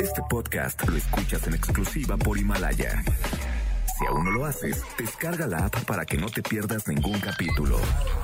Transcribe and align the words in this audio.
Este 0.00 0.22
podcast 0.28 0.88
lo 0.88 0.96
escuchas 0.96 1.46
en 1.46 1.54
exclusiva 1.54 2.16
por 2.16 2.38
Himalaya. 2.38 3.02
Si 3.98 4.06
aún 4.06 4.24
no 4.24 4.30
lo 4.30 4.44
haces, 4.44 4.82
descarga 4.98 5.46
la 5.46 5.66
app 5.66 5.84
para 5.84 6.04
que 6.04 6.16
no 6.16 6.28
te 6.28 6.42
pierdas 6.42 6.88
ningún 6.88 7.18
capítulo. 7.20 7.78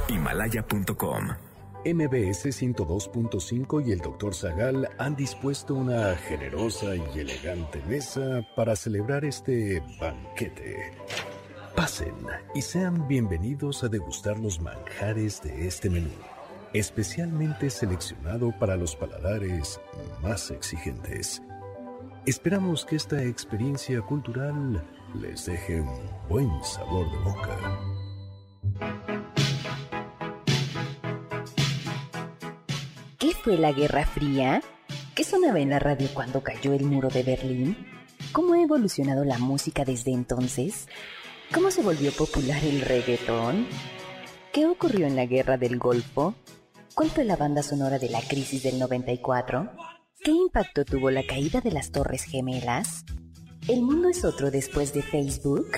Himalaya.com 0.09 1.29
MBS 1.85 2.47
102.5 2.47 3.87
y 3.87 3.93
el 3.93 4.01
Dr. 4.01 4.35
Zagal 4.35 4.91
han 4.99 5.17
dispuesto 5.17 5.75
una 5.75 6.15
generosa 6.17 6.95
y 6.95 7.19
elegante 7.19 7.83
mesa 7.89 8.47
para 8.55 8.77
celebrar 8.77 9.25
este 9.25 9.83
banquete. 9.99 10.93
Pasen 11.75 12.15
y 12.55 12.61
sean 12.61 13.09
bienvenidos 13.09 13.83
a 13.83 13.89
degustar 13.89 14.39
los 14.39 14.61
manjares 14.61 15.41
de 15.43 15.67
este 15.67 15.89
menú, 15.89 16.11
especialmente 16.73 17.71
seleccionado 17.71 18.53
para 18.59 18.77
los 18.77 18.95
paladares 18.97 19.81
más 20.23 20.51
exigentes. 20.51 21.43
Esperamos 22.27 22.85
que 22.85 22.97
esta 22.97 23.23
experiencia 23.23 24.01
cultural 24.03 24.85
les 25.21 25.47
deje 25.47 25.81
un 25.81 26.01
buen 26.29 26.51
sabor 26.63 27.11
de 27.11 27.19
boca. 27.19 27.57
¿Qué 33.19 33.33
fue 33.33 33.57
la 33.57 33.73
Guerra 33.73 34.07
Fría? 34.07 34.63
¿Qué 35.15 35.25
sonaba 35.25 35.61
en 35.61 35.71
la 35.71 35.79
radio 35.79 36.09
cuando 36.15 36.43
cayó 36.43 36.73
el 36.73 36.85
muro 36.85 37.09
de 37.09 37.23
Berlín? 37.23 37.77
¿Cómo 38.33 38.55
ha 38.55 38.63
evolucionado 38.63 39.25
la 39.25 39.39
música 39.39 39.85
desde 39.85 40.13
entonces? 40.13 40.89
¿Cómo 41.53 41.71
se 41.71 41.83
volvió 41.83 42.13
popular 42.13 42.63
el 42.63 42.83
reggaetón? 42.83 43.67
¿Qué 44.53 44.67
ocurrió 44.67 45.07
en 45.07 45.17
la 45.17 45.27
Guerra 45.27 45.57
del 45.57 45.79
Golfo? 45.79 46.35
¿Cuál 46.95 47.09
fue 47.11 47.25
la 47.25 47.37
banda 47.37 47.63
sonora 47.63 47.99
de 47.99 48.09
la 48.09 48.21
crisis 48.21 48.65
del 48.65 48.79
94? 48.79 49.71
¿Qué 50.23 50.33
impacto 50.33 50.85
tuvo 50.85 51.11
la 51.11 51.25
caída 51.25 51.61
de 51.61 51.71
las 51.71 51.93
Torres 51.93 52.25
Gemelas? 52.25 53.05
¿El 53.69 53.83
mundo 53.83 54.09
es 54.09 54.25
otro 54.25 54.51
después 54.51 54.93
de 54.93 55.03
Facebook? 55.03 55.69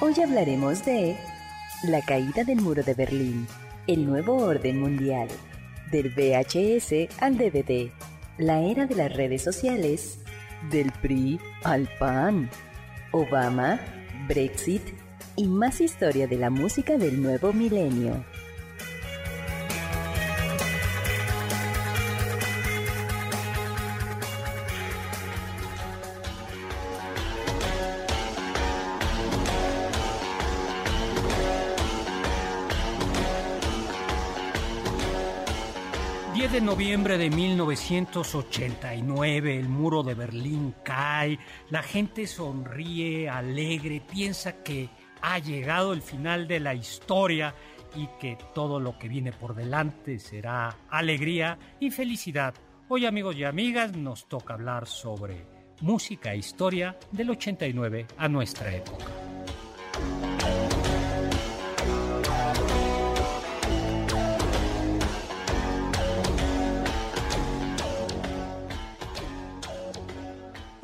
Hoy 0.00 0.14
hablaremos 0.20 0.84
de 0.84 1.16
la 1.84 2.00
caída 2.02 2.42
del 2.44 2.60
muro 2.62 2.82
de 2.82 2.94
Berlín, 2.94 3.46
el 3.86 4.06
nuevo 4.06 4.36
orden 4.38 4.80
mundial, 4.80 5.28
del 5.90 6.08
VHS 6.08 7.14
al 7.20 7.36
DVD, 7.36 7.92
la 8.38 8.62
era 8.62 8.86
de 8.86 8.94
las 8.94 9.12
redes 9.12 9.42
sociales, 9.42 10.18
del 10.70 10.90
PRI 11.02 11.38
al 11.64 11.88
PAN, 11.98 12.50
Obama, 13.12 13.78
Brexit 14.26 15.01
y 15.36 15.46
más 15.46 15.80
historia 15.80 16.26
de 16.26 16.36
la 16.36 16.50
música 16.50 16.98
del 16.98 17.22
nuevo 17.22 17.52
milenio. 17.52 18.24
10 36.42 36.52
de 36.54 36.60
noviembre 36.60 37.18
de 37.18 37.30
1989, 37.30 39.60
el 39.60 39.68
muro 39.68 40.02
de 40.02 40.14
Berlín 40.14 40.74
cae, 40.82 41.38
la 41.70 41.84
gente 41.84 42.26
sonríe, 42.26 43.28
alegre, 43.28 44.00
piensa 44.00 44.64
que 44.64 44.88
ha 45.22 45.38
llegado 45.38 45.92
el 45.92 46.02
final 46.02 46.46
de 46.46 46.60
la 46.60 46.74
historia 46.74 47.54
y 47.94 48.08
que 48.20 48.36
todo 48.54 48.80
lo 48.80 48.98
que 48.98 49.08
viene 49.08 49.32
por 49.32 49.54
delante 49.54 50.18
será 50.18 50.76
alegría 50.90 51.58
y 51.80 51.90
felicidad. 51.90 52.54
Hoy 52.88 53.06
amigos 53.06 53.36
y 53.36 53.44
amigas 53.44 53.96
nos 53.96 54.28
toca 54.28 54.54
hablar 54.54 54.86
sobre 54.86 55.46
música 55.80 56.32
e 56.32 56.38
historia 56.38 56.96
del 57.10 57.30
89 57.30 58.06
a 58.16 58.28
nuestra 58.28 58.74
época. 58.74 59.31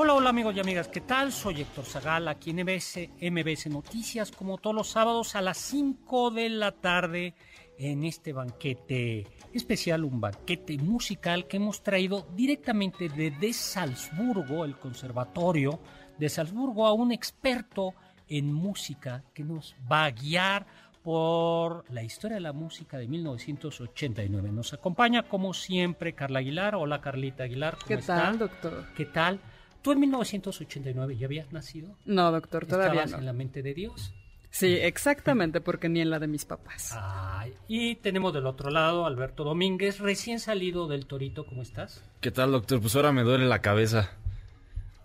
Hola, 0.00 0.14
hola 0.14 0.30
amigos 0.30 0.54
y 0.54 0.60
amigas, 0.60 0.86
¿qué 0.86 1.00
tal? 1.00 1.32
Soy 1.32 1.60
Héctor 1.60 1.84
Zagal, 1.84 2.28
aquí 2.28 2.50
en 2.50 2.62
MBS, 2.62 3.10
MBS 3.20 3.66
Noticias, 3.66 4.30
como 4.30 4.56
todos 4.56 4.76
los 4.76 4.88
sábados 4.88 5.34
a 5.34 5.42
las 5.42 5.58
5 5.58 6.30
de 6.30 6.50
la 6.50 6.70
tarde 6.70 7.34
en 7.80 8.04
este 8.04 8.32
banquete 8.32 9.26
especial, 9.52 10.04
un 10.04 10.20
banquete 10.20 10.78
musical 10.78 11.48
que 11.48 11.56
hemos 11.56 11.82
traído 11.82 12.28
directamente 12.36 13.08
desde 13.08 13.52
Salzburgo, 13.52 14.64
el 14.64 14.78
conservatorio 14.78 15.80
de 16.16 16.28
Salzburgo, 16.28 16.86
a 16.86 16.92
un 16.92 17.10
experto 17.10 17.94
en 18.28 18.52
música 18.52 19.24
que 19.34 19.42
nos 19.42 19.74
va 19.90 20.04
a 20.04 20.12
guiar 20.12 20.64
por 21.02 21.90
la 21.90 22.04
historia 22.04 22.36
de 22.36 22.42
la 22.42 22.52
música 22.52 22.98
de 22.98 23.08
1989. 23.08 24.52
Nos 24.52 24.72
acompaña, 24.74 25.24
como 25.24 25.52
siempre, 25.54 26.14
Carla 26.14 26.38
Aguilar. 26.38 26.76
Hola, 26.76 27.00
Carlita 27.00 27.42
Aguilar. 27.42 27.74
¿Cómo 27.74 27.88
¿Qué 27.88 27.94
está? 27.94 28.22
tal, 28.22 28.38
doctor? 28.38 28.86
¿Qué 28.94 29.04
tal? 29.04 29.40
¿Tú 29.82 29.92
en 29.92 30.00
1989 30.00 31.16
ya 31.16 31.26
habías 31.26 31.52
nacido? 31.52 31.96
No, 32.04 32.30
doctor, 32.32 32.66
todavía 32.66 33.04
¿Estabas 33.04 33.12
no. 33.12 33.18
en 33.18 33.26
la 33.26 33.32
mente 33.32 33.62
de 33.62 33.74
Dios? 33.74 34.12
Sí, 34.50 34.74
exactamente, 34.74 35.60
porque 35.60 35.88
ni 35.88 36.00
en 36.00 36.10
la 36.10 36.18
de 36.18 36.26
mis 36.26 36.44
papás. 36.46 36.94
Ay, 36.98 37.52
y 37.68 37.96
tenemos 37.96 38.32
del 38.32 38.46
otro 38.46 38.70
lado 38.70 39.04
Alberto 39.06 39.44
Domínguez, 39.44 40.00
recién 40.00 40.40
salido 40.40 40.88
del 40.88 41.06
Torito. 41.06 41.44
¿Cómo 41.44 41.62
estás? 41.62 42.02
¿Qué 42.20 42.30
tal, 42.30 42.52
doctor? 42.52 42.80
Pues 42.80 42.96
ahora 42.96 43.12
me 43.12 43.22
duele 43.22 43.46
la 43.46 43.60
cabeza. 43.60 44.10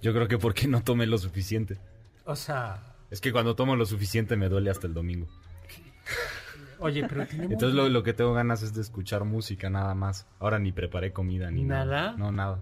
Yo 0.02 0.14
creo 0.14 0.28
que 0.28 0.38
porque 0.38 0.68
no 0.68 0.82
tomé 0.82 1.06
lo 1.08 1.18
suficiente. 1.18 1.78
O 2.26 2.36
sea, 2.36 2.96
Es 3.12 3.20
que 3.22 3.32
cuando 3.34 3.56
tomo 3.56 3.76
lo 3.76 3.86
suficiente 3.86 4.36
me 4.38 4.48
duele 4.50 4.70
hasta 4.72 4.88
el 4.88 4.94
domingo. 4.94 5.28
oye, 6.80 7.06
pero 7.08 7.26
tenemos... 7.28 7.52
Entonces 7.52 7.76
lo, 7.76 7.90
lo 7.90 8.02
que 8.04 8.14
tengo 8.14 8.34
ganas 8.34 8.64
es 8.64 8.74
de 8.74 8.82
escuchar 8.82 9.24
música 9.26 9.70
nada 9.70 9.94
más. 9.94 10.26
Ahora 10.40 10.58
ni 10.58 10.72
preparé 10.72 11.12
comida 11.12 11.52
ni 11.52 11.64
nada. 11.64 11.86
¿Nada? 11.86 12.18
No, 12.18 12.32
nada. 12.32 12.60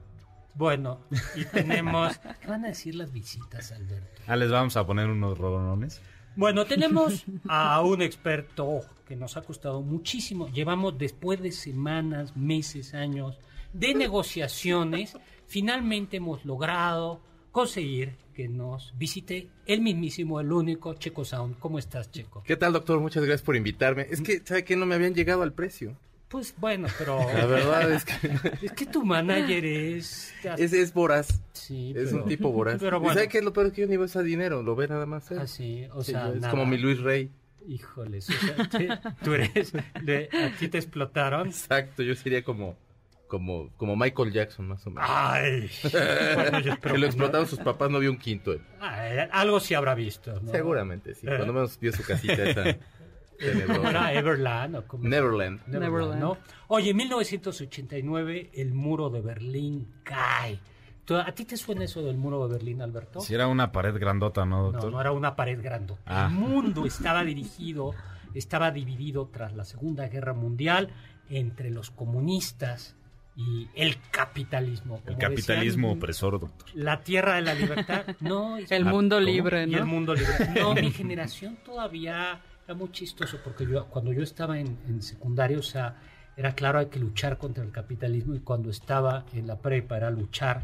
Bueno, 0.55 0.99
y 1.35 1.45
tenemos... 1.45 2.17
¿Qué 2.41 2.47
van 2.47 2.65
a 2.65 2.69
decir 2.69 2.95
las 2.95 3.11
visitas, 3.11 3.71
Alberto? 3.71 4.21
Ah, 4.27 4.35
les 4.35 4.51
vamos 4.51 4.75
a 4.77 4.85
poner 4.85 5.07
unos 5.07 5.37
rolones. 5.37 6.01
Bueno, 6.35 6.65
tenemos 6.65 7.25
a 7.47 7.81
un 7.81 8.01
experto 8.01 8.81
que 9.07 9.15
nos 9.15 9.37
ha 9.37 9.41
costado 9.41 9.81
muchísimo. 9.81 10.47
Llevamos 10.49 10.97
después 10.97 11.41
de 11.41 11.51
semanas, 11.51 12.35
meses, 12.35 12.93
años 12.93 13.39
de 13.73 13.93
negociaciones, 13.93 15.17
finalmente 15.47 16.17
hemos 16.17 16.45
logrado 16.45 17.21
conseguir 17.51 18.15
que 18.33 18.47
nos 18.47 18.93
visite 18.97 19.49
el 19.65 19.81
mismísimo, 19.81 20.39
el 20.39 20.51
único 20.51 20.93
Checo 20.93 21.25
Sound. 21.25 21.59
¿Cómo 21.59 21.79
estás, 21.79 22.11
Checo? 22.11 22.43
¿Qué 22.43 22.55
tal, 22.55 22.73
doctor? 22.73 22.99
Muchas 22.99 23.23
gracias 23.23 23.43
por 23.43 23.55
invitarme. 23.55 24.07
Es 24.09 24.21
que, 24.21 24.41
¿sabe 24.43 24.63
qué? 24.63 24.75
No 24.75 24.85
me 24.85 24.95
habían 24.95 25.13
llegado 25.13 25.43
al 25.43 25.53
precio. 25.53 25.97
Pues 26.31 26.55
bueno, 26.57 26.87
pero 26.97 27.19
La 27.33 27.45
verdad 27.45 27.91
es 27.91 28.05
que 28.05 28.15
es 28.65 28.71
que 28.71 28.85
tu 28.85 29.03
manager 29.05 29.65
es... 29.65 30.33
es, 30.57 30.73
es 30.73 30.93
voraz. 30.93 31.41
Sí, 31.53 31.93
Es 31.95 32.09
pero- 32.11 32.23
un 32.23 32.29
tipo 32.29 32.51
voraz. 32.51 32.77
Pero 32.79 32.97
¿Y 32.97 32.99
bueno, 33.01 33.13
¿Sabe 33.15 33.27
qué 33.27 33.39
es 33.39 33.43
lo 33.43 33.51
peor? 33.53 33.71
Que 33.71 33.81
yo 33.81 33.87
ni 33.87 33.97
veo 33.97 34.05
ese 34.05 34.23
dinero. 34.23 34.63
Lo 34.63 34.75
ve 34.75 34.87
nada 34.87 35.05
más 35.05 35.29
él. 35.31 35.39
así, 35.39 35.85
o 35.93 36.03
Sí, 36.03 36.11
sea, 36.13 36.29
es 36.29 36.35
nada. 36.41 36.51
como 36.51 36.65
mi 36.65 36.77
Luis 36.77 36.99
Rey. 36.99 37.29
Híjoles, 37.67 38.27
o 38.27 38.33
sea, 38.33 38.55
te- 38.69 39.23
tú 39.23 39.33
eres, 39.35 39.71
le- 40.03 40.29
a 40.33 40.49
ti 40.57 40.67
te 40.67 40.79
explotaron. 40.79 41.47
Exacto, 41.47 42.01
yo 42.01 42.15
sería 42.15 42.43
como, 42.43 42.75
como, 43.27 43.69
como 43.77 43.95
Michael 43.95 44.31
Jackson, 44.31 44.67
más 44.67 44.85
o 44.87 44.89
menos. 44.89 45.07
Ay, 45.07 45.69
bueno, 46.33 46.59
yo 46.61 46.79
que 46.79 46.89
lo 46.89 46.97
no. 46.97 47.05
explotaron 47.05 47.47
sus 47.47 47.59
papás, 47.59 47.91
no 47.91 47.99
vio 47.99 48.09
un 48.09 48.17
quinto. 48.17 48.55
Ay, 48.79 49.27
algo 49.31 49.59
sí 49.59 49.75
habrá 49.75 49.93
visto. 49.93 50.39
¿no? 50.41 50.49
Seguramente, 50.51 51.13
sí. 51.13 51.27
Eh. 51.27 51.33
Cuando 51.35 51.53
menos 51.53 51.79
vio 51.79 51.91
su 51.91 52.01
casita 52.03 52.33
esa. 52.49 52.77
¿Cómo 53.41 53.59
tenedora. 53.65 53.89
era 53.89 54.13
Everland 54.19 54.75
o 54.75 54.87
cómo? 54.87 55.03
Neverland. 55.07 55.65
Neverland, 55.67 56.19
¿no? 56.19 56.37
Oye, 56.67 56.91
en 56.91 56.97
1989 56.97 58.51
el 58.53 58.73
muro 58.73 59.09
de 59.09 59.21
Berlín 59.21 59.87
cae. 60.03 60.59
¿Tú- 61.05 61.15
¿A 61.15 61.31
ti 61.31 61.45
te 61.45 61.57
suena 61.57 61.83
eso 61.85 62.01
del 62.03 62.15
muro 62.17 62.47
de 62.47 62.53
Berlín, 62.53 62.81
Alberto? 62.81 63.21
Si 63.21 63.33
era 63.33 63.47
una 63.47 63.71
pared 63.71 63.95
grandota, 63.97 64.45
¿no, 64.45 64.57
No, 64.67 64.71
doctor? 64.71 64.91
no 64.91 65.01
era 65.01 65.11
una 65.11 65.35
pared 65.35 65.61
grande. 65.61 65.95
Ah. 66.05 66.27
El 66.29 66.35
mundo 66.37 66.85
estaba 66.85 67.23
dirigido, 67.23 67.93
estaba 68.33 68.71
dividido 68.71 69.27
tras 69.27 69.53
la 69.55 69.65
Segunda 69.65 70.07
Guerra 70.07 70.33
Mundial 70.33 70.89
entre 71.29 71.69
los 71.71 71.89
comunistas 71.91 72.95
y 73.35 73.67
el 73.75 73.97
capitalismo. 74.11 75.01
El 75.07 75.17
capitalismo 75.17 75.87
decían, 75.87 75.97
opresor, 75.99 76.39
doctor. 76.39 76.67
La 76.73 77.01
tierra 77.01 77.35
de 77.35 77.41
la 77.41 77.53
libertad. 77.55 78.05
No, 78.19 78.57
El 78.69 78.87
Ah, 78.87 78.91
mundo 78.91 79.15
¿cómo? 79.17 79.25
libre, 79.25 79.65
y 79.67 79.73
el 79.73 79.79
¿no? 79.81 79.85
mundo 79.87 80.13
libre. 80.13 80.33
No, 80.59 80.75
mi 80.75 80.91
generación 80.91 81.57
todavía 81.65 82.41
era 82.71 82.77
muy 82.77 82.91
chistoso 82.91 83.37
porque 83.43 83.65
yo 83.65 83.85
cuando 83.87 84.13
yo 84.13 84.23
estaba 84.23 84.57
en, 84.57 84.77
en 84.87 85.01
secundaria, 85.01 85.59
o 85.59 85.63
sea, 85.63 85.95
era 86.37 86.55
claro 86.55 86.79
hay 86.79 86.85
que 86.85 86.99
luchar 86.99 87.37
contra 87.37 87.63
el 87.63 87.71
capitalismo 87.71 88.33
y 88.33 88.39
cuando 88.39 88.69
estaba 88.69 89.25
en 89.33 89.45
la 89.45 89.57
prepa 89.59 89.97
era 89.97 90.09
luchar 90.09 90.63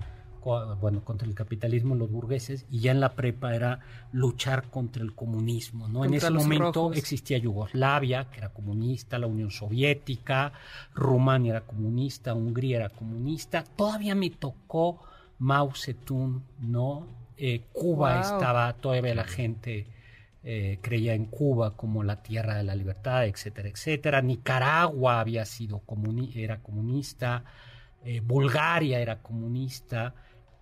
bueno, 0.79 1.03
contra 1.03 1.27
el 1.27 1.33
capitalismo, 1.33 1.93
los 1.95 2.09
burgueses, 2.09 2.65
y 2.71 2.79
ya 2.79 2.91
en 2.91 3.01
la 3.01 3.13
prepa 3.13 3.53
era 3.53 3.79
luchar 4.13 4.69
contra 4.69 5.03
el 5.03 5.13
comunismo, 5.13 5.89
¿no? 5.89 6.05
en 6.05 6.13
ese 6.13 6.31
momento 6.31 6.83
rojos. 6.83 6.97
existía 6.97 7.37
Yugoslavia, 7.37 8.29
que 8.31 8.37
era 8.37 8.49
comunista, 8.53 9.19
la 9.19 9.27
Unión 9.27 9.51
Soviética, 9.51 10.53
Rumania 10.95 11.51
era 11.51 11.61
comunista, 11.61 12.33
Hungría 12.33 12.77
era 12.77 12.89
comunista. 12.89 13.65
Todavía 13.75 14.15
me 14.15 14.29
tocó 14.29 15.01
Mao 15.39 15.73
Zedong, 15.75 16.41
¿no? 16.61 17.07
Eh, 17.35 17.65
Cuba 17.73 18.13
Wow. 18.13 18.21
estaba, 18.21 18.73
todavía 18.73 19.13
la 19.15 19.25
gente 19.25 19.85
eh, 20.43 20.79
creía 20.81 21.13
en 21.13 21.25
Cuba 21.25 21.75
como 21.75 22.03
la 22.03 22.21
tierra 22.23 22.55
de 22.55 22.63
la 22.63 22.75
libertad, 22.75 23.25
etcétera, 23.25 23.69
etcétera. 23.69 24.21
Nicaragua 24.21 25.19
había 25.19 25.45
sido 25.45 25.81
comuni- 25.85 26.35
era 26.35 26.61
comunista, 26.61 27.43
eh, 28.05 28.21
Bulgaria 28.21 28.99
era 28.99 29.21
comunista 29.21 30.13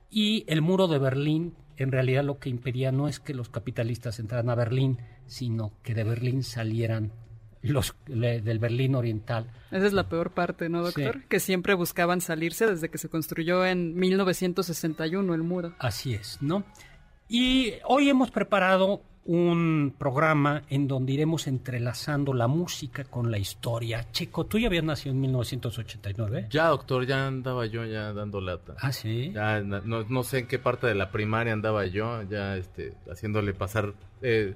y 0.10 0.44
el 0.48 0.62
muro 0.62 0.88
de 0.88 0.98
Berlín 1.00 1.56
en 1.78 1.92
realidad 1.92 2.24
lo 2.24 2.40
que 2.40 2.50
impedía 2.50 2.92
no 2.94 3.08
es 3.10 3.20
que 3.20 3.34
los 3.34 3.50
capitalistas 3.50 4.20
entraran 4.20 4.50
a 4.50 4.56
Berlín, 4.56 4.98
sino 5.28 5.74
que 5.84 5.94
de 5.94 6.06
Berlín 6.06 6.42
salieran 6.44 7.12
los 7.62 7.96
le- 8.08 8.42
del 8.42 8.60
Berlín 8.60 8.96
oriental. 8.96 9.52
Esa 9.72 9.86
es 9.88 9.92
la 9.94 10.08
peor 10.08 10.32
parte, 10.32 10.70
¿no, 10.70 10.84
doctor? 10.84 11.16
Sí. 11.22 11.26
Que 11.28 11.40
siempre 11.42 11.74
buscaban 11.74 12.22
salirse 12.22 12.66
desde 12.68 12.90
que 12.90 12.98
se 12.98 13.10
construyó 13.10 13.66
en 13.66 13.94
1961 13.96 15.34
el 15.34 15.44
muro. 15.44 15.74
Así 15.80 16.14
es, 16.14 16.38
¿no? 16.42 16.64
Y 17.28 17.74
hoy 17.86 18.08
hemos 18.10 18.32
preparado 18.32 19.02
un 19.26 19.96
programa 19.98 20.62
en 20.70 20.88
donde 20.88 21.14
iremos 21.14 21.48
entrelazando 21.48 22.32
la 22.34 22.48
música 22.48 23.04
con 23.06 23.32
la 23.32 23.40
historia. 23.40 24.06
Checo, 24.12 24.46
tú 24.46 24.60
ya 24.60 24.68
habías 24.68 24.84
nacido 24.84 25.14
en 25.16 25.22
1989. 25.22 26.48
Ya, 26.52 26.68
doctor, 26.68 27.06
ya 27.08 27.28
andaba 27.28 27.66
yo 27.66 27.86
ya 27.86 28.14
dando 28.14 28.40
lata. 28.40 28.76
Ah, 28.80 28.92
sí. 28.92 29.32
Ya 29.34 29.62
no, 29.62 30.04
no 30.08 30.24
sé 30.24 30.40
en 30.40 30.48
qué 30.48 30.60
parte 30.60 30.86
de 30.88 30.96
la 30.96 31.12
primaria 31.12 31.54
andaba 31.54 31.86
yo, 31.88 32.22
ya 32.24 32.56
este, 32.56 32.94
haciéndole 33.12 33.54
pasar 33.56 33.94
eh, 34.22 34.54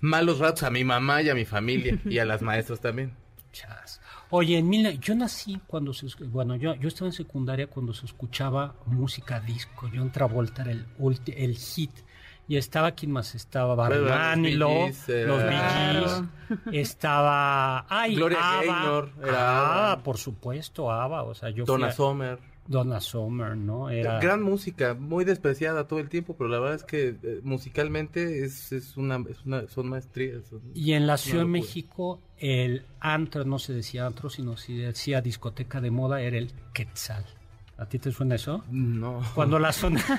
malos 0.00 0.38
ratos 0.38 0.62
a 0.62 0.70
mi 0.70 0.82
mamá 0.82 1.20
y 1.22 1.28
a 1.28 1.34
mi 1.34 1.44
familia 1.44 2.00
y 2.06 2.18
a 2.18 2.24
las 2.24 2.40
maestras 2.42 2.80
también. 2.80 3.12
Chas. 3.52 4.00
Oye, 4.30 4.58
en 4.58 4.68
mil, 4.68 4.98
yo 5.00 5.14
nací 5.14 5.60
cuando 5.66 5.92
se, 5.92 6.06
bueno, 6.26 6.56
yo, 6.56 6.74
yo 6.76 6.88
estaba 6.88 7.08
en 7.08 7.12
secundaria 7.12 7.66
cuando 7.66 7.92
se 7.92 8.06
escuchaba 8.06 8.76
música 8.86 9.40
disco. 9.40 9.90
John 9.94 10.10
Travolta 10.12 10.62
era 10.62 10.70
el, 10.70 10.86
ulti- 10.98 11.34
el 11.36 11.56
hit. 11.56 11.90
Y 12.50 12.56
estaba, 12.56 12.90
¿quién 12.96 13.12
más? 13.12 13.36
Estaba 13.36 13.88
los 13.88 14.10
Gees, 14.10 15.08
era- 15.08 15.26
los 15.28 15.42
Claro. 15.44 16.28
Gees, 16.64 16.80
estaba... 16.80 17.86
Ay, 17.88 18.16
Gloria 18.16 18.38
ABBA. 18.58 18.74
Gaynor, 18.74 19.12
era 19.22 19.32
Ah, 19.38 19.92
ABBA. 19.92 20.02
por 20.02 20.18
supuesto, 20.18 20.90
ABBA. 20.90 21.22
O 21.22 21.34
sea, 21.34 21.50
yo 21.50 21.64
fui 21.64 21.72
Donna 21.72 21.86
a- 21.86 21.92
Summer. 21.92 22.38
Donna 22.66 23.00
Summer, 23.00 23.56
¿no? 23.56 23.88
Era... 23.88 24.18
Gran 24.18 24.42
música, 24.42 24.94
muy 24.94 25.24
despreciada 25.24 25.86
todo 25.86 26.00
el 26.00 26.08
tiempo, 26.08 26.34
pero 26.36 26.48
la 26.50 26.58
verdad 26.58 26.76
es 26.76 26.84
que 26.84 27.16
eh, 27.22 27.40
musicalmente 27.44 28.44
es, 28.44 28.72
es 28.72 28.96
una, 28.96 29.24
es 29.30 29.44
una, 29.44 29.68
son 29.68 29.88
maestrías. 29.88 30.44
son- 30.50 30.60
Y 30.74 30.92
en 30.94 31.06
la 31.06 31.18
Ciudad 31.18 31.44
de. 31.44 31.50
México, 31.50 32.20
el 32.38 32.84
antro, 32.98 33.44
no 33.44 33.60
se 33.60 33.72
decía 33.74 34.06
antro, 34.06 34.28
sino 34.28 34.56
se 34.56 34.72
decía 34.72 35.20
discoteca 35.20 35.80
de 35.80 35.90
moda, 35.92 36.20
era 36.20 36.36
el 36.38 36.50
Quetzal. 36.72 37.24
¿A 37.80 37.86
ti 37.86 37.98
te 37.98 38.12
suena 38.12 38.34
eso? 38.34 38.62
No. 38.70 39.22
Cuando 39.34 39.58
la 39.58 39.72
zona... 39.72 40.04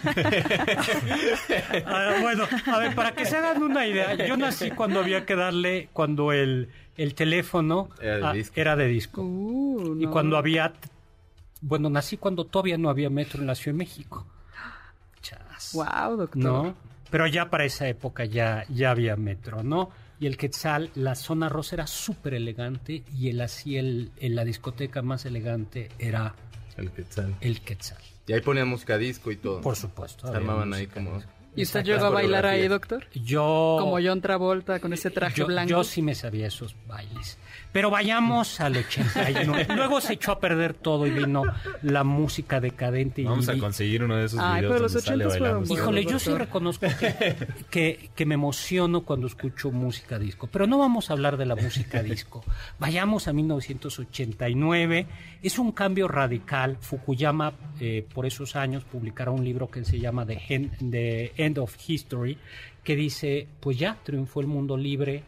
Ah, 1.86 2.16
bueno, 2.22 2.46
a 2.68 2.80
ver, 2.80 2.96
para 2.96 3.12
que 3.14 3.26
se 3.26 3.38
hagan 3.38 3.62
una 3.62 3.86
idea, 3.86 4.14
yo 4.28 4.38
nací 4.38 4.72
cuando 4.72 5.00
había 5.00 5.26
que 5.26 5.36
darle, 5.36 5.90
cuando 5.94 6.32
el, 6.32 6.70
el 6.98 7.14
teléfono 7.14 7.90
Era 8.02 8.32
de 8.32 8.38
disco. 8.38 8.54
era 8.60 8.76
de 8.76 8.88
disco. 8.88 9.22
Uh, 9.22 9.98
Y 10.02 10.08
cuando 10.08 10.38
había... 10.38 10.74
Bueno, 11.62 11.90
nací 11.90 12.18
cuando 12.18 12.46
todavía 12.46 12.78
no 12.78 12.90
había 12.90 13.10
metro 13.10 13.42
en 13.42 13.48
la 13.48 13.56
Ciudad 13.56 13.76
de 13.76 13.80
México. 13.80 14.26
Chas. 15.22 15.72
Wow, 15.74 16.18
doctor. 16.18 16.42
¿no? 16.42 16.76
Pero 17.12 17.28
ya 17.28 17.50
para 17.50 17.66
esa 17.66 17.88
época 17.88 18.26
ya, 18.26 18.66
ya 18.70 18.92
había 18.92 19.16
metro, 19.16 19.62
¿no? 19.64 19.90
Y 20.20 20.28
el 20.28 20.38
Quetzal, 20.38 20.90
la 20.96 21.16
zona 21.16 21.50
rosa 21.50 21.76
era 21.76 21.88
súper 21.88 22.34
elegante 22.34 23.04
y 23.16 23.30
el 23.30 23.42
así 23.42 23.78
el, 23.78 24.12
en 24.18 24.36
la 24.36 24.44
discoteca 24.46 25.02
más 25.02 25.26
elegante 25.26 25.90
era 26.00 26.34
El 26.82 26.92
Quetzal. 26.92 27.36
el 27.42 27.62
Quetzal. 27.62 27.98
Y 28.28 28.34
ahí 28.34 28.42
ponían 28.42 28.68
música 28.68 28.98
disco 28.98 29.32
y 29.32 29.38
todo. 29.38 29.62
Por 29.62 29.76
supuesto. 29.76 30.28
Se 30.30 30.36
armaban 30.36 30.74
ahí 30.74 30.88
como... 30.88 31.16
disco. 31.16 31.32
¿Y 31.56 31.64
usted 31.64 31.84
llegó 31.84 32.06
a 32.06 32.10
bailar 32.10 32.46
ahí, 32.46 32.68
doctor? 32.68 33.08
Yo... 33.14 33.78
Como 33.80 33.98
John 34.02 34.22
Travolta 34.22 34.80
con 34.80 34.94
ese 34.94 35.12
traje 35.12 35.38
yo, 35.38 35.48
blanco. 35.48 35.70
yo 35.70 35.84
sí 35.84 36.02
me 36.02 36.16
sabía 36.16 36.48
esos 36.48 36.76
bailes. 36.88 37.38
Pero 37.72 37.90
vayamos 37.90 38.60
al 38.60 38.76
89. 38.78 39.68
Luego 39.76 40.02
se 40.02 40.14
echó 40.14 40.34
a 40.34 40.40
perder 40.40 40.74
todo 40.74 41.08
y 41.08 41.12
vino 41.12 41.44
la 41.82 42.04
música 42.04 42.60
decadente. 42.60 43.22
y- 43.22 43.26
Vamos 43.26 43.48
a 43.48 43.58
conseguir 43.58 44.04
uno 44.04 44.18
de 44.18 44.26
esos 44.26 44.40
Ay, 44.42 44.62
videos 44.62 44.72
pero 44.74 44.84
los 44.84 44.94
donde 44.94 45.08
sale 45.08 45.26
80s 45.26 45.38
fueron. 45.38 45.72
Híjole, 45.72 46.06
yo 46.06 46.20
sí 46.20 46.32
reconozco 46.34 46.88
que, 47.00 47.36
que, 47.70 48.10
que 48.16 48.26
me 48.26 48.36
emociono 48.36 49.02
cuando 49.02 49.28
escucho 49.28 49.72
música 49.72 50.20
disco, 50.20 50.48
pero 50.52 50.68
no 50.68 50.78
vamos 50.80 51.10
a 51.10 51.14
hablar 51.14 51.38
de 51.38 51.46
la 51.46 51.56
música 51.56 52.04
disco. 52.04 52.44
Vayamos 52.80 53.28
a 53.28 53.34
1989. 53.34 55.08
Es 55.42 55.58
un 55.60 55.72
cambio 55.72 56.08
radical. 56.08 56.78
Fukuyama, 56.82 57.54
eh, 57.80 58.06
por 58.14 58.26
esos 58.26 58.56
años, 58.56 58.84
publicará 58.84 59.32
un 59.32 59.44
libro 59.44 59.70
que 59.70 59.84
se 59.86 60.00
llama 60.00 60.26
The 60.26 60.42
End, 60.50 60.92
The 60.92 61.32
End 61.38 61.58
of 61.58 61.76
History, 61.88 62.38
que 62.84 62.96
dice, 62.96 63.48
pues 63.60 63.78
ya, 63.78 63.98
triunfó 64.04 64.42
el 64.42 64.48
mundo 64.48 64.76
libre. 64.78 65.24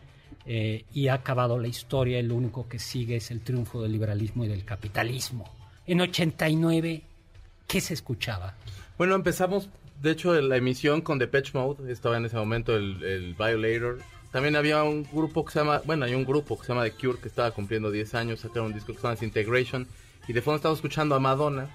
Eh, 0.46 0.86
y 0.94 1.08
ha 1.08 1.16
acabado 1.16 1.58
la 1.60 1.68
historia, 1.68 2.22
lo 2.24 2.36
único 2.36 2.68
que 2.68 2.80
sigue 2.80 3.16
es 3.18 3.32
el 3.32 3.42
triunfo 3.42 3.82
del 3.82 3.92
liberalismo 3.94 4.44
y 4.46 4.48
del 4.48 4.66
capitalismo. 4.66 5.46
En 5.86 6.02
89, 6.02 7.02
¿qué 7.68 7.82
se 7.82 7.94
escuchaba? 7.94 8.56
Bueno, 8.98 9.16
empezamos, 9.16 9.70
de 10.02 10.12
hecho, 10.12 10.34
la 10.42 10.58
emisión 10.58 11.02
con 11.02 11.18
Depeche 11.20 11.52
Mode. 11.58 11.92
Estaba 11.92 12.18
en 12.18 12.26
ese 12.26 12.36
momento 12.38 12.76
el, 12.76 13.04
el 13.04 13.34
Violator. 13.36 14.00
También 14.32 14.56
había 14.56 14.84
un 14.84 15.04
grupo 15.12 15.46
que 15.46 15.54
se 15.54 15.60
llama, 15.60 15.82
bueno, 15.86 16.06
hay 16.06 16.16
un 16.16 16.26
grupo 16.26 16.58
que 16.58 16.66
se 16.66 16.74
llama 16.74 16.84
The 16.86 16.92
Cure 16.94 17.20
que 17.20 17.28
estaba 17.28 17.52
cumpliendo 17.52 17.92
10 17.92 18.16
años, 18.16 18.40
sacaron 18.40 18.68
un 18.68 18.74
disco 18.74 18.88
que 18.94 18.98
se 18.98 19.04
llama 19.04 19.16
Disintegration. 19.16 19.88
Y 20.28 20.34
de 20.34 20.42
fondo 20.42 20.56
estaba 20.58 20.74
escuchando 20.74 21.16
a 21.16 21.20
Madonna 21.20 21.70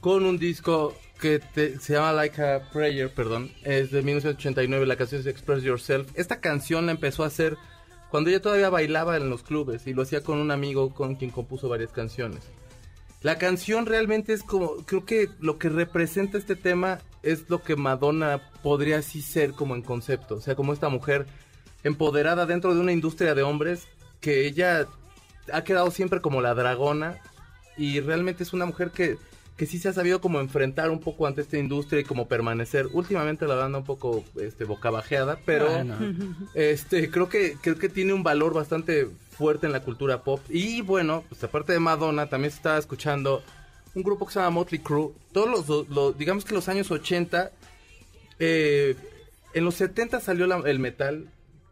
con 0.00 0.24
un 0.24 0.38
disco 0.38 0.94
que 1.20 1.38
te- 1.40 1.78
se 1.80 1.94
llama 1.94 2.12
Like 2.12 2.40
a 2.42 2.70
Prayer, 2.72 3.12
perdón. 3.12 3.50
Es 3.64 3.90
de 3.90 4.02
1989, 4.02 4.86
la 4.86 4.96
canción 4.96 5.20
es 5.20 5.26
Express 5.26 5.62
Yourself. 5.62 6.10
Esta 6.14 6.40
canción 6.40 6.86
la 6.86 6.92
empezó 6.92 7.24
a 7.24 7.28
hacer 7.28 7.56
cuando 8.10 8.30
ella 8.30 8.40
todavía 8.40 8.70
bailaba 8.70 9.16
en 9.16 9.30
los 9.30 9.42
clubes 9.42 9.86
y 9.86 9.94
lo 9.94 10.02
hacía 10.02 10.22
con 10.22 10.38
un 10.38 10.50
amigo 10.50 10.94
con 10.94 11.16
quien 11.16 11.30
compuso 11.30 11.68
varias 11.68 11.92
canciones. 11.92 12.42
La 13.22 13.36
canción 13.36 13.86
realmente 13.86 14.32
es 14.32 14.42
como, 14.42 14.76
creo 14.86 15.04
que 15.04 15.28
lo 15.40 15.58
que 15.58 15.68
representa 15.68 16.38
este 16.38 16.54
tema 16.54 17.00
es 17.22 17.50
lo 17.50 17.62
que 17.62 17.74
Madonna 17.74 18.40
podría 18.62 18.98
así 18.98 19.22
ser 19.22 19.52
como 19.52 19.74
en 19.74 19.82
concepto, 19.82 20.36
o 20.36 20.40
sea, 20.40 20.54
como 20.54 20.72
esta 20.72 20.88
mujer 20.88 21.26
empoderada 21.82 22.46
dentro 22.46 22.74
de 22.74 22.80
una 22.80 22.92
industria 22.92 23.34
de 23.34 23.42
hombres 23.42 23.88
que 24.20 24.46
ella 24.46 24.86
ha 25.52 25.64
quedado 25.64 25.90
siempre 25.90 26.20
como 26.20 26.40
la 26.40 26.54
dragona 26.54 27.18
y 27.76 28.00
realmente 28.00 28.42
es 28.42 28.52
una 28.52 28.66
mujer 28.66 28.90
que, 28.90 29.18
que 29.58 29.66
sí 29.66 29.78
se 29.78 29.88
ha 29.88 29.92
sabido 29.92 30.20
como 30.22 30.40
enfrentar 30.40 30.88
un 30.90 31.00
poco 31.00 31.26
ante 31.26 31.42
esta 31.42 31.58
industria 31.58 32.00
y 32.00 32.04
como 32.04 32.28
permanecer. 32.28 32.86
Últimamente 32.92 33.46
la 33.46 33.56
banda 33.56 33.78
un 33.78 33.84
poco 33.84 34.24
este, 34.40 34.64
bocabajeada, 34.64 35.38
pero 35.44 35.66
Bueno. 35.70 35.96
este 36.54 37.10
creo 37.10 37.28
que 37.28 37.56
creo 37.60 37.76
que 37.76 37.90
tiene 37.90 38.12
un 38.14 38.22
valor 38.22 38.54
bastante 38.54 39.08
fuerte 39.36 39.66
en 39.66 39.72
la 39.72 39.82
cultura 39.82 40.22
pop 40.22 40.40
y 40.48 40.80
bueno 40.80 41.22
pues 41.28 41.42
aparte 41.44 41.72
de 41.72 41.78
Madonna 41.80 42.28
también 42.28 42.50
se 42.50 42.56
estaba 42.56 42.78
escuchando 42.78 43.42
un 43.94 44.02
grupo 44.02 44.26
que 44.26 44.32
se 44.32 44.38
llama 44.40 44.50
Motley 44.50 44.80
Crue 44.80 45.10
todos 45.32 45.48
los, 45.68 45.88
los- 45.88 46.16
digamos 46.18 46.44
que 46.44 46.54
los 46.54 46.68
años 46.68 46.90
80 46.90 47.50
eh, 48.40 48.96
en 49.54 49.64
los 49.64 49.74
70 49.76 50.20
salió 50.20 50.46
la- 50.46 50.62
el 50.66 50.78
metal 50.78 51.26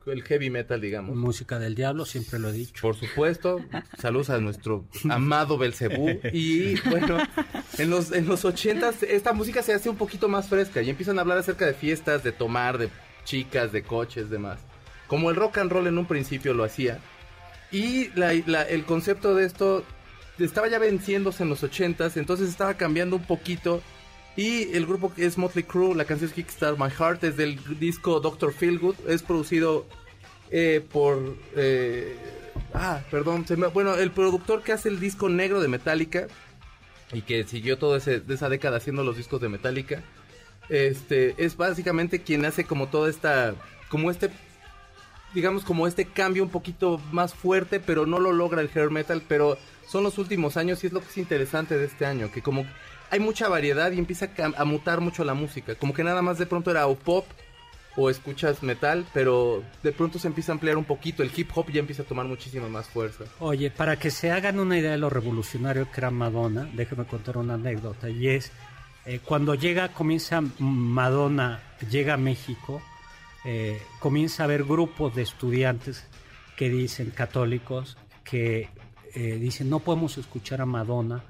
el 0.07 0.23
heavy 0.23 0.51
metal 0.51 0.81
digamos 0.81 1.17
Música 1.17 1.59
del 1.59 1.75
diablo, 1.75 2.05
siempre 2.05 2.39
lo 2.39 2.49
he 2.49 2.53
dicho. 2.53 2.81
por 2.83 2.97
supuesto, 2.97 3.61
saludos 3.99 4.31
a 4.31 4.39
nuestro 4.39 4.85
amado 5.09 5.59
Belcebú. 5.59 6.21
Y 6.33 6.81
bueno, 6.89 7.19
en 7.79 7.91
los, 7.91 8.13
en 8.13 8.27
los 8.27 8.45
80 8.45 8.93
esta 9.09 9.33
música 9.33 9.63
se 9.63 9.73
hace 9.75 9.89
un 9.91 9.97
poquito 9.97 10.29
más 10.29 10.49
fresca 10.49 10.83
y 10.83 10.91
empiezan 10.91 11.19
a 11.19 11.23
hablar 11.23 11.39
acerca 11.39 11.67
de 11.67 11.75
fiestas, 11.75 12.23
de 12.23 12.33
tomar, 12.33 12.79
de 12.79 12.89
chicas, 13.25 13.73
de 13.73 13.83
coches, 13.83 14.31
demás. 14.31 14.61
Como 15.09 15.31
el 15.31 15.37
rock 15.37 15.59
and 15.59 15.71
roll 15.71 15.87
en 15.87 15.99
un 15.99 16.07
principio 16.07 16.55
lo 16.55 16.65
hacía. 16.65 16.99
Y 17.73 18.09
la- 18.19 18.33
la- 18.47 18.63
el 18.63 18.85
concepto 18.85 19.35
de 19.35 19.45
esto 19.45 19.85
estaba 20.39 20.69
ya 20.69 20.79
venciéndose 20.79 21.43
en 21.43 21.49
los 21.49 21.63
80 21.63 22.11
entonces 22.17 22.49
estaba 22.49 22.75
cambiando 22.75 23.17
un 23.17 23.25
poquito. 23.25 23.83
Y 24.37 24.75
el 24.77 24.85
grupo 24.87 25.15
que 25.15 25.25
es 25.25 25.39
Motley 25.39 25.65
Crue, 25.65 25.95
la 25.95 26.05
canción 26.05 26.29
es 26.29 26.35
Kickstart 26.35 26.79
My 26.79 26.91
Heart, 26.91 27.25
es 27.25 27.37
del 27.37 27.59
disco 27.81 28.21
Doctor 28.21 28.53
Feelgood, 28.53 28.97
es 29.09 29.23
producido 29.23 29.87
eh, 30.51 30.85
por... 30.93 31.37
eh, 31.57 32.17
ah, 32.75 33.01
perdón, 33.11 33.47
se 33.47 33.57
me- 33.57 33.69
bueno, 33.69 33.95
el 33.95 34.11
productor 34.11 34.63
que 34.63 34.73
hace 34.73 34.91
el 34.91 35.01
disco 35.01 35.29
negro 35.31 35.61
de 35.61 35.69
Metallica 35.69 36.27
y 37.13 37.23
que 37.23 37.45
siguió 37.45 37.79
toda 37.79 37.97
esa 37.99 38.49
década 38.49 38.77
haciendo 38.77 39.05
los 39.05 39.17
discos 39.17 39.41
de 39.41 39.49
Metallica, 39.49 40.03
este, 40.69 41.35
es 41.43 41.57
básicamente 41.57 42.21
quien 42.23 42.45
hace 42.45 42.65
como 42.65 42.89
toda 42.89 43.09
esta, 43.09 43.55
como 43.89 44.11
este 44.11 44.31
digamos, 45.35 45.65
como 45.65 45.87
este 45.87 46.07
cambio 46.07 46.43
un 46.43 46.49
poquito 46.51 46.99
más 47.13 47.35
fuerte, 47.35 47.79
pero 47.79 48.07
no 48.07 48.19
lo 48.21 48.33
logra 48.33 48.63
el 48.63 48.71
hair 48.75 48.91
metal, 48.91 49.23
pero 49.29 49.59
son 49.87 50.03
los 50.03 50.17
últimos 50.19 50.57
años 50.57 50.83
y 50.83 50.87
es 50.87 50.93
lo 50.93 51.01
que 51.01 51.09
es 51.09 51.19
interesante 51.19 51.77
de 51.77 51.85
este 51.87 52.07
año, 52.07 52.31
que 52.33 52.41
como 52.43 52.67
hay 53.17 53.21
mucha 53.21 53.49
variedad 53.49 53.91
y 53.93 53.99
empieza 53.99 54.31
a, 54.57 54.65
mutar 54.65 55.01
mucho 55.01 55.25
la 55.25 55.35
música, 55.35 55.75
como 55.75 55.95
que 55.95 56.05
nada 56.05 56.23
más 56.23 56.39
de 56.39 56.47
pronto 56.47 56.71
era 56.71 56.87
o 56.87 56.95
pop 56.95 57.27
o 57.97 58.11
escuchas 58.11 58.63
metal, 58.63 59.07
pero 59.15 59.63
de 59.83 59.91
pronto 59.91 60.19
se 60.19 60.29
empieza 60.29 60.53
a 60.53 60.55
ampliar 60.55 60.77
un 60.77 60.85
poquito, 60.85 61.23
el 61.23 61.31
hip 61.35 61.51
hop 61.55 61.71
ya 61.73 61.81
empieza 61.81 62.03
a 62.03 62.05
tomar 62.05 62.27
muchísima 62.27 62.69
más 62.69 62.89
fuerza. 62.89 63.25
Oye, 63.41 63.71
para 63.71 63.99
que 63.99 64.11
se 64.11 64.31
hagan 64.31 64.61
una 64.61 64.79
idea 64.79 64.91
de 64.91 64.99
lo 64.99 65.09
revolucionario 65.09 65.91
que 65.91 66.01
era 66.01 66.11
Madonna, 66.11 66.69
déjame 66.75 67.07
contar 67.07 67.39
una 67.39 67.55
anécdota, 67.55 68.11
y 68.11 68.29
es, 68.29 68.53
eh, 69.07 69.21
cuando 69.25 69.55
llega, 69.55 69.89
comienza 69.89 70.43
Madonna, 70.59 71.63
llega 71.91 72.15
a 72.15 72.19
México, 72.19 72.83
eh, 73.47 73.81
comienza 73.99 74.43
a 74.43 74.45
haber 74.45 74.65
grupos 74.65 75.15
de 75.15 75.23
estudiantes 75.23 76.05
que 76.55 76.69
dicen, 76.69 77.11
católicos, 77.13 77.97
que 78.25 78.69
eh, 79.15 79.39
dicen, 79.41 79.71
no 79.71 79.79
podemos 79.79 80.19
escuchar 80.19 80.61
a 80.61 80.67
Madonna 80.67 81.25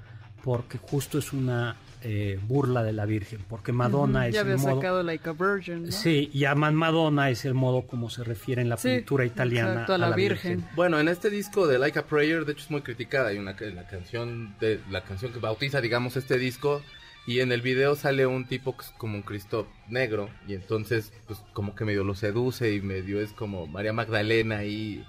porque 0.47 0.77
justo 0.77 1.17
es 1.19 1.33
una 1.33 1.75
eh, 2.03 2.39
burla 2.47 2.81
de 2.81 2.93
la 2.93 3.05
Virgen, 3.05 3.43
porque 3.49 3.73
Madonna 3.73 4.19
Ujú, 4.19 4.27
es 4.29 4.33
ya 4.35 4.41
el 4.41 4.47
había 4.53 4.57
modo... 4.63 4.75
sacado 4.77 5.03
Like 5.03 5.29
a 5.29 5.33
Virgin. 5.33 5.83
¿no? 5.83 5.91
Sí, 5.91 6.29
llaman 6.33 6.73
Madonna 6.73 7.29
es 7.29 7.43
el 7.43 7.53
modo 7.53 7.81
como 7.81 8.09
se 8.09 8.23
refiere 8.23 8.61
en 8.61 8.69
la 8.69 8.77
Sí, 8.77 8.87
pintura 8.95 9.25
italiana 9.25 9.71
exacto, 9.71 9.95
a 9.95 9.97
la 9.97 10.11
Virgen. 10.15 10.63
Bueno, 10.73 11.01
en 11.01 11.09
este 11.09 11.29
disco 11.29 11.67
de 11.67 11.77
Like 11.79 11.99
a 11.99 12.05
Prayer, 12.05 12.45
de 12.45 12.53
hecho 12.53 12.63
es 12.63 12.71
muy 12.71 12.81
criticada, 12.81 13.27
hay 13.27 13.37
una 13.39 13.57
la 13.59 13.87
canción 13.87 14.55
de 14.61 14.79
la 14.89 15.03
canción 15.03 15.33
que 15.33 15.39
bautiza, 15.39 15.81
digamos, 15.81 16.15
este 16.15 16.37
disco 16.37 16.81
y 17.25 17.41
en 17.41 17.51
el 17.51 17.61
video 17.61 17.97
sale 17.97 18.25
un 18.25 18.47
tipo 18.47 18.77
que 18.77 18.85
es 18.85 18.91
como 18.91 19.15
un 19.17 19.23
Cristo 19.23 19.67
negro 19.89 20.29
y 20.47 20.53
entonces 20.53 21.11
pues 21.27 21.39
como 21.51 21.75
que 21.75 21.83
medio 21.83 22.05
lo 22.05 22.15
seduce 22.15 22.73
y 22.73 22.79
medio 22.79 23.19
es 23.19 23.33
como 23.33 23.67
María 23.67 23.91
Magdalena 23.91 24.63
y 24.63 25.03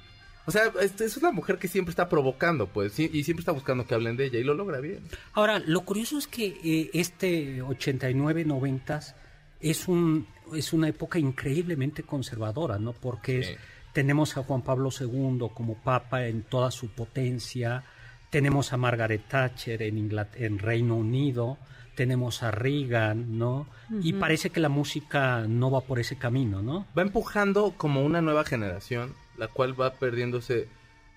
o 0.49 0.51
sea, 0.51 0.73
es, 0.81 0.99
es 1.01 1.17
una 1.19 1.31
mujer 1.31 1.59
que 1.59 1.69
siempre 1.69 1.91
está 1.91 2.09
provocando, 2.09 2.67
pues, 2.69 2.99
y 2.99 3.23
siempre 3.23 3.43
está 3.43 3.53
buscando 3.53 3.87
que 3.87 3.95
hablen 3.95 4.17
de 4.17 4.25
ella 4.27 4.39
y 4.39 4.45
lo 4.45 4.55
logra 4.55 4.81
bien. 4.81 5.01
Ahora, 5.35 5.59
lo 5.59 5.83
curioso 5.83 6.17
es 6.17 6.27
que 6.27 6.59
eh, 6.65 6.91
este 6.95 7.63
89-90 7.63 9.15
es, 9.61 9.89
un, 9.89 10.27
es 10.55 10.73
una 10.73 10.89
época 10.89 11.19
increíblemente 11.19 12.03
conservadora, 12.03 12.79
¿no? 12.79 12.93
Porque 12.93 13.41
es- 13.41 13.47
Sí. 13.49 13.55
tenemos 13.93 14.37
a 14.37 14.43
Juan 14.43 14.63
Pablo 14.63 14.91
II 14.99 15.49
como 15.55 15.75
papa 15.77 16.27
en 16.27 16.43
toda 16.43 16.71
su 16.71 16.89
potencia, 16.89 17.83
tenemos 18.31 18.73
a 18.73 18.77
Margaret 18.77 19.23
Thatcher 19.29 19.83
en, 19.83 19.97
Inglat- 20.11 20.37
en 20.37 20.59
Reino 20.59 20.97
Unido, 20.97 21.59
tenemos 21.97 22.43
a 22.45 22.51
Reagan, 22.53 23.39
¿no? 23.39 23.67
Y 24.03 24.13
parece 24.13 24.51
que 24.51 24.61
la 24.61 24.69
música 24.69 25.47
no 25.49 25.71
va 25.71 25.81
por 25.81 25.99
ese 25.99 26.17
camino, 26.17 26.63
¿no? 26.63 26.87
va 26.97 27.03
empujando 27.03 27.75
como 27.77 28.05
una 28.05 28.21
nueva 28.21 28.45
generación, 28.45 29.15
la 29.39 29.49
cual 29.49 29.81
va 29.81 29.95
perdiéndose 29.95 30.69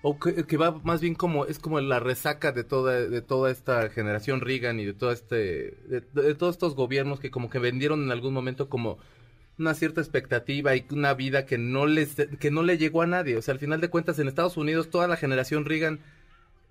o 0.02 0.18
que, 0.18 0.56
va 0.56 0.72
más 0.82 1.00
bien 1.00 1.14
como 1.14 1.46
es 1.46 1.58
como 1.58 1.80
la 1.80 2.00
resaca 2.00 2.52
de 2.52 2.64
toda 2.64 3.08
de 3.08 3.22
toda 3.22 3.50
esta 3.50 3.88
generación 3.90 4.40
Reagan 4.40 4.80
y 4.80 4.84
de 4.84 4.94
todo 4.94 5.12
este 5.12 5.76
de, 5.86 6.02
de 6.12 6.34
todos 6.34 6.56
estos 6.56 6.74
gobiernos 6.74 7.20
que 7.20 7.30
como 7.30 7.50
que 7.50 7.58
vendieron 7.58 8.02
en 8.02 8.10
algún 8.10 8.34
momento 8.34 8.68
como 8.68 8.98
una 9.58 9.74
cierta 9.74 10.00
expectativa 10.00 10.74
y 10.74 10.86
una 10.90 11.14
vida 11.14 11.46
que 11.46 11.58
no 11.58 11.86
les 11.86 12.16
que 12.38 12.50
no 12.50 12.62
le 12.62 12.78
llegó 12.78 13.02
a 13.02 13.06
nadie, 13.06 13.36
o 13.36 13.42
sea, 13.42 13.52
al 13.52 13.60
final 13.60 13.80
de 13.80 13.90
cuentas 13.90 14.18
en 14.18 14.28
Estados 14.28 14.56
Unidos 14.56 14.90
toda 14.90 15.06
la 15.06 15.16
generación 15.16 15.64
Reagan 15.64 16.00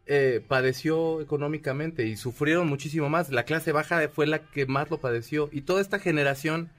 eh, 0.07 0.43
padeció 0.45 1.21
económicamente 1.21 2.07
y 2.07 2.17
sufrieron 2.17 2.67
muchísimo 2.67 3.07
más. 3.09 3.29
La 3.31 3.43
clase 3.43 3.71
baja 3.71 4.09
fue 4.09 4.27
la 4.27 4.39
que 4.39 4.65
más 4.65 4.89
lo 4.89 4.99
padeció 4.99 5.49
y 5.51 5.61
toda 5.61 5.79
esta 5.79 5.99
generación 5.99 6.69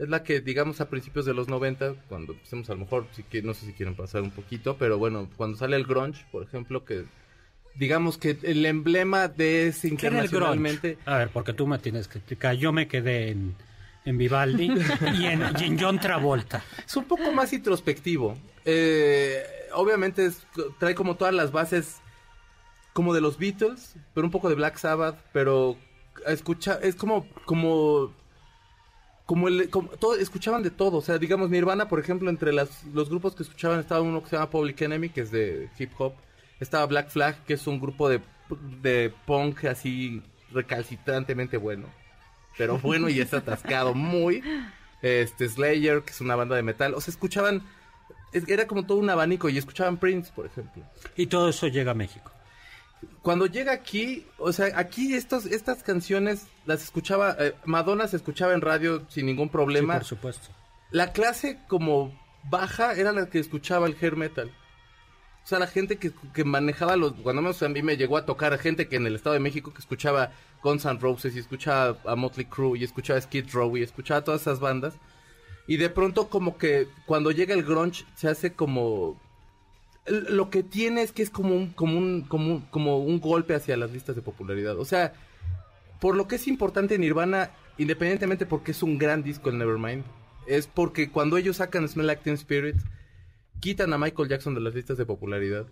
es 0.00 0.08
la 0.08 0.22
que, 0.22 0.40
digamos, 0.40 0.80
a 0.80 0.88
principios 0.88 1.26
de 1.26 1.34
los 1.34 1.48
90, 1.48 1.94
cuando 2.08 2.32
empecemos 2.32 2.68
a 2.70 2.74
lo 2.74 2.80
mejor, 2.80 3.06
si 3.12 3.22
que, 3.22 3.42
no 3.42 3.54
sé 3.54 3.66
si 3.66 3.72
quieren 3.72 3.94
pasar 3.94 4.22
un 4.22 4.30
poquito, 4.30 4.76
pero 4.78 4.98
bueno, 4.98 5.28
cuando 5.36 5.56
sale 5.58 5.76
el 5.76 5.84
grunge, 5.84 6.24
por 6.32 6.42
ejemplo, 6.42 6.84
que 6.84 7.04
digamos 7.76 8.18
que 8.18 8.36
el 8.42 8.66
emblema 8.66 9.28
de 9.28 9.68
ese 9.68 9.88
internacionalmente... 9.88 10.98
A 11.06 11.18
ver, 11.18 11.28
porque 11.28 11.52
tú 11.52 11.66
me 11.66 11.78
tienes 11.78 12.08
que 12.08 12.18
explicar. 12.18 12.56
Yo 12.56 12.72
me 12.72 12.88
quedé 12.88 13.30
en, 13.30 13.54
en 14.04 14.18
Vivaldi 14.18 14.72
y, 15.18 15.26
en, 15.26 15.42
y 15.60 15.64
en 15.64 15.78
John 15.78 16.00
Travolta. 16.00 16.64
Es 16.84 16.96
un 16.96 17.04
poco 17.04 17.30
más 17.32 17.52
introspectivo. 17.52 18.36
Eh, 18.64 19.42
obviamente 19.74 20.26
es- 20.26 20.46
trae 20.78 20.94
como 20.94 21.16
todas 21.16 21.32
las 21.34 21.52
bases 21.52 21.96
como 22.92 23.14
de 23.14 23.20
los 23.20 23.38
Beatles, 23.38 23.94
pero 24.14 24.26
un 24.26 24.30
poco 24.32 24.48
de 24.48 24.56
Black 24.56 24.76
Sabbath, 24.76 25.18
pero 25.32 25.76
escucha 26.26 26.78
es 26.82 26.96
como 26.96 27.26
como 27.46 28.12
como 29.30 29.46
el 29.46 29.70
como- 29.70 29.90
todo, 29.90 30.16
escuchaban 30.16 30.64
de 30.64 30.70
todo, 30.72 30.96
o 30.96 31.00
sea, 31.02 31.16
digamos 31.16 31.50
Nirvana, 31.50 31.88
por 31.88 32.00
ejemplo, 32.00 32.28
entre 32.30 32.52
las, 32.52 32.82
los 32.92 33.08
grupos 33.08 33.36
que 33.36 33.44
escuchaban 33.44 33.78
estaba 33.78 34.00
uno 34.00 34.20
que 34.24 34.28
se 34.30 34.34
llama 34.34 34.50
Public 34.50 34.80
Enemy, 34.82 35.08
que 35.10 35.20
es 35.20 35.30
de 35.30 35.68
hip 35.78 35.92
hop, 35.98 36.14
estaba 36.58 36.84
Black 36.86 37.10
Flag, 37.10 37.44
que 37.44 37.54
es 37.54 37.64
un 37.68 37.78
grupo 37.78 38.08
de, 38.08 38.20
de 38.82 39.12
punk 39.26 39.66
así 39.66 40.20
recalcitrantemente 40.52 41.58
bueno, 41.58 41.86
pero 42.58 42.76
bueno 42.78 43.08
y 43.08 43.20
es 43.20 43.32
atascado 43.32 43.94
muy, 43.94 44.42
este 45.00 45.48
Slayer, 45.48 46.02
que 46.02 46.10
es 46.10 46.20
una 46.20 46.34
banda 46.34 46.56
de 46.56 46.64
metal, 46.64 46.94
o 46.94 47.00
sea, 47.00 47.12
escuchaban, 47.12 47.62
es- 48.32 48.48
era 48.48 48.66
como 48.66 48.84
todo 48.84 48.98
un 48.98 49.10
abanico 49.10 49.48
y 49.48 49.58
escuchaban 49.58 49.96
Prince, 49.96 50.32
por 50.34 50.46
ejemplo 50.46 50.82
Y 51.16 51.26
todo 51.28 51.50
eso 51.50 51.68
llega 51.68 51.92
a 51.92 51.94
México. 51.94 52.32
Cuando 53.22 53.46
llega 53.46 53.72
aquí, 53.72 54.26
o 54.38 54.52
sea, 54.52 54.78
aquí 54.78 55.14
estos, 55.14 55.46
estas 55.46 55.82
canciones 55.82 56.46
las 56.66 56.82
escuchaba, 56.82 57.36
eh, 57.38 57.54
Madonna 57.64 58.08
se 58.08 58.16
escuchaba 58.16 58.54
en 58.54 58.60
radio 58.60 59.04
sin 59.08 59.26
ningún 59.26 59.48
Sí, 59.48 59.52
problema. 59.52 59.94
por 59.94 60.04
supuesto. 60.04 60.48
la 60.90 61.12
clase 61.12 61.58
como 61.68 62.18
baja 62.44 62.94
era 62.94 63.12
la 63.12 63.26
que 63.28 63.38
escuchaba 63.38 63.86
el 63.86 63.96
hair 64.00 64.16
metal. 64.16 64.50
O 65.44 65.46
sea, 65.46 65.58
la 65.58 65.66
gente 65.66 65.96
que, 65.96 66.12
que 66.34 66.44
manejaba 66.44 66.96
los... 66.96 67.12
Cuando 67.14 67.42
menos 67.42 67.62
a 67.62 67.68
mí 67.68 67.82
me 67.82 67.96
llegó 67.96 68.16
a 68.18 68.26
tocar 68.26 68.56
gente 68.58 68.88
que 68.88 68.96
en 68.96 69.06
el 69.06 69.14
Estado 69.16 69.34
de 69.34 69.40
México 69.40 69.72
que 69.72 69.80
escuchaba 69.80 70.32
Guns 70.62 70.84
N' 70.84 71.00
Roses 71.00 71.34
y 71.34 71.38
escuchaba 71.38 71.96
a 72.04 72.14
Motley 72.14 72.44
Crue 72.46 72.78
y 72.78 72.84
escuchaba 72.84 73.18
a 73.18 73.22
Skid 73.22 73.46
Row 73.52 73.76
y 73.76 73.82
escuchaba 73.82 74.22
todas 74.22 74.42
esas 74.42 74.60
bandas. 74.60 74.94
Y 75.66 75.78
de 75.78 75.88
pronto 75.88 76.28
como 76.28 76.58
que 76.58 76.88
cuando 77.06 77.30
llega 77.30 77.54
el 77.54 77.62
grunge 77.64 78.04
se 78.16 78.28
hace 78.28 78.52
como... 78.52 79.20
Lo 80.06 80.50
que 80.50 80.62
tiene 80.62 81.02
es 81.02 81.12
que 81.12 81.22
es 81.22 81.30
como 81.30 81.54
un, 81.54 81.70
como 81.70 81.98
un, 81.98 82.22
como 82.22 82.54
un, 82.54 82.60
como 82.62 82.98
un 82.98 83.20
golpe 83.20 83.54
hacia 83.54 83.76
las 83.76 83.92
listas 83.92 84.16
de 84.16 84.22
popularidad. 84.22 84.78
O 84.78 84.84
sea, 84.84 85.12
por 86.00 86.16
lo 86.16 86.26
que 86.26 86.36
es 86.36 86.48
importante 86.48 86.98
Nirvana, 86.98 87.50
independientemente 87.78 88.46
porque 88.46 88.72
es 88.72 88.82
un 88.82 88.98
gran 88.98 89.22
disco 89.22 89.50
el 89.50 89.58
Nevermind, 89.58 90.04
es 90.46 90.66
porque 90.66 91.10
cuando 91.10 91.36
ellos 91.36 91.58
sacan 91.58 91.88
Smell 91.88 92.06
Like 92.06 92.22
Teen 92.22 92.34
Spirit, 92.34 92.76
quitan 93.60 93.92
a 93.92 93.98
Michael 93.98 94.28
Jackson 94.28 94.54
de 94.54 94.60
las 94.60 94.74
listas 94.74 94.96
de 94.96 95.06
popularidad. 95.06 95.66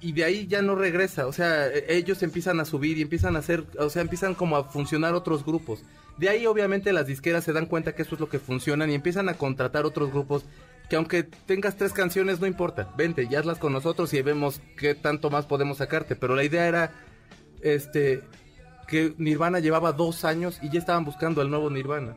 Y 0.00 0.12
de 0.12 0.24
ahí 0.24 0.46
ya 0.46 0.60
no 0.60 0.74
regresa, 0.74 1.26
o 1.26 1.32
sea, 1.32 1.68
e- 1.68 1.96
ellos 1.96 2.22
empiezan 2.22 2.60
a 2.60 2.66
subir 2.66 2.98
y 2.98 3.02
empiezan 3.02 3.34
a 3.34 3.38
hacer, 3.38 3.64
o 3.78 3.88
sea, 3.88 4.02
empiezan 4.02 4.34
como 4.34 4.56
a 4.56 4.64
funcionar 4.64 5.14
otros 5.14 5.44
grupos. 5.44 5.82
De 6.18 6.28
ahí 6.28 6.46
obviamente 6.46 6.92
las 6.92 7.06
disqueras 7.06 7.44
se 7.44 7.54
dan 7.54 7.66
cuenta 7.66 7.94
que 7.94 8.02
eso 8.02 8.14
es 8.14 8.20
lo 8.20 8.28
que 8.28 8.38
funcionan 8.38 8.90
y 8.90 8.94
empiezan 8.94 9.28
a 9.30 9.34
contratar 9.34 9.86
otros 9.86 10.12
grupos 10.12 10.44
que 10.88 10.96
aunque 10.96 11.24
tengas 11.24 11.76
tres 11.76 11.92
canciones 11.92 12.40
no 12.40 12.46
importa, 12.46 12.92
vente, 12.96 13.26
ya 13.28 13.40
hazlas 13.40 13.58
con 13.58 13.72
nosotros 13.72 14.12
y 14.14 14.22
vemos 14.22 14.60
qué 14.76 14.94
tanto 14.94 15.30
más 15.30 15.46
podemos 15.46 15.78
sacarte. 15.78 16.16
Pero 16.16 16.36
la 16.36 16.44
idea 16.44 16.66
era, 16.66 16.92
este, 17.60 18.22
que 18.86 19.14
Nirvana 19.18 19.58
llevaba 19.58 19.92
dos 19.92 20.24
años 20.24 20.58
y 20.62 20.70
ya 20.70 20.78
estaban 20.78 21.04
buscando 21.04 21.40
al 21.40 21.50
nuevo 21.50 21.70
Nirvana. 21.70 22.16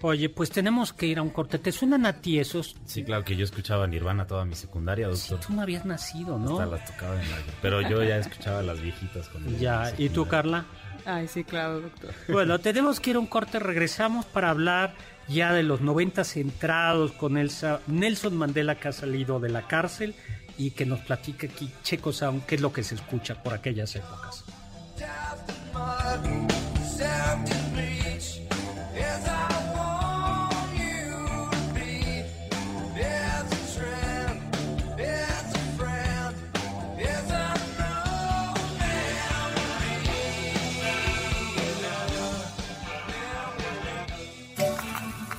Oye, 0.00 0.28
pues 0.28 0.50
tenemos 0.50 0.92
que 0.92 1.06
ir 1.06 1.18
a 1.18 1.22
un 1.22 1.30
corte. 1.30 1.58
¿Te 1.58 1.72
suenan 1.72 2.06
a 2.06 2.12
ti 2.20 2.38
esos? 2.38 2.76
Sí, 2.86 3.02
claro 3.02 3.24
que 3.24 3.34
yo 3.34 3.44
escuchaba 3.44 3.86
Nirvana 3.88 4.26
toda 4.28 4.44
mi 4.44 4.54
secundaria, 4.54 5.08
Sí, 5.14 5.30
doctor. 5.30 5.48
tú 5.48 5.52
no 5.54 5.62
habías 5.62 5.84
nacido, 5.84 6.38
¿no? 6.38 6.60
Hasta 6.60 6.66
las 6.76 6.84
tocaba 6.86 7.20
en 7.20 7.28
la... 7.30 7.36
Pero 7.60 7.80
yo 7.82 8.02
ya 8.04 8.18
escuchaba 8.18 8.62
las 8.62 8.80
viejitas 8.80 9.28
con 9.28 9.58
Ya, 9.58 9.92
¿y 9.98 10.08
tú, 10.10 10.26
Carla? 10.28 10.66
Ay, 11.04 11.26
sí, 11.26 11.42
claro, 11.42 11.80
doctor. 11.80 12.10
Bueno, 12.28 12.58
tenemos 12.60 13.00
que 13.00 13.10
ir 13.10 13.16
a 13.16 13.18
un 13.18 13.26
corte. 13.26 13.58
Regresamos 13.58 14.24
para 14.26 14.50
hablar 14.50 14.94
ya 15.26 15.52
de 15.52 15.62
los 15.64 15.80
90 15.80 16.22
centrados 16.22 17.10
con 17.12 17.36
Elsa- 17.36 17.80
Nelson 17.88 18.36
Mandela 18.36 18.76
que 18.76 18.88
ha 18.88 18.92
salido 18.92 19.40
de 19.40 19.48
la 19.48 19.66
cárcel 19.66 20.14
y 20.56 20.70
que 20.72 20.86
nos 20.86 21.00
platique 21.00 21.48
aquí 21.52 21.70
Checo 21.82 22.12
Sound 22.12 22.44
qué 22.46 22.54
es 22.56 22.60
lo 22.60 22.72
que 22.72 22.84
se 22.84 22.94
escucha 22.94 23.42
por 23.42 23.52
aquellas 23.54 23.96
épocas. 23.96 24.44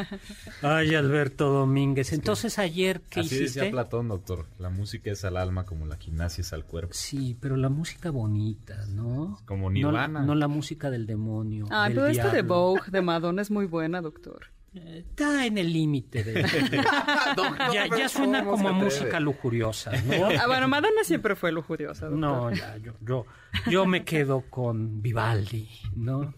Ay, 0.63 0.95
Alberto 0.95 1.49
Domínguez. 1.49 2.13
Entonces, 2.13 2.59
ayer, 2.59 3.01
¿qué 3.09 3.21
Así 3.21 3.35
hiciste? 3.35 3.61
decía 3.61 3.71
Platón, 3.71 4.09
doctor. 4.09 4.45
La 4.59 4.69
música 4.69 5.11
es 5.11 5.25
al 5.25 5.39
alma 5.39 5.65
como 5.65 5.87
la 5.87 5.97
gimnasia 5.97 6.43
es 6.43 6.53
al 6.53 6.67
cuerpo. 6.67 6.93
Sí, 6.93 7.35
pero 7.41 7.57
la 7.57 7.71
música 7.71 8.11
bonita, 8.11 8.85
¿no? 8.89 9.41
Como 9.47 9.71
Nirvana. 9.71 10.21
no 10.21 10.35
la 10.35 10.49
música 10.49 10.91
del 10.91 11.07
demonio. 11.07 11.67
Ah, 11.71 11.85
del 11.85 11.95
pero 11.95 12.09
esta 12.09 12.31
de. 12.31 12.43
Vogue 12.43 12.83
de 12.93 13.01
Madonna 13.01 13.41
es 13.41 13.51
muy 13.51 13.65
buena, 13.65 14.03
doctor. 14.03 14.49
Está 14.75 15.47
en 15.47 15.57
el 15.59 15.73
límite 15.73 16.25
de... 16.25 16.43
ya, 17.73 17.87
ya 17.97 18.09
suena 18.09 18.41
¿cómo 18.41 18.57
como 18.57 18.69
a 18.69 18.73
música 18.73 19.21
lujuriosa, 19.21 19.93
¿no? 20.03 20.27
Ah, 20.41 20.47
bueno, 20.49 20.67
Madonna 20.69 21.05
siempre 21.05 21.37
fue 21.37 21.53
lujuriosa, 21.53 22.07
doctor. 22.07 22.19
No, 22.19 22.51
ya, 22.53 22.77
yo, 22.79 22.93
yo, 23.01 23.25
yo 23.71 23.87
me 23.87 24.05
quedo 24.05 24.43
con 24.51 25.01
Vivaldi, 25.01 25.69
¿no? 25.95 26.35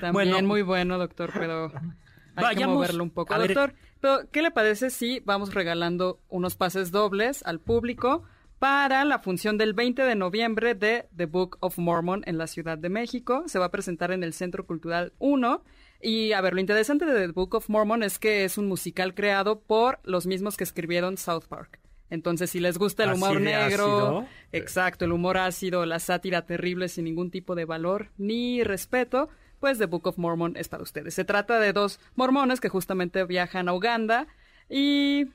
También 0.00 0.12
Bueno. 0.12 0.42
muy 0.42 0.62
bueno, 0.62 0.98
doctor, 0.98 1.30
pero 1.32 1.72
hay 1.72 1.72
que 2.34 2.42
Vayamos- 2.42 2.74
moverlo 2.76 3.02
un 3.04 3.10
poco. 3.10 3.36
ver- 3.38 3.54
Doctor, 3.54 3.74
pero 4.00 4.20
¿qué 4.30 4.42
le 4.42 4.50
parece 4.50 4.90
si 4.90 5.20
vamos 5.20 5.54
regalando 5.54 6.20
unos 6.28 6.56
pases 6.56 6.90
dobles 6.90 7.42
al 7.46 7.58
público 7.58 8.22
para 8.58 9.04
la 9.04 9.18
función 9.20 9.56
del 9.58 9.72
20 9.72 10.02
de 10.02 10.14
noviembre 10.14 10.74
de 10.74 11.08
The 11.16 11.26
Book 11.26 11.58
of 11.60 11.78
Mormon 11.78 12.22
en 12.26 12.38
la 12.38 12.46
Ciudad 12.46 12.78
de 12.78 12.88
México? 12.88 13.44
Se 13.46 13.58
va 13.58 13.66
a 13.66 13.70
presentar 13.70 14.10
en 14.10 14.22
el 14.24 14.32
Centro 14.32 14.66
Cultural 14.66 15.12
1. 15.18 15.62
Y 16.00 16.32
a 16.32 16.40
ver, 16.40 16.54
lo 16.54 16.60
interesante 16.60 17.04
de 17.04 17.26
The 17.26 17.32
Book 17.32 17.54
of 17.54 17.68
Mormon 17.68 18.02
es 18.02 18.18
que 18.18 18.44
es 18.44 18.58
un 18.58 18.66
musical 18.66 19.14
creado 19.14 19.60
por 19.60 20.00
los 20.04 20.26
mismos 20.26 20.56
que 20.56 20.64
escribieron 20.64 21.16
South 21.16 21.44
Park. 21.48 21.80
Entonces, 22.10 22.50
si 22.50 22.60
les 22.60 22.78
gusta 22.78 23.04
el 23.04 23.10
¿Así 23.10 23.22
humor 23.22 23.40
negro, 23.40 23.84
ácido? 23.84 24.26
exacto, 24.52 25.04
el 25.04 25.12
humor 25.12 25.36
ácido, 25.36 25.84
la 25.84 25.98
sátira 25.98 26.46
terrible 26.46 26.88
sin 26.88 27.04
ningún 27.04 27.30
tipo 27.30 27.54
de 27.54 27.64
valor 27.66 28.08
ni 28.16 28.64
respeto, 28.64 29.28
pues 29.60 29.78
The 29.78 29.86
Book 29.86 30.06
of 30.06 30.18
Mormon 30.18 30.56
es 30.56 30.68
para 30.68 30.82
ustedes. 30.82 31.14
Se 31.14 31.24
trata 31.24 31.58
de 31.60 31.72
dos 31.72 32.00
mormones 32.14 32.60
que 32.60 32.68
justamente 32.68 33.24
viajan 33.24 33.68
a 33.68 33.74
Uganda 33.74 34.26
y, 34.70 35.26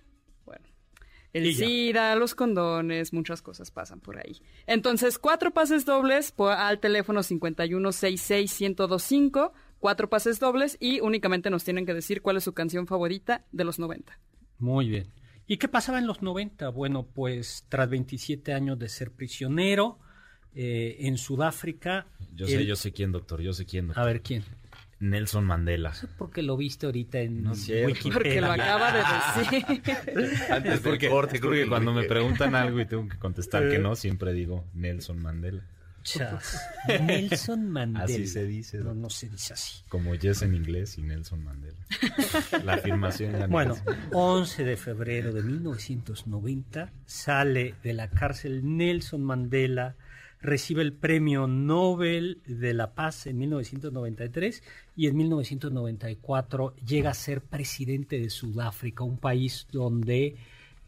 el. 1.33 1.55
SIDA, 1.55 2.15
los 2.15 2.35
condones, 2.35 3.11
muchas 3.11 3.41
cosas 3.41 3.71
pasan 3.71 3.99
por 3.99 4.19
ahí. 4.19 4.39
Entonces, 4.67 5.19
cuatro 5.19 5.51
pases 5.51 5.85
dobles 5.85 6.33
al 6.37 6.79
teléfono 6.79 7.21
5166-1025, 7.21 9.51
cuatro 9.79 10.09
pases 10.09 10.39
dobles 10.39 10.77
y 10.79 11.01
únicamente 11.01 11.49
nos 11.49 11.63
tienen 11.63 11.85
que 11.85 11.93
decir 11.93 12.21
cuál 12.21 12.37
es 12.37 12.43
su 12.43 12.53
canción 12.53 12.87
favorita 12.87 13.45
de 13.51 13.63
los 13.63 13.79
90. 13.79 14.19
Muy 14.59 14.87
bien. 14.87 15.11
¿Y 15.45 15.57
qué 15.57 15.67
pasaba 15.67 15.99
en 15.99 16.07
los 16.07 16.21
90? 16.21 16.69
Bueno, 16.69 17.05
pues 17.13 17.65
tras 17.67 17.89
27 17.89 18.53
años 18.53 18.79
de 18.79 18.87
ser 18.87 19.11
prisionero 19.11 19.99
eh, 20.53 20.97
en 20.99 21.17
Sudáfrica... 21.17 22.07
Yo 22.33 22.47
sé, 22.47 22.65
yo 22.65 22.75
sé 22.75 22.93
quién, 22.93 23.11
doctor. 23.11 23.41
Yo 23.41 23.53
sé 23.53 23.65
quién. 23.65 23.85
A 23.85 23.87
doctor. 23.87 24.05
ver, 24.05 24.21
¿quién? 24.21 24.43
Nelson 25.09 25.45
Mandela. 25.45 25.93
Porque 26.17 26.41
lo 26.41 26.55
viste 26.57 26.85
ahorita 26.85 27.19
en 27.19 27.43
No. 27.43 27.51
Wikipedia. 27.51 28.13
Porque 28.13 28.41
lo 28.41 28.51
acaba 28.51 28.91
de 28.91 28.99
decir. 29.59 29.81
Antes 30.51 30.73
Es 30.75 30.79
porque, 30.79 31.09
corte, 31.09 31.39
creo 31.39 31.51
que 31.51 31.67
cuando 31.67 31.93
me 31.93 32.03
preguntan 32.03 32.55
algo 32.55 32.79
y 32.79 32.85
tengo 32.85 33.07
que 33.07 33.17
contestar 33.17 33.69
que 33.69 33.79
no, 33.79 33.95
siempre 33.95 34.33
digo 34.33 34.65
Nelson 34.73 35.21
Mandela. 35.21 35.61
Chas. 36.03 36.61
Nelson 37.01 37.69
Mandela. 37.69 38.03
Así 38.03 38.27
se 38.27 38.45
dice, 38.45 38.77
No, 38.79 38.93
no 38.93 39.09
se 39.09 39.29
dice 39.29 39.53
así. 39.53 39.83
Como 39.87 40.13
Yes 40.15 40.41
en 40.41 40.53
inglés 40.53 40.97
y 40.97 41.01
Nelson 41.01 41.43
Mandela. 41.43 41.77
La 42.65 42.73
afirmación 42.73 43.31
ya 43.33 43.39
no 43.47 43.47
Bueno, 43.47 43.73
es- 43.75 43.83
11 44.11 44.63
de 44.65 44.75
febrero 44.77 45.31
de 45.31 45.43
1990 45.43 46.91
sale 47.05 47.75
de 47.83 47.93
la 47.93 48.09
cárcel 48.09 48.61
Nelson 48.77 49.23
Mandela, 49.23 49.95
recibe 50.43 50.81
el 50.81 50.93
Premio 50.93 51.47
Nobel 51.47 52.41
de 52.45 52.73
la 52.73 52.93
Paz 52.93 53.27
en 53.27 53.37
1993 53.37 54.61
y 54.95 55.07
en 55.07 55.15
1994 55.15 56.75
llega 56.85 57.11
a 57.11 57.13
ser 57.13 57.41
presidente 57.41 58.19
de 58.19 58.29
Sudáfrica, 58.29 59.03
un 59.05 59.17
país 59.17 59.67
donde 59.71 60.35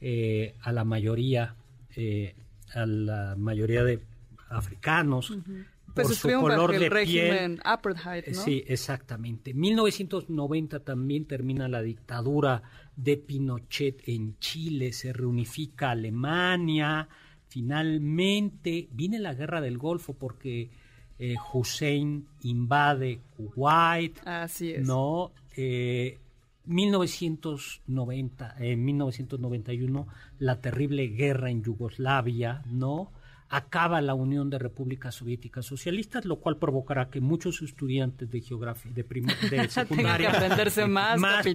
eh, 0.02 0.56
a 0.62 0.72
la 0.74 0.84
mayoría 0.84 1.56
eh, 1.96 2.36
a 2.74 2.86
la 2.86 3.36
mayoría 3.38 3.84
de 3.86 4.02
africanos 4.50 5.30
Pues 5.30 5.94
por 5.94 6.06
su 6.08 6.14
estuvieron 6.14 6.44
color 6.44 6.78
de 6.78 6.90
régimen 6.90 7.56
piel 7.56 7.62
apartheid, 7.64 8.28
¿no? 8.28 8.44
Sí, 8.44 8.62
exactamente. 8.68 9.54
1990 9.54 10.82
también 10.82 11.26
termina 11.26 11.70
la 11.70 11.82
dictadura 11.82 12.62
de 12.98 13.16
Pinochet 13.16 14.02
en 14.08 14.38
Chile, 14.40 14.92
se 14.92 15.14
reunifica 15.14 15.92
Alemania, 15.92 17.08
finalmente 17.56 18.90
viene 18.92 19.18
la 19.18 19.34
guerra 19.34 19.62
del 19.62 19.78
Golfo 19.78 20.12
porque 20.12 20.70
eh, 21.18 21.36
Hussein 21.54 22.28
invade 22.42 23.22
Kuwait, 23.38 24.20
Así 24.28 24.74
es. 24.74 24.86
no, 24.86 25.32
eh, 25.56 26.20
1990, 26.66 28.56
en 28.60 28.84
1991 28.84 30.06
la 30.40 30.60
terrible 30.60 31.08
guerra 31.08 31.50
en 31.50 31.64
Yugoslavia, 31.64 32.62
¿no? 32.66 33.14
Acaba 33.56 34.02
la 34.02 34.14
Unión 34.16 34.50
de 34.50 34.60
Repúblicas 34.60 35.16
Soviéticas 35.16 35.66
Socialistas, 35.66 36.26
lo 36.26 36.38
cual 36.38 36.58
provocará 36.58 37.10
que 37.10 37.22
muchos 37.22 37.62
estudiantes 37.62 38.30
de 38.30 38.42
geografía, 38.42 38.92
de, 38.94 39.04
prim- 39.04 39.28
de 39.50 39.70
secundaria, 39.70 40.30
aprenderse 40.32 40.86
más 40.88 41.22
capitales. 41.22 41.54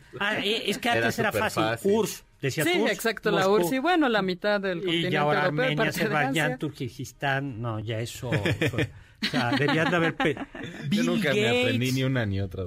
países. 0.00 0.02
Ah, 0.18 0.38
eh, 0.40 0.62
es 0.70 0.78
que 0.78 0.88
Era 0.88 0.98
antes 0.98 1.18
era, 1.20 1.30
fácil. 1.32 1.62
fácil. 1.62 1.92
URSS, 1.92 2.24
decía 2.42 2.64
Sí, 2.64 2.78
URSS, 2.80 2.92
exacto, 2.92 3.30
la 3.30 3.38
Moscú. 3.48 3.54
URSS. 3.66 3.72
Y 3.74 3.78
bueno, 3.78 4.08
la 4.08 4.22
mitad 4.22 4.60
del 4.60 4.78
Y 4.78 4.82
continente 4.82 5.10
ya 5.12 5.20
ahora 5.20 5.44
europeo. 5.44 5.62
Armenia, 5.64 5.88
Azerbaiyán, 5.90 6.46
Asia. 6.46 6.58
Turkmenistán, 6.58 7.62
no, 7.62 7.78
ya 7.80 8.00
eso. 8.00 8.28
o 8.30 9.26
sea, 9.30 9.50
debían 9.52 9.88
de 9.90 9.96
haber. 9.96 10.16
pe- 10.16 10.34
Yo 10.34 10.88
Bill 10.88 11.06
nunca 11.06 11.32
me 11.32 11.48
aprendí 11.48 11.72
Gates. 11.86 11.94
ni 11.94 12.02
una 12.02 12.26
ni 12.26 12.40
otra. 12.40 12.64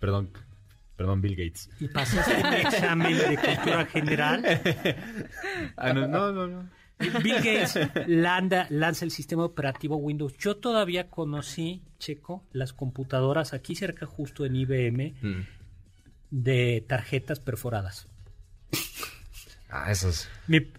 Perdón, 0.00 0.30
perdón, 0.96 1.20
Bill 1.20 1.36
Gates. 1.36 1.70
¿Y 1.78 1.86
pasaste 1.88 2.34
un 2.44 2.52
examen 2.54 3.16
de 3.16 3.36
cultura 3.36 3.86
general? 3.86 4.42
Ah, 5.76 5.92
no, 5.92 6.08
no, 6.08 6.32
no. 6.32 6.46
no. 6.48 6.77
Bill 6.98 7.34
Gates 7.36 7.78
landa- 8.06 8.66
lanza 8.70 9.04
el 9.04 9.10
sistema 9.10 9.44
operativo 9.44 9.96
Windows. 9.96 10.36
Yo 10.38 10.56
todavía 10.56 11.08
conocí, 11.10 11.82
Checo, 11.98 12.44
las 12.52 12.72
computadoras 12.72 13.52
aquí 13.54 13.74
cerca 13.74 14.06
justo 14.06 14.44
en 14.44 14.56
IBM 14.56 15.14
Mm. 15.22 15.40
de 16.30 16.84
tarjetas 16.88 17.40
perforadas. 17.40 18.08
Ah, 19.70 19.90
esos. 19.90 20.28
Mi- 20.46 20.70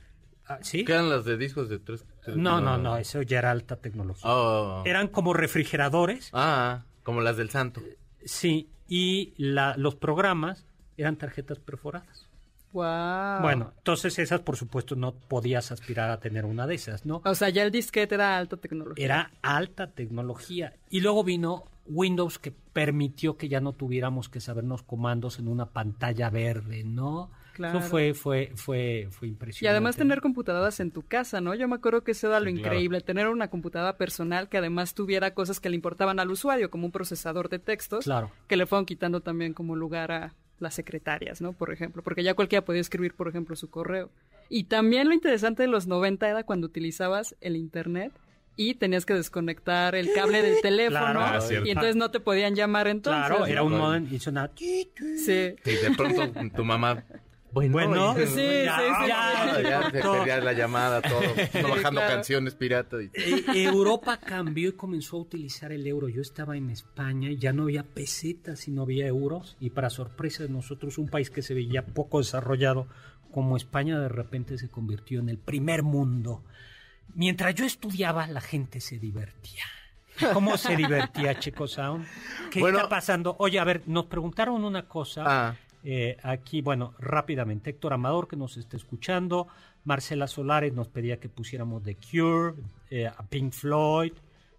ah, 0.48 0.60
¿Sí? 0.62 0.84
¿Qué 0.84 0.94
eran 0.94 1.10
las 1.10 1.26
de 1.26 1.38
discos 1.38 1.70
de 1.70 1.80
tres? 1.80 2.06
No, 2.36 2.60
no, 2.62 2.78
no, 2.78 2.98
eso 2.98 3.22
ya 3.22 3.40
era 3.40 3.52
alta 3.52 3.76
tecnología. 3.78 4.30
Oh. 4.30 4.84
Eran 4.86 5.08
como 5.08 5.34
refrigeradores, 5.34 6.30
Ah, 6.34 6.84
como 7.04 7.22
las 7.22 7.38
del 7.38 7.50
santo. 7.50 7.82
sí, 8.26 8.70
y 8.88 9.34
la, 9.38 9.76
los 9.78 9.96
programas 9.96 10.66
eran 10.98 11.16
tarjetas 11.16 11.60
perforadas. 11.60 12.28
Wow. 12.72 13.42
Bueno, 13.42 13.74
entonces 13.78 14.20
esas, 14.20 14.42
por 14.42 14.56
supuesto, 14.56 14.96
no 14.96 15.14
podías 15.14 15.72
aspirar 15.72 16.10
a 16.12 16.20
tener 16.20 16.46
una 16.46 16.68
de 16.68 16.76
esas, 16.76 17.06
¿no? 17.06 17.22
O 17.26 17.36
sea, 17.36 17.50
ya 17.50 17.64
el 17.64 17.72
disquete 17.72 18.16
era 18.16 18.38
alta 18.38 18.58
tecnología. 18.58 19.04
Era 19.06 19.32
alta 19.42 19.88
tecnología. 19.92 20.74
Y 20.90 21.02
luego 21.02 21.24
vino 21.24 21.64
Windows 21.88 22.38
que 22.38 22.52
permitió 22.52 23.38
que 23.38 23.50
ya 23.50 23.60
no 23.62 23.74
tuviéramos 23.74 24.30
que 24.30 24.40
sabernos 24.40 24.84
comandos 24.84 25.40
en 25.40 25.48
una 25.48 25.66
pantalla 25.68 26.30
verde, 26.30 26.84
¿no? 26.84 27.32
Claro. 27.54 27.80
Eso 27.80 27.88
fue, 27.90 28.14
fue, 28.14 28.52
fue, 28.56 29.08
fue 29.12 29.28
Y 29.28 29.32
impresionante. 29.32 29.70
además 29.76 29.98
tener 29.98 30.22
computadoras 30.22 30.80
en 30.80 30.92
tu 30.92 31.02
casa, 31.02 31.42
¿no? 31.42 31.56
Yo 31.56 31.68
me 31.68 31.76
acuerdo 31.76 32.04
que 32.06 32.12
eso 32.12 32.28
era 32.28 32.40
lo 32.40 32.46
Sí, 32.46 32.54
claro. 32.54 32.68
increíble, 32.70 33.02
tener 33.02 33.28
una 33.28 33.50
computadora 33.50 33.98
personal 33.98 34.48
que 34.48 34.60
además 34.60 34.94
tuviera 34.94 35.34
cosas 35.34 35.60
que 35.60 35.70
le 35.70 35.76
importaban 35.76 36.20
al 36.22 36.32
usuario, 36.32 36.70
como 36.70 36.86
un 36.86 36.92
procesador 36.94 37.50
de 37.50 37.60
textos, 37.60 38.06
Claro. 38.06 38.32
que 38.48 38.56
le 38.56 38.66
fueron 38.66 38.86
quitando 38.86 39.20
también 39.22 39.54
como 39.54 39.76
lugar 39.76 40.12
a 40.14 40.36
las 40.60 40.74
secretarias, 40.74 41.42
¿no? 41.42 41.54
Por 41.54 41.72
ejemplo, 41.72 42.04
porque 42.04 42.24
ya 42.24 42.34
cualquiera 42.34 42.66
podía 42.66 42.82
escribir, 42.82 43.14
por 43.14 43.28
ejemplo, 43.28 43.56
su 43.56 43.70
correo. 43.70 44.10
Y 44.50 44.66
también 44.66 45.08
lo 45.08 45.14
interesante 45.14 45.64
de 45.64 45.70
los 45.70 45.88
90 45.88 46.30
era 46.30 46.44
cuando 46.44 46.68
utilizabas 46.68 47.36
el 47.42 47.56
internet 47.56 48.12
y 48.56 48.76
tenías 48.76 49.06
que 49.06 49.14
desconectar 49.14 49.96
el 49.96 50.12
cable 50.14 50.42
del 50.42 50.60
teléfono 50.62 51.00
Claro. 51.00 51.22
Ah, 51.22 51.40
y 51.64 51.70
entonces 51.70 51.96
no 51.96 52.12
te 52.12 52.20
podían 52.20 52.56
llamar 52.56 52.88
entonces. 52.88 53.28
Claro, 53.28 53.46
era 53.46 53.64
un 53.64 53.78
modem 53.78 54.08
y 54.12 54.20
sonaba... 54.20 54.52
Sí. 54.58 55.56
Y 55.66 55.72
de 55.72 55.92
pronto 55.96 56.30
tu 56.56 56.66
mamá. 56.66 57.04
Bueno, 57.52 57.74
Bueno, 57.74 58.16
y- 58.20 58.28
Sí, 58.28 58.34
sí, 58.36 58.48
ya, 58.66 58.78
sí, 58.78 59.64
ya, 59.94 60.02
todo. 60.02 60.26
la 60.26 60.54
llamada, 60.54 61.02
todo. 61.02 61.22
Bajando 61.54 62.02
claro. 62.02 62.14
canciones 62.16 62.54
pirata. 62.56 62.98
y- 63.02 63.10
Europa 63.64 64.18
cambió 64.18 64.70
y 64.70 64.74
comenzó 64.74 65.18
a 65.18 65.22
utilizar 65.22 65.72
el 65.72 65.86
euro. 65.88 66.10
Yo 66.10 66.22
estaba 66.22 66.58
en 66.58 66.70
España 66.70 67.30
y 67.32 67.38
ya 67.38 67.52
no 67.52 67.64
había 67.64 67.84
pesetas 67.84 68.68
y 68.68 68.72
no 68.72 68.84
había 68.84 69.08
euros. 69.08 69.58
Y 69.60 69.72
para 69.72 69.90
sorpresa 69.90 70.44
de 70.44 70.50
nosotros, 70.50 70.98
un 70.98 71.08
país 71.10 71.30
que 71.32 71.42
se 71.42 71.54
veía 71.56 71.86
poco 71.86 72.20
desarrollado 72.20 72.88
como 73.32 73.58
España, 73.58 74.00
de 74.00 74.10
repente 74.10 74.58
se 74.58 74.70
convirtió 74.70 75.20
en 75.20 75.30
el 75.30 75.38
primer 75.40 75.82
mundo. 75.84 76.44
Mientras 77.16 77.56
yo 77.56 77.66
estudiaba, 77.66 78.28
la 78.28 78.42
gente 78.42 78.80
se 78.82 79.00
divertía. 79.00 79.64
¿Cómo 80.34 80.58
se 80.58 80.76
divertía, 80.76 81.40
Chico 81.40 81.68
Sound? 81.68 82.06
¿Qué 82.52 82.60
Bueno. 82.60 82.78
está 82.80 82.90
pasando? 82.90 83.36
Oye, 83.40 83.58
a 83.58 83.64
ver, 83.64 83.84
nos 83.88 84.06
preguntaron 84.06 84.64
una 84.64 84.88
cosa. 84.88 85.24
Ah. 85.26 85.56
Eh, 85.84 86.18
aquí, 86.24 86.62
bueno, 86.62 86.94
rápidamente, 87.00 87.70
Héctor 87.70 87.94
Amador 87.94 88.28
que 88.28 88.36
nos 88.36 88.58
está 88.58 88.76
escuchando, 88.78 89.48
Marcela 89.86 90.28
Solares 90.28 90.74
nos 90.74 90.90
pedía 90.90 91.20
que 91.20 91.30
pusiéramos 91.30 91.84
The 91.84 91.96
Cure, 91.96 92.56
eh, 92.90 93.08
a 93.08 93.24
Pink 93.24 93.54
Floyd, 93.54 94.14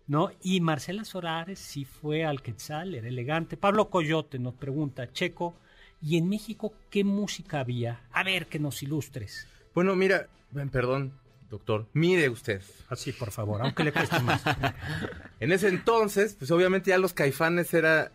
¿no? 0.07 0.31
Y 0.43 0.61
Marcela 0.61 1.05
Solares 1.05 1.59
sí 1.59 1.85
fue 1.85 2.25
al 2.25 2.43
Quetzal, 2.43 2.95
era 2.95 3.09
elegante. 3.09 3.57
Pablo 3.57 3.91
Coyote 3.91 4.39
nos 4.39 4.55
pregunta, 4.55 5.13
Checo, 5.13 5.55
¿y 6.01 6.17
en 6.17 6.29
México 6.29 6.73
qué 6.89 7.05
música 7.05 7.61
había? 7.61 8.01
A 8.13 8.25
ver, 8.25 8.47
que 8.47 8.59
nos 8.59 8.83
ilustres. 8.83 9.47
Bueno, 9.75 9.95
mira, 9.95 10.27
perdón, 10.73 11.13
doctor. 11.51 11.87
Mire 11.93 12.29
usted. 12.29 12.63
Así, 12.89 13.13
por 13.13 13.31
favor, 13.31 13.61
aunque 13.61 13.85
le 13.85 13.93
cueste 13.93 14.21
más. 14.21 14.43
En 15.41 15.53
ese 15.53 15.69
entonces, 15.69 16.37
pues 16.39 16.51
obviamente 16.51 16.91
ya 16.91 16.99
los 16.99 17.15
caifanes 17.15 17.73
era, 17.73 18.13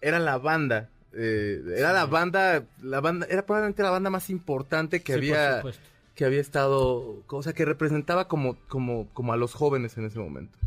era 0.00 0.20
la 0.20 0.38
banda. 0.38 0.88
Eh, 1.12 1.62
era 1.76 1.92
la 1.92 2.06
banda, 2.06 2.64
la 2.82 3.00
banda, 3.00 3.26
era 3.28 3.44
probablemente 3.44 3.82
la 3.82 3.90
banda 3.90 4.10
más 4.10 4.30
importante 4.30 5.00
que 5.00 5.12
Sí, 5.12 5.18
había, 5.18 5.62
que 6.14 6.24
había 6.24 6.40
estado, 6.40 7.22
o 7.26 7.42
sea, 7.42 7.52
que 7.52 7.64
representaba 7.64 8.28
como, 8.28 8.56
como, 8.68 9.08
como 9.12 9.32
a 9.32 9.36
los 9.36 9.54
jóvenes 9.54 9.96
en 9.98 10.04
ese 10.04 10.18
momento. 10.18 10.58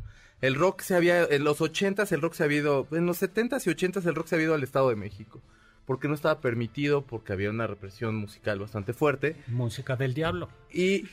El 0.42 0.56
rock 0.56 0.82
se 0.82 0.96
había, 0.96 1.24
en 1.24 1.46
los 1.46 1.62
ochentas 1.62 2.12
el 2.12 2.22
rock 2.22 2.34
se 2.34 2.44
había 2.44 2.58
ido, 2.58 2.88
en 2.92 3.06
los 3.06 3.18
setentas 3.18 3.66
y 3.66 3.70
ochentas 3.70 4.06
el 4.06 4.16
rock 4.16 4.28
se 4.28 4.36
había 4.36 4.46
ido 4.46 4.56
al 4.56 4.64
Estado 4.64 4.90
de 4.90 4.96
México. 4.96 5.42
Porque 5.86 6.08
no 6.08 6.14
estaba 6.14 6.40
permitido, 6.40 7.02
porque 7.02 7.34
había 7.34 7.50
una 7.50 7.68
represión 7.68 8.16
musical 8.16 8.60
bastante 8.60 8.94
fuerte. 8.94 9.36
Música 9.48 9.98
del 9.98 10.14
diablo. 10.14 10.50
Y 10.72 11.08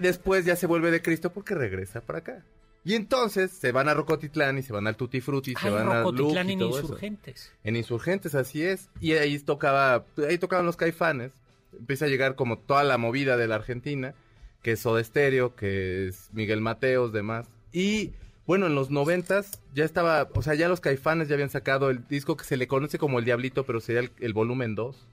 después 0.00 0.44
ya 0.44 0.54
se 0.54 0.66
vuelve 0.66 0.90
de 0.90 1.00
Cristo 1.00 1.32
porque 1.32 1.54
regresa 1.54 2.02
para 2.02 2.18
acá. 2.18 2.44
Y 2.84 2.94
entonces 2.94 3.52
se 3.52 3.70
van 3.70 3.88
a 3.88 3.94
Rocotitlán 3.94 4.58
y 4.58 4.62
se 4.62 4.72
van 4.72 4.86
al 4.86 4.96
Tutti 4.96 5.20
Frutti, 5.20 5.54
se 5.54 5.70
van 5.70 5.88
a 5.88 6.02
Luke 6.02 6.18
Rocotitlán 6.18 6.50
y 6.50 6.52
en 6.54 6.58
todo 6.58 6.70
eso. 6.70 6.80
Insurgentes. 6.80 7.52
En 7.62 7.76
Insurgentes, 7.76 8.34
así 8.34 8.62
es. 8.62 8.88
Y 9.00 9.12
ahí 9.12 9.38
tocaba, 9.38 10.04
ahí 10.28 10.38
tocaban 10.38 10.66
los 10.66 10.76
caifanes. 10.76 11.32
Empieza 11.78 12.06
a 12.06 12.08
llegar 12.08 12.34
como 12.34 12.58
toda 12.58 12.82
la 12.82 12.98
movida 12.98 13.36
de 13.36 13.46
la 13.46 13.54
Argentina, 13.54 14.14
que 14.62 14.72
es 14.72 14.80
Soda 14.80 15.02
Stereo, 15.02 15.54
que 15.54 16.08
es 16.08 16.28
Miguel 16.32 16.60
Mateos, 16.60 17.12
demás. 17.12 17.48
Y 17.72 18.12
bueno, 18.46 18.66
en 18.66 18.74
los 18.74 18.90
noventas 18.90 19.60
ya 19.74 19.84
estaba, 19.84 20.28
o 20.34 20.42
sea, 20.42 20.54
ya 20.54 20.68
los 20.68 20.80
caifanes 20.80 21.28
ya 21.28 21.34
habían 21.34 21.50
sacado 21.50 21.88
el 21.88 22.06
disco 22.08 22.36
que 22.36 22.44
se 22.44 22.56
le 22.56 22.66
conoce 22.66 22.98
como 22.98 23.20
El 23.20 23.24
Diablito, 23.24 23.64
pero 23.64 23.80
sería 23.80 24.00
el, 24.00 24.10
el 24.18 24.32
volumen 24.32 24.74
2. 24.74 25.06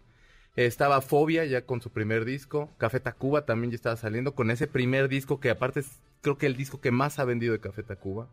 Estaba 0.65 1.00
Fobia 1.02 1.45
ya 1.45 1.62
con 1.62 1.82
su 1.82 1.89
primer 1.89 2.26
disco. 2.26 2.69
Café 2.78 3.00
Tacuba 3.00 3.45
también 3.45 3.72
ya 3.72 3.76
estaba 3.76 3.95
saliendo 3.95 4.34
con 4.34 4.52
ese 4.52 4.67
primer 4.67 5.08
disco 5.08 5.39
que 5.39 5.50
aparte 5.50 5.80
es 5.82 5.89
creo 6.22 6.38
que 6.38 6.48
el 6.48 6.58
disco 6.58 6.82
que 6.82 6.91
más 6.91 7.17
ha 7.19 7.24
vendido 7.24 7.54
de 7.54 7.60
Café 7.60 7.82
Tacuba. 7.84 8.28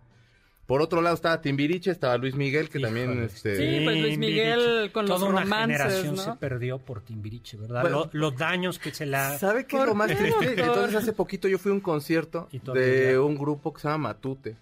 Por 0.66 0.82
otro 0.82 1.00
lado 1.00 1.14
estaba 1.14 1.40
Timbiriche, 1.40 1.92
estaba 1.92 2.16
Luis 2.18 2.34
Miguel, 2.34 2.68
que 2.68 2.80
también 2.80 3.22
este, 3.22 3.54
Sí, 3.56 3.84
pues 3.84 4.00
Luis 4.00 4.18
Miguel 4.18 4.58
Timbiriche. 4.58 4.92
con 4.92 5.06
los 5.06 5.20
Toda 5.20 5.30
una 5.30 5.42
romances, 5.42 5.76
generación 5.78 6.16
¿no? 6.16 6.22
se 6.24 6.32
perdió 6.32 6.78
por 6.78 7.02
Timbiriche, 7.02 7.56
¿verdad? 7.56 7.82
Bueno. 7.82 8.10
Lo- 8.12 8.20
los 8.30 8.36
daños 8.36 8.80
que 8.80 8.92
se 8.92 9.06
la... 9.06 9.38
¿Sabe 9.38 9.64
qué 9.66 9.76
es 9.76 9.80
¿Por 9.82 9.88
lo 9.90 9.94
más 9.94 10.08
triste? 10.18 10.46
doctor? 10.56 10.58
Entonces 10.66 10.96
hace 10.96 11.12
poquito 11.12 11.46
yo 11.46 11.58
fui 11.60 11.70
a 11.70 11.74
un 11.74 11.80
concierto 11.80 12.48
de 12.74 13.16
un 13.20 13.36
grupo 13.38 13.72
que 13.72 13.80
se 13.82 13.86
llama 13.86 14.08
Matute. 14.08 14.56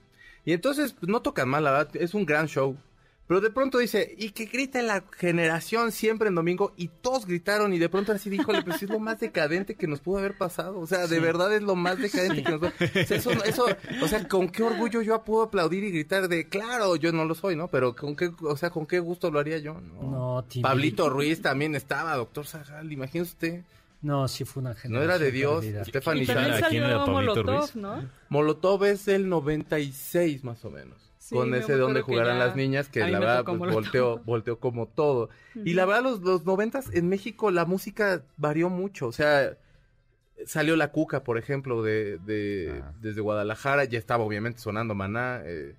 Y 0.45 0.53
entonces 0.53 0.93
pues, 0.93 1.09
no 1.09 1.23
tocan 1.23 1.49
mal, 1.49 1.65
la 1.65 1.71
verdad, 1.71 1.97
es 1.97 2.13
un 2.13 2.27
gran 2.27 2.49
show. 2.49 2.77
Pero 3.27 3.41
de 3.41 3.51
pronto 3.51 3.79
dice, 3.79 4.15
y 4.19 4.31
que 4.31 4.45
grita 4.45 4.83
la 4.83 5.03
generación 5.17 5.93
siempre 5.93 6.29
en 6.29 6.35
domingo, 6.35 6.75
y 6.77 6.89
todos 6.89 7.25
gritaron, 7.25 7.73
y 7.73 7.79
de 7.79 7.89
pronto 7.89 8.13
así 8.13 8.29
dijo, 8.29 8.53
pues 8.65 8.83
es 8.83 8.91
lo 8.91 8.99
más 8.99 9.19
decadente 9.19 9.77
que 9.77 9.87
nos 9.87 10.01
pudo 10.01 10.19
haber 10.19 10.37
pasado. 10.37 10.79
O 10.79 10.87
sea, 10.87 11.07
de 11.07 11.21
verdad 11.21 11.55
es 11.55 11.63
lo 11.63 11.75
más 11.75 11.99
decadente 11.99 12.43
que 12.43 12.51
nos 12.51 12.61
pudo... 12.61 12.73
O 12.79 13.07
sea, 13.07 13.17
eso, 13.17 13.31
eso, 13.45 13.67
o 14.03 14.09
sea, 14.09 14.29
con 14.29 14.51
qué 14.51 14.63
orgullo 14.63 15.01
yo 15.01 15.25
puedo 15.25 15.45
aplaudir 15.45 15.85
y 15.85 15.91
gritar 15.91 16.29
de, 16.29 16.49
claro, 16.49 16.97
yo 16.97 17.13
no 17.13 17.25
lo 17.25 17.35
soy, 17.35 17.57
¿no? 17.57 17.69
Pero 17.69 17.97
con 17.97 18.15
qué, 18.15 18.31
o 18.43 18.57
sea, 18.59 18.69
con 18.69 18.87
qué 18.87 18.99
gusto 18.99 19.31
lo 19.31 19.39
haría 19.39 19.59
yo, 19.59 19.81
¿no? 19.81 20.45
Pablito 20.61 21.09
Ruiz 21.09 21.41
también 21.41 21.75
estaba, 21.75 22.17
doctor 22.17 22.47
Zagal, 22.47 22.93
imagínese 22.93 23.31
usted. 23.31 23.65
No, 24.03 24.29
sí 24.29 24.45
fue 24.45 24.61
una 24.61 24.75
generación 24.75 24.93
No 24.93 25.03
era 25.03 25.19
de 25.19 25.33
Dios. 25.33 25.65
Stephanie 25.87 26.25
Y 26.25 26.27
también 26.27 26.53
¿A 26.53 26.69
quién 26.69 26.83
era 26.83 27.07
Molotov, 27.07 27.47
Ruiz? 27.47 27.75
¿no? 27.75 28.07
Molotov 28.29 28.85
es 28.85 29.07
del 29.07 29.31
96 29.31 30.45
más 30.45 30.63
o 30.67 30.71
menos. 30.71 31.14
Sí, 31.25 31.35
con 31.35 31.55
ese 31.55 31.73
donde 31.79 32.03
jugarán 32.03 32.39
ya 32.39 32.45
las 32.47 32.55
niñas, 32.57 32.91
que 32.91 33.01
la 33.01 33.19
verdad 33.19 33.45
pues, 33.47 33.73
volteó, 33.73 34.19
volteó 34.27 34.59
como 34.61 34.89
todo. 34.89 35.31
Y 35.55 35.73
la 35.73 35.87
verdad 35.87 36.03
los, 36.03 36.21
los 36.21 36.45
90 36.45 36.81
en 36.93 37.09
México 37.09 37.51
la 37.51 37.65
música 37.65 38.23
varió 38.37 38.69
mucho. 38.69 39.07
O 39.07 39.13
sea, 39.13 39.57
salió 40.45 40.77
La 40.77 40.89
Cuca, 40.93 41.25
por 41.25 41.39
ejemplo, 41.39 41.83
de, 41.83 42.19
de 42.19 42.83
Ah. 42.85 42.93
desde 43.01 43.23
Guadalajara. 43.23 43.85
Ya 43.85 43.99
estaba 43.99 44.23
obviamente 44.23 44.61
sonando 44.61 44.95
Maná. 44.95 45.41
eh, 45.47 45.77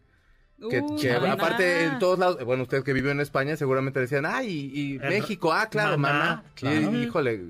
que, 0.70 0.82
Uy, 0.82 1.00
que 1.00 1.14
Maná. 1.14 1.34
aparte 1.34 1.84
en 1.84 2.00
todos 2.00 2.18
lados, 2.18 2.44
bueno, 2.44 2.64
usted 2.64 2.82
que 2.84 2.94
vivió 2.94 3.12
en 3.12 3.20
España 3.20 3.56
seguramente 3.56 4.00
decían, 4.00 4.26
ay, 4.26 4.48
y, 4.74 4.96
y 4.96 5.00
México, 5.00 5.54
ah, 5.54 5.68
claro, 5.70 5.98
Maná, 6.00 6.20
Maná. 6.20 6.44
claro. 6.56 6.92
Y, 6.92 7.04
híjole, 7.04 7.42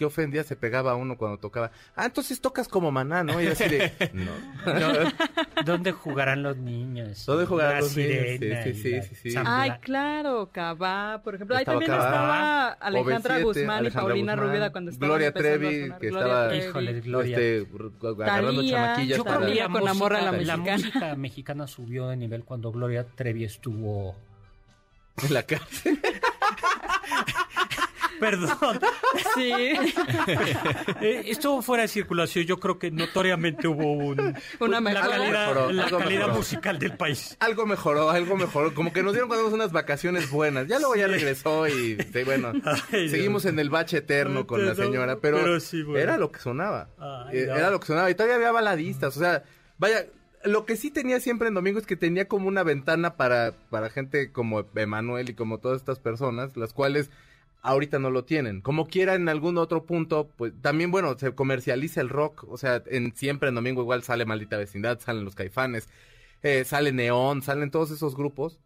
qué 0.00 0.06
ofendía 0.06 0.42
se 0.44 0.56
pegaba 0.56 0.92
a 0.92 0.94
uno 0.94 1.18
cuando 1.18 1.36
tocaba. 1.36 1.72
Ah, 1.94 2.06
entonces 2.06 2.40
tocas 2.40 2.68
como 2.68 2.90
Maná, 2.90 3.22
¿no? 3.22 3.38
Y 3.42 3.48
así 3.48 3.68
de, 3.68 3.92
no. 4.14 4.30
¿Dónde 5.66 5.92
jugarán 5.92 6.42
los 6.42 6.56
niños? 6.56 7.26
¿Dónde 7.26 7.44
jugarán 7.44 7.74
La 7.74 7.80
los 7.82 7.94
niños? 7.94 8.12
sirena 8.38 8.62
Sí, 8.62 8.70
y 8.70 8.74
sí, 8.74 8.90
la 8.92 9.02
sí, 9.02 9.14
sí. 9.14 9.30
Zambla- 9.32 9.60
Ay, 9.60 9.70
claro, 9.82 10.48
Cabá, 10.50 11.20
por 11.22 11.34
ejemplo. 11.34 11.54
Ahí 11.54 11.66
también 11.66 11.90
Cabá. 11.90 12.04
estaba 12.06 12.68
Alejandra 12.80 13.38
OV7, 13.40 13.42
Guzmán 13.44 13.66
y 13.66 13.78
Alejandra 13.80 14.08
Paulina 14.08 14.32
Guzmán, 14.36 14.48
Rubio 14.56 14.72
cuando 14.72 14.90
estaban 14.90 15.08
Gloria 15.10 15.32
Trevi, 15.34 15.80
sonar. 15.82 15.98
que 15.98 16.08
Gloria 16.08 16.26
estaba- 16.26 16.48
Trevi. 16.48 16.64
Híjole, 16.64 17.00
Gloria. 17.02 17.36
Este, 17.38 17.66
agarrando 18.08 18.54
Talía. 18.56 18.70
chamaquillas 18.72 19.18
Yo 19.18 19.24
para... 19.24 19.40
la 19.48 19.68
con 19.68 19.86
Amor 19.88 20.14
a 20.14 20.22
la 20.22 20.32
música, 20.32 20.46
la 20.46 20.56
Mexicana. 20.56 20.76
música 20.78 21.16
mexicana 21.16 21.66
subió 21.66 22.08
de 22.08 22.16
nivel 22.16 22.44
cuando 22.44 22.72
Gloria 22.72 23.04
Trevi 23.04 23.44
estuvo... 23.44 24.16
en 25.22 25.34
la 25.34 25.42
cárcel. 25.42 26.00
Perdón, 28.18 28.80
Sí. 29.34 29.52
eh, 31.00 31.22
estuvo 31.26 31.62
fuera 31.62 31.82
de 31.82 31.88
circulación. 31.88 32.44
Yo 32.44 32.58
creo 32.58 32.78
que 32.78 32.90
notoriamente 32.90 33.68
hubo 33.68 33.92
un... 33.92 34.34
Una 34.60 34.70
la 34.76 34.80
mejora. 34.80 35.08
calidad, 35.08 35.48
Mejoró, 35.48 35.72
la 35.72 35.84
algo 35.84 35.98
calidad 35.98 36.20
mejoró. 36.20 36.36
musical 36.38 36.78
del 36.78 36.96
país. 36.96 37.36
Algo 37.40 37.66
mejoró, 37.66 38.10
algo 38.10 38.36
mejoró. 38.36 38.74
Como 38.74 38.92
que 38.92 39.02
nos 39.02 39.12
dieron 39.12 39.28
cuando 39.28 39.48
unas 39.48 39.72
vacaciones 39.72 40.30
buenas. 40.30 40.66
Ya 40.66 40.78
luego 40.78 40.96
ya 40.96 41.06
regresó 41.06 41.66
y 41.68 41.96
bueno, 42.24 42.52
Ay, 42.92 43.08
seguimos 43.08 43.42
Dios. 43.42 43.52
en 43.52 43.58
el 43.58 43.70
bache 43.70 43.98
eterno 43.98 44.46
con 44.46 44.64
la 44.66 44.74
señora, 44.74 45.18
pero, 45.20 45.38
pero 45.38 45.60
sí, 45.60 45.82
bueno. 45.82 45.98
era 46.00 46.18
lo 46.18 46.30
que 46.32 46.40
sonaba. 46.40 46.88
Ay, 46.98 47.38
Eh, 47.38 47.46
no. 47.46 47.56
Era 47.56 47.70
lo 47.70 47.80
que 47.80 47.86
sonaba. 47.86 48.10
Y 48.10 48.14
todavía 48.14 48.36
había 48.36 48.52
baladistas. 48.52 49.16
O 49.16 49.20
sea, 49.20 49.42
vaya, 49.78 50.06
lo 50.44 50.64
que 50.66 50.76
sí 50.76 50.90
tenía 50.90 51.20
siempre 51.20 51.48
en 51.48 51.54
domingo 51.54 51.78
es 51.78 51.86
que 51.86 51.96
tenía 51.96 52.26
como 52.28 52.48
una 52.48 52.62
ventana 52.62 53.16
para, 53.16 53.52
para 53.70 53.90
gente 53.90 54.32
como 54.32 54.64
Emanuel 54.74 55.30
y 55.30 55.34
como 55.34 55.58
todas 55.58 55.78
estas 55.80 55.98
personas, 55.98 56.56
las 56.56 56.72
cuales 56.72 57.10
ahorita 57.62 57.98
no 57.98 58.10
lo 58.10 58.24
tienen. 58.24 58.60
Como 58.60 58.86
quiera 58.86 59.14
en 59.14 59.28
algún 59.28 59.58
otro 59.58 59.84
punto, 59.84 60.28
pues 60.36 60.52
también, 60.60 60.90
bueno, 60.90 61.18
se 61.18 61.34
comercializa 61.34 62.00
el 62.00 62.08
rock. 62.08 62.44
O 62.48 62.56
sea, 62.56 62.82
en 62.86 63.14
siempre 63.14 63.48
en 63.48 63.54
domingo 63.54 63.82
igual 63.82 64.02
sale 64.02 64.24
Maldita 64.24 64.56
Vecindad, 64.56 65.00
salen 65.00 65.24
los 65.24 65.34
caifanes, 65.34 65.88
eh, 66.42 66.64
sale 66.64 66.92
Neón, 66.92 67.42
salen 67.42 67.70
todos 67.70 67.90
esos 67.90 68.16
grupos 68.16 68.60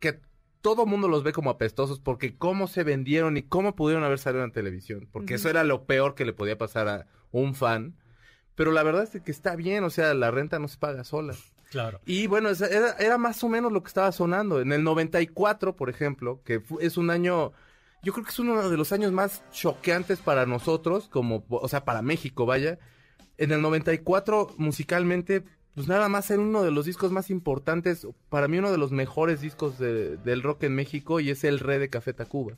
que 0.00 0.20
todo 0.60 0.86
mundo 0.86 1.08
los 1.08 1.22
ve 1.22 1.32
como 1.32 1.50
apestosos 1.50 2.00
porque 2.00 2.36
cómo 2.36 2.68
se 2.68 2.84
vendieron 2.84 3.36
y 3.36 3.42
cómo 3.42 3.76
pudieron 3.76 4.04
haber 4.04 4.18
salido 4.18 4.44
en 4.44 4.52
televisión. 4.52 5.08
Porque 5.12 5.34
eso 5.34 5.48
era 5.48 5.64
lo 5.64 5.84
peor 5.84 6.14
que 6.14 6.24
le 6.24 6.32
podía 6.32 6.58
pasar 6.58 6.88
a 6.88 7.06
un 7.32 7.54
fan. 7.54 7.94
Pero 8.54 8.72
la 8.72 8.82
verdad 8.82 9.02
es 9.02 9.20
que 9.22 9.30
está 9.30 9.56
bien, 9.56 9.84
o 9.84 9.90
sea, 9.90 10.14
la 10.14 10.30
renta 10.30 10.58
no 10.58 10.68
se 10.68 10.78
paga 10.78 11.04
sola. 11.04 11.34
Claro. 11.70 12.00
Y 12.06 12.28
bueno, 12.28 12.50
era, 12.50 12.92
era 12.92 13.18
más 13.18 13.42
o 13.42 13.48
menos 13.48 13.72
lo 13.72 13.82
que 13.82 13.88
estaba 13.88 14.12
sonando. 14.12 14.60
En 14.60 14.72
el 14.72 14.84
94, 14.84 15.74
por 15.74 15.90
ejemplo, 15.90 16.40
que 16.44 16.62
es 16.80 16.96
un 16.96 17.10
año, 17.10 17.52
yo 18.04 18.12
creo 18.12 18.24
que 18.24 18.30
es 18.30 18.38
uno 18.38 18.68
de 18.68 18.76
los 18.76 18.92
años 18.92 19.12
más 19.12 19.42
choqueantes 19.50 20.20
para 20.20 20.46
nosotros, 20.46 21.08
como, 21.08 21.44
o 21.48 21.68
sea, 21.68 21.84
para 21.84 22.02
México, 22.02 22.46
vaya. 22.46 22.78
En 23.38 23.50
el 23.50 23.60
94, 23.62 24.54
musicalmente, 24.58 25.42
pues 25.74 25.88
nada 25.88 26.08
más 26.08 26.30
era 26.30 26.40
uno 26.40 26.62
de 26.62 26.70
los 26.70 26.86
discos 26.86 27.10
más 27.10 27.30
importantes, 27.30 28.06
para 28.28 28.46
mí 28.46 28.58
uno 28.58 28.70
de 28.70 28.78
los 28.78 28.92
mejores 28.92 29.40
discos 29.40 29.78
de- 29.78 30.16
del 30.18 30.42
rock 30.42 30.64
en 30.64 30.74
México, 30.74 31.18
y 31.20 31.30
es 31.30 31.42
El 31.44 31.58
Rey 31.58 31.78
de 31.78 31.90
Café 31.90 32.12
Tacuba. 32.12 32.56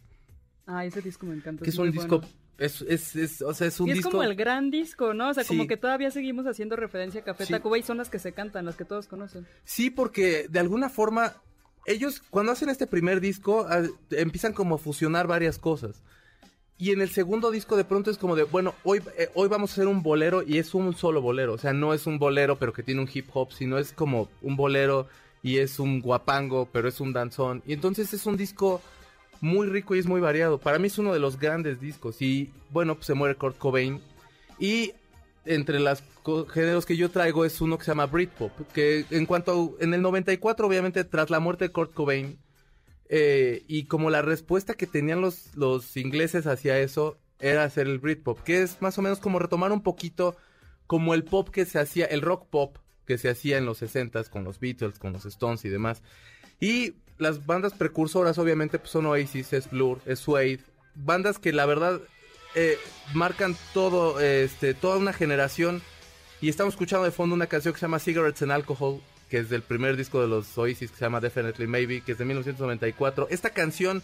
Ah, 0.67 0.85
ese 0.85 1.01
disco 1.01 1.25
me 1.27 1.35
encanta. 1.35 1.63
Que 1.65 1.71
es 1.71 1.79
un 1.79 1.91
disco, 1.93 2.19
bueno. 2.19 2.35
es, 2.59 2.83
es, 2.83 3.15
es- 3.17 3.41
o 3.43 3.55
sea, 3.55 3.69
es 3.69 3.79
un 3.81 3.87
y 3.89 3.93
es 3.93 3.97
disco... 3.99 4.11
como 4.11 4.23
el 4.25 4.35
gran 4.35 4.71
disco, 4.71 5.15
¿no? 5.15 5.31
O 5.31 5.35
sea, 5.35 5.45
como 5.45 5.67
que 5.67 5.77
todavía 5.77 6.11
seguimos 6.11 6.45
haciendo 6.47 6.75
referencia 6.77 7.21
a 7.21 7.25
Café 7.25 7.47
Sí. 7.47 7.53
Tacuba 7.53 7.79
y 7.79 7.83
son 7.83 7.97
las 7.99 8.11
que 8.11 8.19
se 8.19 8.33
cantan, 8.33 8.65
las 8.67 8.77
que 8.77 8.85
todos 8.85 9.07
conocen. 9.07 9.47
Sí, 9.65 9.91
porque 9.91 10.47
de 10.51 10.59
alguna 10.59 10.89
forma 10.89 11.37
ellos 11.87 12.23
cuando 12.31 12.53
hacen 12.53 12.69
este 12.69 12.87
primer 12.87 13.21
disco 13.21 13.67
ah, 13.69 13.83
empiezan 14.11 14.53
como 14.53 14.75
a 14.75 14.79
fusionar 14.79 15.27
varias 15.27 15.59
cosas. 15.59 16.03
Y 16.79 16.91
en 16.91 17.01
el 17.01 17.09
segundo 17.09 17.51
disco 17.51 17.77
de 17.77 17.85
pronto 17.85 18.11
es 18.11 18.19
como 18.19 18.37
de, 18.37 18.43
bueno, 18.43 18.75
hoy, 18.85 19.01
eh, 19.17 19.31
hoy 19.35 19.49
vamos 19.49 19.71
a 19.71 19.73
hacer 19.75 19.87
un 19.87 20.03
bolero 20.03 20.43
y 20.43 20.59
es 20.59 20.75
un 20.75 20.95
solo 20.95 21.23
bolero. 21.23 21.55
O 21.55 21.59
sea, 21.59 21.73
no 21.73 21.95
es 21.95 22.07
un 22.07 22.19
bolero 22.19 22.59
pero 22.59 22.73
que 22.73 22.83
tiene 22.83 23.01
un 23.01 23.09
hip 23.13 23.29
hop, 23.33 23.53
sino 23.53 23.79
es 23.79 23.93
como 23.93 24.29
un 24.43 24.57
bolero 24.57 25.09
y 25.43 25.59
es 25.59 25.79
un 25.79 26.03
guapango, 26.03 26.69
pero 26.71 26.89
es 26.89 27.01
un 27.01 27.15
danzón. 27.15 27.63
Y 27.67 27.73
entonces 27.73 28.13
es 28.13 28.27
un 28.27 28.37
disco 28.37 28.83
muy 29.41 29.69
rico 29.69 29.95
y 29.95 30.01
es 30.01 30.07
muy 30.07 30.21
variado. 30.21 30.59
Para 30.59 30.79
mí 30.79 30.89
es 30.89 30.99
uno 30.99 31.15
de 31.15 31.21
los 31.21 31.39
grandes 31.39 31.81
discos. 31.81 32.21
Y 32.21 32.51
bueno, 32.71 32.95
pues 32.97 33.07
se 33.07 33.15
muere 33.15 33.37
Kurt 33.37 33.57
Cobain. 33.57 34.03
Y 34.59 34.93
entre 35.47 35.81
los 35.81 36.03
géneros 36.53 36.87
que 36.87 36.97
yo 36.97 37.11
traigo 37.11 37.45
es 37.45 37.61
uno 37.61 37.79
que 37.79 37.85
se 37.85 37.91
llama 37.91 38.07
Britpop, 38.07 38.53
que 38.73 39.05
en 39.11 39.27
cuanto 39.27 39.77
en 39.81 39.95
el 39.95 40.03
94 40.03 40.67
obviamente 40.67 41.05
tras 41.05 41.31
la 41.31 41.41
muerte 41.41 41.67
de 41.67 41.73
Kurt 41.73 41.95
Cobain 41.95 42.39
eh, 43.09 43.65
y 43.69 43.85
como 43.85 44.11
la 44.11 44.23
respuesta 44.23 44.75
que 44.75 44.87
tenían 44.87 45.21
los, 45.21 45.55
los 45.57 45.97
ingleses 45.97 46.47
hacia 46.47 46.79
eso 46.79 47.19
era 47.39 47.65
hacer 47.65 47.87
el 47.87 47.99
Britpop, 47.99 48.41
que 48.41 48.63
es 48.63 48.81
más 48.83 48.99
o 48.99 49.03
menos 49.03 49.21
como 49.21 49.39
retomar 49.39 49.73
un 49.73 49.83
poquito 49.83 50.37
como 50.87 51.15
el 51.15 51.25
pop 51.25 51.51
que 51.51 51.65
se 51.65 51.79
hacía, 51.79 52.07
el 52.07 52.23
rock 52.23 52.49
pop 52.49 52.79
que 53.07 53.19
se 53.19 53.29
hacía 53.29 53.59
en 53.59 53.67
los 53.67 53.83
60s 53.83 54.29
con 54.29 54.45
los 54.45 54.59
Beatles, 54.59 54.99
con 54.99 55.13
los 55.13 55.25
Stones 55.25 55.65
y 55.65 55.69
demás. 55.69 56.03
Y 56.61 56.95
las 57.19 57.47
bandas 57.47 57.75
precursoras 57.75 58.39
obviamente 58.39 58.79
pues, 58.79 58.91
son 58.91 59.07
Oasis, 59.07 59.53
es 59.53 59.71
Blur, 59.71 60.01
es 60.07 60.19
Suede, 60.19 60.61
bandas 60.95 61.39
que 61.39 61.53
la 61.53 61.67
verdad 61.67 62.01
eh, 62.57 62.79
marcan 63.15 63.55
todo, 63.73 64.19
este, 64.19 64.75
toda 64.75 64.97
una 64.97 65.13
generación. 65.13 65.83
Y 66.41 66.49
estamos 66.49 66.75
escuchando 66.75 67.05
de 67.05 67.13
fondo 67.13 67.35
una 67.35 67.47
canción 67.47 67.73
que 67.73 67.81
se 67.81 67.87
llama 67.87 67.99
Cigarettes 67.99 68.43
and 68.43 68.51
Alcohol, 68.51 69.01
que 69.31 69.39
es 69.39 69.49
del 69.49 69.63
primer 69.63 69.97
disco 69.97 70.21
de 70.21 70.27
los 70.27 70.57
Oasis, 70.59 70.91
que 70.91 70.97
se 70.97 71.05
llama 71.05 71.21
Definitely 71.21 71.67
Maybe, 71.67 72.01
que 72.01 72.13
es 72.13 72.19
de 72.19 72.25
1994. 72.25 73.29
Esta 73.31 73.51
canción 73.51 74.03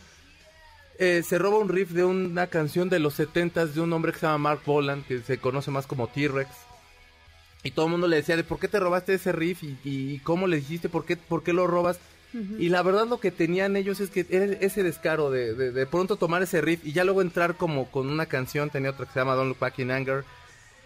eh, 0.98 1.22
se 1.22 1.38
roba 1.38 1.58
un 1.58 1.68
riff 1.68 1.90
de 1.90 2.04
una 2.04 2.46
canción 2.46 2.88
de 2.88 3.00
los 3.00 3.18
70s 3.18 3.72
de 3.72 3.80
un 3.80 3.92
hombre 3.92 4.12
que 4.12 4.18
se 4.18 4.26
llama 4.26 4.50
Mark 4.50 4.60
Boland, 4.66 5.06
que 5.06 5.20
se 5.20 5.38
conoce 5.38 5.70
más 5.70 5.86
como 5.86 6.08
T-Rex. 6.08 6.50
Y 7.64 7.70
todo 7.70 7.86
el 7.86 7.92
mundo 7.92 8.08
le 8.08 8.16
decía 8.16 8.36
de 8.36 8.44
por 8.44 8.58
qué 8.58 8.68
te 8.68 8.80
robaste 8.80 9.14
ese 9.14 9.32
riff 9.32 9.62
y, 9.62 9.78
y 9.84 10.18
cómo 10.18 10.46
le 10.46 10.56
dijiste, 10.56 10.88
por 10.88 11.04
qué, 11.04 11.16
por 11.16 11.42
qué 11.42 11.52
lo 11.52 11.66
robas. 11.66 11.98
Y 12.58 12.70
la 12.70 12.82
verdad 12.82 13.06
lo 13.06 13.20
que 13.20 13.30
tenían 13.30 13.76
ellos 13.76 14.00
es 14.00 14.10
que 14.10 14.26
era 14.30 14.46
ese 14.46 14.82
descaro 14.82 15.30
de, 15.30 15.54
de, 15.54 15.70
de 15.70 15.86
pronto 15.86 16.16
tomar 16.16 16.42
ese 16.42 16.62
riff 16.62 16.84
y 16.84 16.92
ya 16.92 17.04
luego 17.04 17.20
entrar 17.20 17.56
como 17.56 17.90
con 17.90 18.08
una 18.08 18.26
canción, 18.26 18.70
tenía 18.70 18.90
otra 18.90 19.06
que 19.06 19.12
se 19.12 19.20
llama 19.20 19.34
Don't 19.34 19.48
Look 19.48 19.58
Back 19.58 19.78
in 19.78 19.90
Anger. 19.90 20.24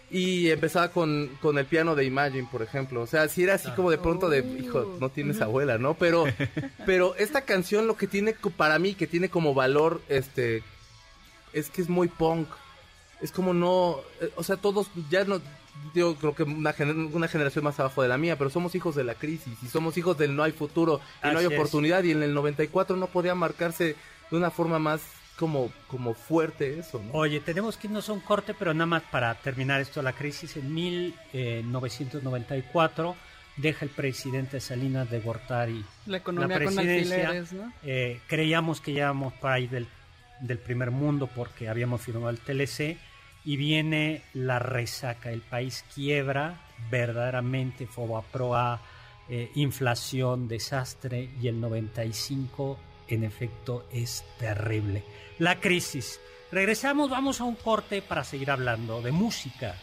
Y 0.09 0.49
empezaba 0.51 0.89
con, 0.89 1.29
con 1.41 1.57
el 1.57 1.65
piano 1.65 1.93
de 1.93 2.05
Imagine, 2.05 2.47
por 2.49 2.61
ejemplo. 2.61 3.01
O 3.01 3.07
sea, 3.07 3.27
si 3.27 3.43
era 3.43 3.55
así 3.55 3.69
como 3.71 3.91
de 3.91 3.97
pronto 3.97 4.29
de, 4.29 4.39
hijo, 4.39 4.97
no 5.01 5.09
tienes 5.09 5.41
abuela, 5.41 5.77
¿no? 5.77 5.95
Pero, 5.95 6.23
pero 6.85 7.15
esta 7.15 7.41
canción 7.41 7.87
lo 7.87 7.97
que 7.97 8.07
tiene 8.07 8.33
para 8.55 8.79
mí, 8.79 8.93
que 8.93 9.05
tiene 9.05 9.29
como 9.29 9.53
valor, 9.53 10.01
este, 10.07 10.63
es 11.51 11.69
que 11.69 11.81
es 11.81 11.89
muy 11.89 12.07
punk. 12.07 12.47
Es 13.21 13.31
como 13.31 13.53
no, 13.53 13.97
eh, 14.21 14.31
o 14.35 14.43
sea, 14.43 14.55
todos 14.55 14.89
ya 15.09 15.25
no, 15.25 15.41
yo 15.93 16.15
creo 16.15 16.33
que 16.35 16.43
una, 16.43 16.73
gener- 16.73 17.13
una 17.13 17.27
generación 17.27 17.63
más 17.63 17.79
abajo 17.79 18.01
de 18.01 18.07
la 18.09 18.17
mía, 18.17 18.37
pero 18.37 18.49
somos 18.49 18.73
hijos 18.75 18.95
de 18.95 19.03
la 19.03 19.13
crisis 19.15 19.53
y 19.63 19.67
somos 19.67 19.97
hijos 19.97 20.17
del 20.17 20.35
no 20.35 20.43
hay 20.43 20.51
futuro 20.51 20.99
y 21.23 21.27
no 21.31 21.39
hay 21.39 21.45
es. 21.45 21.53
oportunidad 21.53 22.03
y 22.03 22.11
en 22.11 22.23
el 22.23 22.33
94 22.33 22.95
no 22.97 23.07
podía 23.07 23.35
marcarse 23.35 23.95
de 24.29 24.37
una 24.37 24.51
forma 24.51 24.79
más 24.79 25.01
como, 25.37 25.71
como 25.87 26.13
fuerte 26.15 26.79
eso, 26.79 27.01
¿no? 27.03 27.11
Oye, 27.13 27.39
tenemos 27.39 27.77
que 27.77 27.87
irnos 27.87 28.09
a 28.09 28.13
un 28.13 28.19
corte, 28.21 28.53
pero 28.53 28.73
nada 28.73 28.87
más 28.87 29.03
para 29.03 29.33
terminar 29.35 29.79
esto, 29.81 30.01
la 30.01 30.13
crisis 30.13 30.57
en 30.57 30.73
1994 30.73 33.15
deja 33.57 33.85
el 33.85 33.91
presidente 33.91 34.59
Salinas 34.59 35.09
de 35.09 35.19
Gortari 35.19 35.83
La 36.05 36.17
economía 36.17 36.59
la 36.59 36.65
con 36.65 36.75
presidencia. 36.75 37.15
alfileres, 37.29 37.53
¿no? 37.53 37.71
Eh, 37.83 38.19
creíamos 38.27 38.81
que 38.81 38.93
llevábamos 38.93 39.33
para 39.33 39.55
ahí 39.55 39.67
del, 39.67 39.87
del 40.41 40.57
primer 40.59 40.91
mundo 40.91 41.27
porque 41.33 41.67
habíamos 41.69 42.01
firmado 42.01 42.29
el 42.29 42.37
TLC 42.39 42.97
y 43.47 43.55
viene 43.55 44.23
la 44.33 44.59
resaca. 44.59 45.31
El 45.31 45.39
país 45.39 45.85
quiebra 45.95 46.59
verdaderamente, 46.91 47.87
Fobaproa, 47.87 48.81
eh, 49.29 49.51
inflación, 49.55 50.49
desastre 50.49 51.29
y 51.41 51.47
el 51.47 51.61
95 51.61 52.77
en 53.07 53.23
efecto 53.23 53.85
es 53.89 54.25
terrible. 54.37 55.05
La 55.39 55.61
crisis. 55.61 56.19
Regresamos, 56.51 57.09
vamos 57.09 57.39
a 57.39 57.45
un 57.45 57.55
corte 57.55 58.01
para 58.01 58.25
seguir 58.25 58.51
hablando 58.51 59.01
de 59.01 59.13
música. 59.13 59.77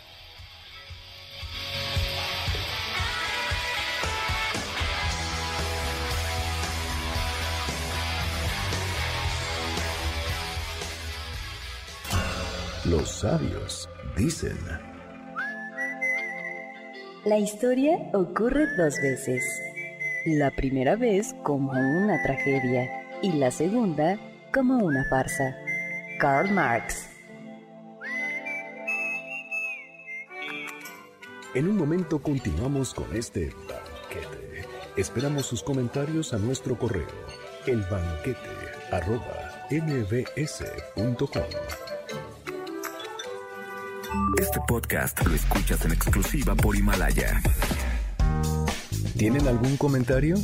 Los 12.84 13.08
sabios 13.08 13.88
dicen, 14.16 14.58
La 17.24 17.38
historia 17.38 17.98
ocurre 18.12 18.66
dos 18.76 18.94
veces. 19.02 19.42
La 20.26 20.50
primera 20.50 20.96
vez 20.96 21.34
como 21.42 21.72
una 21.72 22.22
tragedia 22.22 22.88
y 23.22 23.32
la 23.32 23.50
segunda 23.50 24.18
como 24.52 24.78
una 24.78 25.04
farsa. 25.10 25.56
Karl 26.20 26.50
Marx. 26.52 27.14
en 31.54 31.68
un 31.68 31.76
momento 31.76 32.20
continuamos 32.20 32.92
con 32.92 33.14
este 33.16 33.46
banquete. 33.68 34.66
Esperamos 34.96 35.46
sus 35.46 35.62
comentarios 35.62 36.34
a 36.34 36.38
nuestro 36.38 36.76
correo, 36.76 37.06
elbanquete 37.66 38.38
arroba 38.90 39.66
mbs.com. 39.70 41.44
Este 44.38 44.60
podcast 44.66 45.24
lo 45.26 45.34
escuchas 45.34 45.84
en 45.84 45.92
exclusiva 45.92 46.54
por 46.54 46.76
Himalaya. 46.76 47.40
¿Tienen 49.16 49.46
algún 49.48 49.76
comentario? 49.76 50.36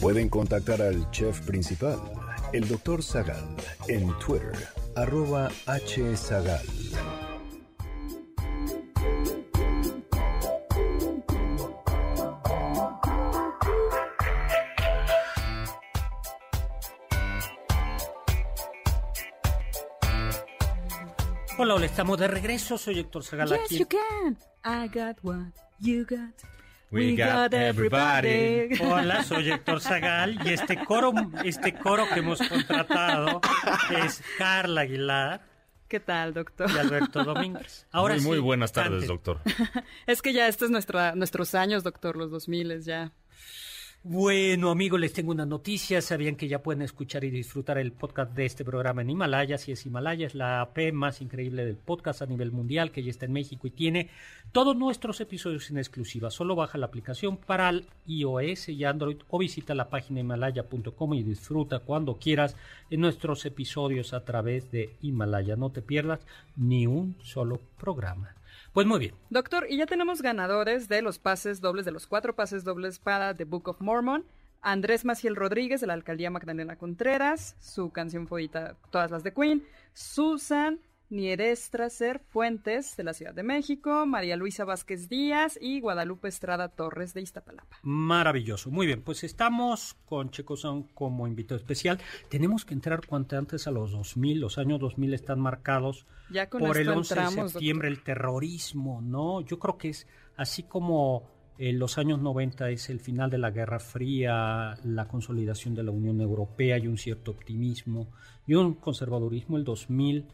Pueden 0.00 0.28
contactar 0.28 0.82
al 0.82 1.10
chef 1.10 1.40
principal, 1.40 1.98
el 2.52 2.68
Dr. 2.68 3.02
Zagal, 3.02 3.56
en 3.88 4.16
Twitter, 4.18 4.52
arroba 4.96 5.48
hzagal. 5.66 6.77
Estamos 21.98 22.18
de 22.18 22.28
regreso. 22.28 22.78
Soy 22.78 23.00
Héctor 23.00 23.24
Zagal 23.24 23.48
Yes, 23.48 23.60
aquí. 23.64 23.78
you 23.78 23.86
can. 23.88 24.38
I 24.64 24.86
got 24.86 25.16
what 25.22 25.52
you 25.80 26.06
got. 26.08 26.32
We 26.92 27.16
got 27.16 27.52
everybody. 27.52 28.68
Hola, 28.80 29.24
soy 29.24 29.50
Héctor 29.50 29.80
Zagal 29.80 30.38
y 30.46 30.50
este 30.50 30.84
coro, 30.84 31.12
este 31.44 31.74
coro 31.74 32.04
que 32.14 32.20
hemos 32.20 32.38
contratado 32.38 33.40
es 34.04 34.22
Carla 34.38 34.82
Aguilar 34.82 35.40
¿Qué 35.88 35.98
tal, 35.98 36.34
doctor? 36.34 36.70
y 36.70 36.78
Alberto 36.78 37.24
Domínguez. 37.24 37.88
Ahora 37.90 38.14
muy, 38.14 38.22
sí, 38.22 38.28
muy 38.28 38.38
buenas 38.38 38.70
tardes, 38.70 39.08
doctor. 39.08 39.40
Es 40.06 40.22
que 40.22 40.32
ya 40.32 40.46
estos 40.46 40.66
es 40.66 40.70
nuestra, 40.70 41.16
nuestros 41.16 41.56
años, 41.56 41.82
doctor, 41.82 42.14
los 42.14 42.30
2000 42.30 42.80
ya. 42.82 43.10
Bueno, 44.04 44.70
amigos, 44.70 45.00
les 45.00 45.12
tengo 45.12 45.32
una 45.32 45.44
noticia. 45.44 46.00
Sabían 46.00 46.36
que 46.36 46.46
ya 46.46 46.62
pueden 46.62 46.82
escuchar 46.82 47.24
y 47.24 47.30
disfrutar 47.30 47.78
el 47.78 47.90
podcast 47.92 48.32
de 48.32 48.46
este 48.46 48.64
programa 48.64 49.02
en 49.02 49.10
Himalaya. 49.10 49.58
Si 49.58 49.72
es 49.72 49.84
Himalaya, 49.84 50.26
es 50.26 50.36
la 50.36 50.60
AP 50.60 50.92
más 50.92 51.20
increíble 51.20 51.64
del 51.66 51.76
podcast 51.76 52.22
a 52.22 52.26
nivel 52.26 52.52
mundial 52.52 52.92
que 52.92 53.02
ya 53.02 53.10
está 53.10 53.26
en 53.26 53.32
México 53.32 53.66
y 53.66 53.70
tiene 53.70 54.08
todos 54.52 54.76
nuestros 54.76 55.20
episodios 55.20 55.68
en 55.70 55.78
exclusiva. 55.78 56.30
Solo 56.30 56.54
baja 56.54 56.78
la 56.78 56.86
aplicación 56.86 57.36
para 57.36 57.68
el 57.68 57.86
iOS 58.06 58.68
y 58.68 58.84
Android 58.84 59.18
o 59.28 59.38
visita 59.38 59.74
la 59.74 59.90
página 59.90 60.20
himalaya.com 60.20 61.14
y 61.14 61.24
disfruta 61.24 61.80
cuando 61.80 62.18
quieras 62.18 62.56
en 62.90 63.00
nuestros 63.00 63.44
episodios 63.46 64.12
a 64.12 64.24
través 64.24 64.70
de 64.70 64.94
Himalaya. 65.02 65.56
No 65.56 65.70
te 65.70 65.82
pierdas 65.82 66.20
ni 66.56 66.86
un 66.86 67.16
solo 67.20 67.60
programa. 67.78 68.37
Pues 68.78 68.86
muy 68.86 69.00
bien. 69.00 69.14
Doctor, 69.28 69.66
y 69.68 69.76
ya 69.76 69.86
tenemos 69.86 70.22
ganadores 70.22 70.88
de 70.88 71.02
los 71.02 71.18
pases 71.18 71.60
dobles, 71.60 71.84
de 71.84 71.90
los 71.90 72.06
cuatro 72.06 72.36
pases 72.36 72.62
dobles 72.62 73.00
para 73.00 73.34
The 73.34 73.42
Book 73.42 73.66
of 73.66 73.80
Mormon. 73.80 74.24
Andrés 74.60 75.04
Maciel 75.04 75.34
Rodríguez 75.34 75.80
de 75.80 75.88
la 75.88 75.94
alcaldía 75.94 76.30
Magdalena 76.30 76.76
Contreras, 76.76 77.56
su 77.58 77.90
canción 77.90 78.28
favorita, 78.28 78.76
todas 78.90 79.10
las 79.10 79.24
de 79.24 79.34
Queen. 79.34 79.66
Susan 79.94 80.78
Ser 81.88 82.18
Fuentes 82.18 82.96
de 82.96 83.04
la 83.04 83.14
Ciudad 83.14 83.32
de 83.32 83.42
México, 83.42 84.04
María 84.04 84.36
Luisa 84.36 84.64
Vázquez 84.64 85.08
Díaz 85.08 85.58
y 85.60 85.80
Guadalupe 85.80 86.28
Estrada 86.28 86.68
Torres 86.68 87.14
de 87.14 87.22
Iztapalapa. 87.22 87.78
Maravilloso. 87.82 88.70
Muy 88.70 88.86
bien, 88.86 89.02
pues 89.02 89.24
estamos 89.24 89.96
con 90.04 90.30
Checosán 90.30 90.82
como 90.94 91.26
invitado 91.26 91.58
especial. 91.58 91.98
Tenemos 92.28 92.64
que 92.64 92.74
entrar 92.74 93.06
cuanto 93.06 93.38
antes 93.38 93.66
a 93.66 93.70
los 93.70 93.92
2000. 93.92 94.38
Los 94.40 94.58
años 94.58 94.80
2000 94.80 95.14
están 95.14 95.40
marcados 95.40 96.06
por 96.50 96.76
el 96.76 96.88
11 96.88 97.14
de 97.14 97.48
septiembre, 97.48 97.88
el 97.88 98.02
terrorismo, 98.02 99.00
¿no? 99.00 99.40
Yo 99.40 99.58
creo 99.58 99.78
que 99.78 99.88
es 99.88 100.06
así 100.36 100.64
como 100.64 101.38
en 101.58 101.74
eh, 101.74 101.78
los 101.78 101.98
años 101.98 102.20
90 102.20 102.70
es 102.70 102.88
el 102.88 103.00
final 103.00 103.30
de 103.30 103.38
la 103.38 103.50
Guerra 103.50 103.80
Fría, 103.80 104.76
la 104.84 105.08
consolidación 105.08 105.74
de 105.74 105.82
la 105.82 105.90
Unión 105.90 106.20
Europea 106.20 106.78
y 106.78 106.86
un 106.86 106.96
cierto 106.96 107.32
optimismo 107.32 108.12
y 108.46 108.54
un 108.54 108.74
conservadurismo. 108.74 109.56
El 109.56 109.64
2000 109.64 110.26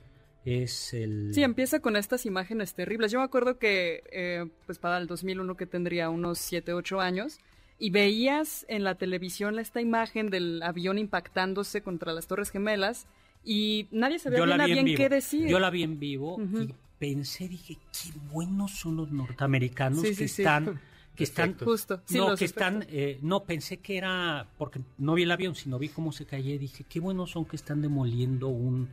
es 0.45 0.93
el... 0.93 1.33
Sí, 1.33 1.43
empieza 1.43 1.81
con 1.81 1.97
estas 1.97 2.27
imágenes 2.27 2.75
terribles. 2.75 3.11
Yo 3.11 3.19
me 3.19 3.25
acuerdo 3.25 3.59
que, 3.59 4.03
eh, 4.13 4.47
pues 4.67 4.79
para 4.79 4.99
el 4.99 5.07
2001 5.07 5.57
que 5.57 5.67
tendría 5.67 6.11
unos 6.11 6.39
7, 6.39 6.75
8 6.75 7.01
años, 7.01 7.39
y 7.79 7.91
veías 7.91 8.65
en 8.69 8.85
la 8.85 8.95
televisión 8.95 9.59
esta 9.59 9.81
imagen 9.81 10.31
del 10.31 10.63
avión 10.63 10.99
impactándose 10.99 11.83
contra 11.83 12.13
las 12.13 12.27
Torres 12.27 12.51
Gemelas 12.51 13.07
y 13.45 13.89
nadie 13.91 14.19
sabía 14.19 14.45
bien, 14.65 14.95
qué 14.95 15.09
decir. 15.09 15.49
Yo 15.49 15.59
la 15.59 15.71
vi 15.71 15.83
en 15.83 15.99
vivo 15.99 16.41
y 16.41 16.73
pensé, 16.99 17.49
dije, 17.49 17.77
qué 17.93 18.11
buenos 18.33 18.73
son 18.73 18.97
los 18.97 19.11
norteamericanos 19.11 20.03
que 20.03 20.25
están... 20.25 20.81
Que 21.15 21.23
están, 21.23 21.57
justo, 21.57 22.03
no, 22.11 22.35
que 22.35 22.45
están, 22.45 22.85
eh, 22.89 23.21
no 23.23 23.45
pensé 23.45 23.77
que 23.77 23.99
era, 23.99 24.49
porque 24.59 24.81
no 24.99 25.15
vi 25.15 25.23
el 25.23 25.31
avión, 25.31 25.55
sino 25.55 25.79
vi 25.79 25.89
cómo 25.89 26.11
se 26.11 26.27
caía 26.27 26.57
y 26.57 26.59
dije, 26.59 26.85
qué 26.89 26.99
buenos 26.99 27.31
son 27.31 27.45
que 27.45 27.55
están 27.55 27.81
demoliendo 27.81 28.49
un, 28.49 28.89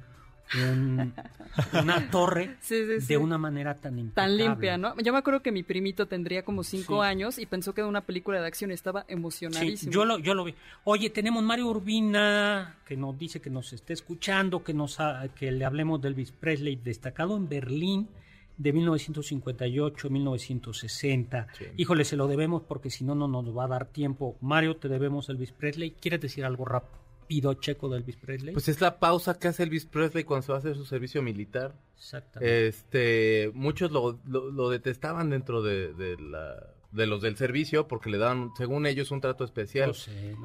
una 1.73 2.09
torre 2.11 2.57
de 3.07 3.17
una 3.17 3.37
manera 3.37 3.75
tan 3.75 3.99
impecable. 3.99 4.37
Tan 4.37 4.37
limpia, 4.37 4.77
¿no? 4.77 4.95
Yo 4.97 5.13
me 5.13 5.19
acuerdo 5.19 5.41
que 5.41 5.51
mi 5.51 5.63
primito 5.63 6.07
tendría 6.07 6.43
como 6.43 6.63
cinco 6.63 7.01
años 7.01 7.37
y 7.37 7.45
pensó 7.45 7.73
que 7.73 7.81
era 7.81 7.87
una 7.87 8.01
película 8.01 8.41
de 8.41 8.47
acción 8.47 8.71
y 8.71 8.73
estaba 8.73 9.05
emocionadísimo. 9.07 9.91
yo 9.91 10.05
lo, 10.05 10.19
yo 10.19 10.33
lo 10.33 10.43
vi. 10.43 10.55
Oye, 10.83 11.09
tenemos 11.09 11.43
Mario 11.43 11.67
Urbina 11.67 12.77
que 12.85 12.97
nos 12.97 13.17
dice 13.17 13.39
que 13.39 13.49
nos 13.49 13.73
está 13.73 13.93
escuchando, 13.93 14.63
que, 14.63 14.73
nos 14.73 14.97
que 15.35 15.51
le 15.51 15.65
hablemos 15.65 16.01
de 16.01 16.09
Elvis 16.09 16.31
Presley, 16.31 16.75
destacado 16.75 17.37
en 17.37 17.47
Berlín 17.47 18.09
de 18.57 18.73
1958 18.73 20.09
1960. 20.09 21.47
Híjole, 21.77 22.05
se 22.05 22.15
lo 22.15 22.27
debemos 22.27 22.63
porque 22.63 22.89
si 22.89 23.03
no, 23.03 23.15
no 23.15 23.27
nos 23.27 23.45
va 23.55 23.65
a 23.65 23.67
dar 23.67 23.85
tiempo. 23.85 24.37
Mario, 24.41 24.75
te 24.75 24.87
debemos 24.87 25.29
Elvis 25.29 25.51
Presley. 25.51 25.91
¿Quieres 25.91 26.21
decir 26.21 26.45
algo 26.45 26.65
rápido? 26.65 27.00
Pido 27.31 27.53
checo 27.53 27.87
de 27.87 27.99
Elvis 27.99 28.17
Presley. 28.17 28.51
Pues 28.51 28.67
es 28.67 28.81
la 28.81 28.99
pausa 28.99 29.39
que 29.39 29.47
hace 29.47 29.63
Elvis 29.63 29.85
Presley 29.85 30.25
cuando 30.25 30.45
se 30.45 30.51
va 30.51 30.57
a 30.57 30.59
hacer 30.59 30.75
su 30.75 30.83
servicio 30.83 31.21
militar. 31.21 31.73
Exactamente. 31.95 32.67
Este, 32.67 33.51
muchos 33.53 33.89
lo, 33.89 34.19
lo, 34.27 34.69
detestaban 34.69 35.29
dentro 35.29 35.61
de, 35.61 36.17
la, 36.19 36.61
de 36.91 37.07
los 37.07 37.21
del 37.21 37.37
servicio 37.37 37.87
porque 37.87 38.09
le 38.09 38.17
daban, 38.17 38.51
según 38.57 38.85
ellos, 38.85 39.11
un 39.11 39.21
trato 39.21 39.45
especial. 39.45 39.95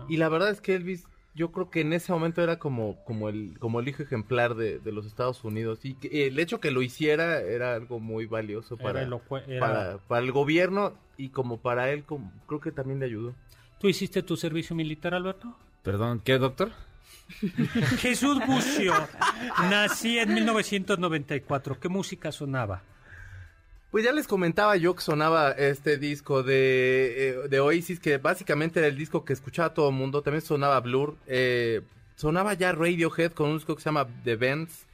Y 0.08 0.18
la 0.18 0.28
verdad 0.28 0.50
es 0.50 0.60
que 0.60 0.76
Elvis, 0.76 1.08
yo 1.34 1.50
creo 1.50 1.70
que 1.70 1.80
en 1.80 1.92
ese 1.92 2.12
momento 2.12 2.40
era 2.40 2.60
como, 2.60 3.02
como, 3.04 3.30
el, 3.30 3.58
como 3.58 3.80
el 3.80 3.88
hijo 3.88 4.04
ejemplar 4.04 4.54
de, 4.54 4.80
los 4.84 5.06
Estados 5.06 5.42
Unidos. 5.42 5.84
Y 5.84 5.96
el 6.12 6.38
hecho 6.38 6.60
que 6.60 6.70
lo 6.70 6.82
hiciera 6.82 7.40
era 7.40 7.74
algo 7.74 7.98
muy 7.98 8.26
valioso 8.26 8.76
para, 8.76 9.10
para, 9.58 9.98
para, 10.06 10.24
el 10.24 10.30
gobierno 10.30 10.94
y 11.16 11.30
como 11.30 11.58
para 11.58 11.90
él, 11.90 12.04
como, 12.04 12.30
creo 12.46 12.60
que 12.60 12.70
también 12.70 13.00
le 13.00 13.06
ayudó. 13.06 13.34
¿Tú 13.80 13.88
hiciste 13.88 14.22
tu 14.22 14.36
servicio 14.36 14.76
militar, 14.76 15.12
Alberto? 15.12 15.56
Perdón, 15.86 16.20
¿qué, 16.24 16.36
doctor? 16.36 16.72
Jesús 17.98 18.44
Bucio, 18.44 18.92
nací 19.70 20.18
en 20.18 20.34
1994. 20.34 21.78
¿Qué 21.78 21.88
música 21.88 22.32
sonaba? 22.32 22.82
Pues 23.92 24.04
ya 24.04 24.10
les 24.10 24.26
comentaba 24.26 24.76
yo 24.76 24.96
que 24.96 25.02
sonaba 25.02 25.52
este 25.52 25.96
disco 25.96 26.42
de, 26.42 27.28
eh, 27.28 27.48
de 27.48 27.60
Oasis, 27.60 28.00
que 28.00 28.18
básicamente 28.18 28.80
era 28.80 28.88
el 28.88 28.96
disco 28.98 29.24
que 29.24 29.32
escuchaba 29.32 29.74
todo 29.74 29.90
el 29.90 29.94
mundo. 29.94 30.22
También 30.22 30.42
sonaba 30.42 30.80
Blur. 30.80 31.16
Eh, 31.28 31.82
sonaba 32.16 32.54
ya 32.54 32.72
Radiohead 32.72 33.30
con 33.30 33.50
un 33.50 33.58
disco 33.58 33.76
que 33.76 33.82
se 33.82 33.88
llama 33.88 34.08
The 34.24 34.34
Vents. 34.34 34.86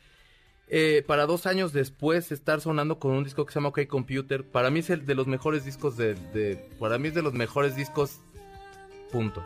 Eh, 0.69 1.05
para 1.07 1.25
dos 1.25 1.47
años 1.47 1.73
después 1.73 2.31
estar 2.33 2.61
sonando 2.61 2.99
con 2.99 3.13
un 3.13 3.25
disco 3.25 3.47
que 3.47 3.53
se 3.55 3.61
llama 3.61 3.71
OK 3.71 3.87
Computer. 3.87 4.45
Para 4.45 4.69
mí 4.69 4.81
es 4.81 4.91
el 4.91 5.07
de 5.07 5.15
los 5.15 5.27
mejores 5.27 5.65
discos 5.65 5.97
de, 5.97 6.17
de 6.35 6.69
para 6.79 6.99
mí 6.99 7.09
es 7.09 7.15
de 7.15 7.23
los 7.23 7.33
mejores 7.33 7.77
discos. 7.77 8.21
Punto. 9.11 9.43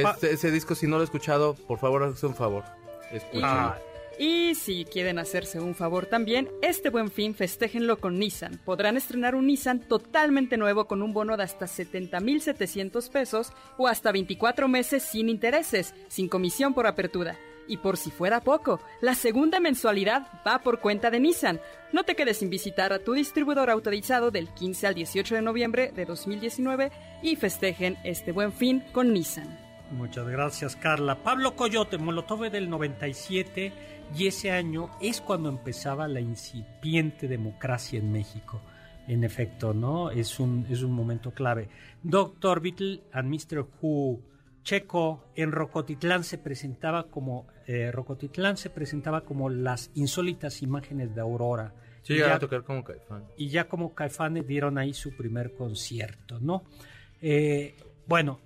Este, 0.00 0.32
ese 0.32 0.50
disco, 0.50 0.74
si 0.74 0.86
no 0.86 0.96
lo 0.96 1.02
he 1.02 1.04
escuchado, 1.04 1.54
por 1.54 1.78
favor, 1.78 2.02
hace 2.04 2.26
un 2.26 2.34
favor. 2.34 2.64
Escúchenlo. 3.10 3.46
Ah. 3.46 3.78
Y 4.18 4.54
si 4.54 4.86
quieren 4.86 5.18
hacerse 5.18 5.60
un 5.60 5.74
favor 5.74 6.06
también, 6.06 6.48
este 6.62 6.88
buen 6.88 7.10
fin 7.10 7.34
festéjenlo 7.34 7.98
con 7.98 8.18
Nissan. 8.18 8.58
Podrán 8.64 8.96
estrenar 8.96 9.34
un 9.34 9.46
Nissan 9.46 9.80
totalmente 9.80 10.56
nuevo 10.56 10.86
con 10.86 11.02
un 11.02 11.12
bono 11.12 11.36
de 11.36 11.42
hasta 11.42 11.66
70,700 11.66 13.10
pesos 13.10 13.52
o 13.76 13.88
hasta 13.88 14.12
24 14.12 14.68
meses 14.68 15.02
sin 15.02 15.28
intereses, 15.28 15.94
sin 16.08 16.28
comisión 16.28 16.72
por 16.72 16.86
apertura. 16.86 17.36
Y 17.68 17.78
por 17.78 17.98
si 17.98 18.10
fuera 18.10 18.40
poco, 18.40 18.80
la 19.02 19.14
segunda 19.14 19.60
mensualidad 19.60 20.28
va 20.46 20.60
por 20.60 20.80
cuenta 20.80 21.10
de 21.10 21.20
Nissan. 21.20 21.60
No 21.92 22.04
te 22.04 22.14
quedes 22.14 22.38
sin 22.38 22.48
visitar 22.48 22.92
a 22.94 23.00
tu 23.00 23.12
distribuidor 23.12 23.68
autorizado 23.68 24.30
del 24.30 24.48
15 24.48 24.86
al 24.86 24.94
18 24.94 25.34
de 25.34 25.42
noviembre 25.42 25.92
de 25.94 26.06
2019 26.06 26.90
y 27.22 27.36
festejen 27.36 27.98
este 28.02 28.32
buen 28.32 28.52
fin 28.52 28.82
con 28.92 29.12
Nissan. 29.12 29.65
Muchas 29.90 30.28
gracias, 30.28 30.76
Carla. 30.76 31.22
Pablo 31.22 31.54
Coyote, 31.54 31.96
Molotov 31.96 32.50
del 32.50 32.68
97, 32.68 33.72
y 34.16 34.26
ese 34.26 34.50
año 34.50 34.90
es 35.00 35.20
cuando 35.20 35.48
empezaba 35.48 36.08
la 36.08 36.20
incipiente 36.20 37.28
democracia 37.28 37.98
en 37.98 38.10
México. 38.10 38.60
En 39.06 39.22
efecto, 39.22 39.72
¿no? 39.72 40.10
Es 40.10 40.40
un, 40.40 40.66
es 40.68 40.82
un 40.82 40.92
momento 40.92 41.30
clave. 41.30 41.68
Doctor 42.02 42.60
Beatle 42.60 43.04
and 43.12 43.28
Mr. 43.28 43.64
Who, 43.80 44.20
Checo, 44.64 45.30
en 45.36 45.52
Rocotitlán 45.52 46.24
se 46.24 46.38
presentaba 46.38 47.04
como, 47.04 47.46
eh, 47.68 47.92
Rocotitlán 47.92 48.56
se 48.56 48.70
presentaba 48.70 49.20
como 49.20 49.48
las 49.48 49.92
insólitas 49.94 50.62
imágenes 50.62 51.14
de 51.14 51.20
Aurora. 51.20 51.72
Sí, 52.02 52.18
ya, 52.18 52.34
a 52.34 52.38
tocar 52.40 52.64
como 52.64 52.82
Caifán. 52.82 53.24
Y 53.36 53.48
ya 53.48 53.68
como 53.68 53.94
Caifanes 53.94 54.46
dieron 54.46 54.78
ahí 54.78 54.92
su 54.92 55.16
primer 55.16 55.54
concierto, 55.54 56.40
¿no? 56.40 56.64
Eh, 57.22 57.76
bueno, 58.06 58.40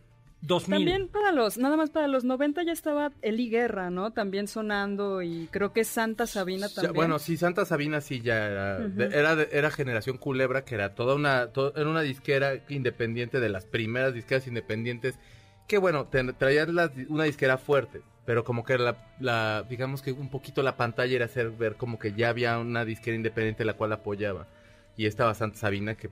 también 0.47 1.09
para 1.09 1.33
los, 1.33 1.59
nada 1.59 1.77
más 1.77 1.91
para 1.91 2.09
los 2.09 2.25
90 2.25 2.63
ya 2.63 2.73
estaba 2.73 3.13
Eli 3.21 3.51
Guerra, 3.51 3.91
¿no? 3.91 4.13
También 4.13 4.49
sonando 4.49 5.23
y 5.23 5.49
creo 5.51 5.73
que 5.73 5.85
Santa 5.85 6.27
Sabina 6.27 6.69
también. 6.69 6.95
bueno, 6.95 7.19
sí, 7.19 7.37
Santa 7.37 7.65
Sabina 7.65 8.01
sí 8.01 8.21
ya 8.21 8.47
era, 8.47 8.79
era, 9.13 9.43
era, 9.51 9.71
generación 9.71 10.17
culebra, 10.17 10.65
que 10.65 10.75
era 10.75 10.95
toda 10.95 11.15
una, 11.15 11.51
era 11.77 11.89
una 11.89 12.01
disquera 12.01 12.55
independiente 12.69 13.39
de 13.39 13.49
las 13.51 13.67
primeras 13.67 14.15
disqueras 14.15 14.47
independientes, 14.47 15.19
que 15.67 15.79
bueno, 15.79 16.09
traían 16.09 16.77
una 17.09 17.25
disquera 17.25 17.59
fuerte, 17.59 18.01
pero 18.25 18.43
como 18.43 18.65
que 18.65 18.79
la, 18.79 18.97
la, 19.21 19.65
digamos 19.69 20.01
que 20.01 20.13
un 20.13 20.31
poquito 20.31 20.63
la 20.63 20.77
pantalla 20.77 21.17
era 21.17 21.27
hacer 21.27 21.51
ver 21.51 21.77
como 21.77 21.99
que 21.99 22.15
ya 22.15 22.31
había 22.31 22.59
una 22.59 22.85
disquera 22.85 23.17
independiente 23.17 23.65
la 23.65 23.75
cual 23.75 23.93
apoyaba. 23.93 24.49
Y 24.97 25.07
estaba 25.07 25.33
Santa 25.35 25.57
Sabina, 25.57 25.95
que 25.95 26.11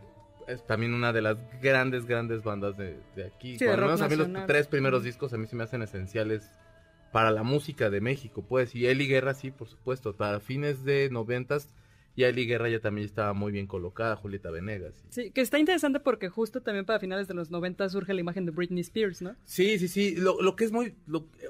es 0.49 0.67
también 0.67 0.95
una 0.95 1.13
de 1.13 1.23
las 1.23 1.39
grandes, 1.61 2.07
grandes 2.07 2.43
bandas 2.43 2.77
de, 2.77 2.97
aquí. 3.25 3.59
Sí, 3.59 3.67
a 3.67 3.77
mí 3.77 4.17
los 4.17 4.29
tres 4.47 4.67
primeros 4.67 5.05
discos 5.05 5.33
a 5.33 5.39
mí 5.39 5.47
se 5.47 5.57
me 5.57 5.65
hacen 5.65 5.83
esenciales 5.83 6.51
para 7.13 7.31
la 7.31 7.43
música 7.43 7.91
de 7.91 8.01
México, 8.01 8.45
pues. 8.47 8.75
Y 8.75 8.87
Eli 8.87 9.07
Guerra, 9.07 9.35
sí, 9.35 9.51
por 9.51 9.69
supuesto. 9.69 10.15
Para 10.17 10.41
fines 10.41 10.85
de 10.85 11.09
noventas, 11.11 11.69
y 12.17 12.25
Eli 12.25 12.47
Guerra 12.47 12.69
ya 12.69 12.81
también 12.81 13.07
estaba 13.07 13.33
muy 13.33 13.53
bien 13.53 13.67
colocada, 13.67 14.17
Julieta 14.17 14.51
Venegas. 14.51 15.05
Sí, 15.09 15.31
que 15.31 15.41
está 15.41 15.59
interesante 15.59 16.01
porque 16.01 16.29
justo 16.29 16.61
también 16.61 16.85
para 16.85 16.99
finales 16.99 17.29
de 17.29 17.35
los 17.35 17.51
90 17.51 17.89
surge 17.91 18.13
la 18.13 18.21
imagen 18.21 18.45
de 18.45 18.51
Britney 18.51 18.81
Spears, 18.81 19.23
¿no? 19.23 19.37
Sí, 19.45 19.79
sí, 19.79 19.87
sí. 19.87 20.17
Lo, 20.17 20.43
lo 20.43 20.57
que 20.57 20.65
es 20.65 20.73
muy. 20.73 20.95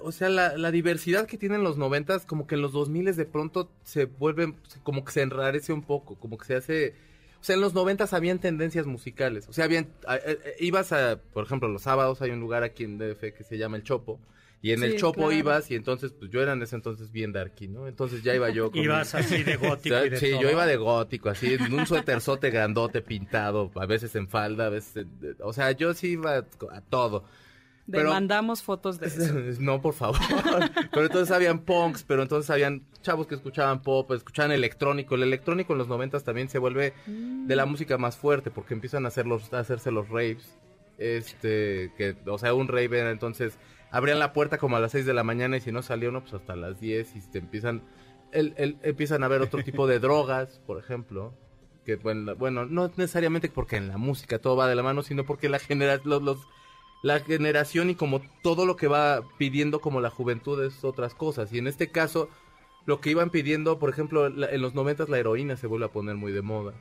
o 0.03 0.13
sea, 0.13 0.29
la, 0.29 0.59
la, 0.59 0.71
diversidad 0.71 1.27
que 1.27 1.39
tienen 1.39 1.63
los 1.63 1.79
noventas, 1.79 2.27
como 2.27 2.47
que 2.47 2.57
en 2.57 2.61
los 2.61 2.73
2000 2.73 3.17
de 3.17 3.25
pronto 3.25 3.71
se 3.83 4.05
vuelven. 4.05 4.57
Como 4.83 5.05
que 5.05 5.13
se 5.13 5.23
enrarece 5.23 5.73
un 5.73 5.83
poco, 5.83 6.17
como 6.17 6.37
que 6.37 6.45
se 6.45 6.57
hace 6.57 6.95
O 7.41 7.45
sea, 7.45 7.55
en 7.55 7.61
los 7.61 7.73
noventas 7.75 8.13
habían 8.15 8.39
tendencias 8.41 8.87
musicales. 8.87 9.49
O 9.49 9.53
sea, 9.53 9.65
habían, 9.65 9.89
a- 10.07 10.15
a- 10.15 10.17
a- 10.17 10.21
ibas 10.59 10.93
a, 10.93 11.21
por 11.33 11.45
ejemplo, 11.45 11.69
los 11.69 11.83
sábados 11.83 12.21
hay 12.23 12.31
un 12.31 12.41
lugar 12.41 12.63
aquí 12.65 12.85
en 12.85 12.99
DF 12.99 13.33
que 13.33 13.45
se 13.45 13.57
llama 13.59 13.77
El 13.77 13.85
Chopo. 13.85 14.19
Y 14.61 14.73
en 14.73 14.81
Sí, 14.81 14.85
el 14.87 14.97
Chopo 14.97 15.19
claro. 15.29 15.33
ibas 15.33 15.71
y 15.71 15.77
entonces, 15.77 16.13
pues 16.19 16.33
yo 16.33 16.43
era 16.43 16.53
en 16.55 16.61
ese 16.63 16.75
entonces 16.75 17.13
bien 17.13 17.33
darky, 17.33 17.69
¿no? 17.69 17.87
Entonces 17.87 18.25
ya 18.25 18.35
iba 18.35 18.51
yo 18.51 18.73
con... 18.73 18.81
Ibas 18.83 19.15
mi- 19.15 19.21
así 19.21 19.43
de 19.45 19.55
gótico 19.57 19.95
y 20.05 20.09
de 20.09 20.17
sí, 20.19 20.31
todo. 20.33 20.43
yo 20.43 20.51
iba 20.51 20.67
de 20.67 20.77
gótico, 20.77 21.29
así, 21.29 21.55
en 21.55 21.73
un 21.73 21.87
suéterzote 21.87 22.51
grandote 22.51 23.01
pintado, 23.01 23.71
a 23.77 23.87
veces 23.87 24.17
en 24.17 24.27
falda, 24.29 24.67
a 24.67 24.71
veces... 24.71 24.97
en- 24.97 25.37
o 25.41 25.53
sea, 25.53 25.71
yo 25.71 25.95
sí 25.95 26.09
iba 26.09 26.39
a 26.39 26.81
todo. 26.81 27.25
Demandamos 27.89 28.63
fotos 28.63 29.01
de 29.01 29.07
eso. 29.07 29.35
No, 29.61 29.81
por 29.81 29.95
favor. 29.95 30.19
pero 30.93 31.07
entonces 31.07 31.31
habían 31.35 31.61
punks, 31.61 32.05
pero 32.05 32.23
entonces 32.23 32.51
habían 32.51 32.83
chavos 33.03 33.27
que 33.27 33.35
escuchaban 33.35 33.83
pop, 33.83 34.11
escuchaban 34.13 34.53
electrónico. 34.53 35.15
El 35.15 35.23
electrónico 35.25 35.73
en 35.73 35.79
los 35.79 35.89
noventas 35.89 36.23
también 36.25 36.49
se 36.49 36.59
vuelve 36.59 36.93
de 37.07 37.57
la 37.57 37.67
música 37.67 37.99
más 37.99 38.17
fuerte 38.17 38.51
porque 38.51 38.75
empiezan 38.75 39.05
a, 39.05 39.09
hacer 39.09 39.27
los, 39.27 39.53
a 39.53 39.59
hacerse 39.61 39.91
los 39.91 40.09
raves. 40.09 40.59
Este, 40.99 41.93
que, 41.97 42.17
o 42.27 42.39
sea, 42.39 42.55
un 42.55 42.69
rave 42.69 42.99
era 42.99 43.11
entonces 43.11 43.59
abrían 43.91 44.19
la 44.19 44.33
puerta 44.33 44.59
como 44.59 44.77
a 44.77 44.81
las 44.81 44.93
6 44.93 45.07
de 45.07 45.15
la 45.15 45.23
mañana 45.25 45.57
y 45.57 45.61
si 45.61 45.73
no 45.73 45.81
salió 45.83 46.11
uno, 46.11 46.21
pues 46.23 46.35
hasta 46.35 46.57
las 46.57 46.79
10 46.81 47.17
y 47.17 47.21
te 47.31 47.39
empiezan, 47.39 47.83
el, 48.33 48.53
el- 48.59 48.77
empiezan 48.83 49.23
a 49.25 49.29
ver 49.29 49.41
otro 49.41 49.63
tipo 49.65 49.87
de 49.87 49.99
drogas, 50.01 50.61
por 50.67 50.79
ejemplo. 50.79 51.33
Que, 51.87 51.97
bueno, 51.97 52.35
bueno, 52.37 52.67
no 52.67 52.89
necesariamente 52.97 53.49
porque 53.49 53.77
en 53.77 53.89
la 53.89 53.97
música 53.97 54.39
todo 54.41 54.57
va 54.57 54.69
de 54.69 54.75
la 54.75 54.83
mano, 54.83 55.03
sino 55.03 55.25
porque 55.25 55.49
la 55.49 55.59
genera, 55.59 55.99
los, 56.05 56.21
los- 56.23 56.47
la 57.03 57.21
generación 57.21 57.91
y 57.91 57.95
como 57.95 58.21
todo 58.43 58.67
lo 58.67 58.77
que 58.77 58.89
va 58.89 59.23
pidiendo 59.39 59.81
como 59.81 60.01
la 60.01 60.11
juventud 60.11 60.63
es 60.65 60.83
otras 60.85 61.15
cosas. 61.15 61.53
Y 61.53 61.59
en 61.59 61.67
este 61.69 61.91
caso, 61.91 62.29
lo 62.87 63.01
que 63.01 63.11
iban 63.11 63.31
pidiendo, 63.31 63.79
por 63.79 63.91
ejemplo, 63.91 64.29
la- 64.29 64.51
en 64.51 64.61
los 64.63 64.75
noventas 64.75 65.09
la 65.09 65.19
heroína 65.19 65.57
se 65.57 65.67
vuelve 65.67 65.87
a 65.87 65.93
poner 65.93 66.17
muy 66.17 66.33
de 66.33 66.43
moda. 66.43 66.75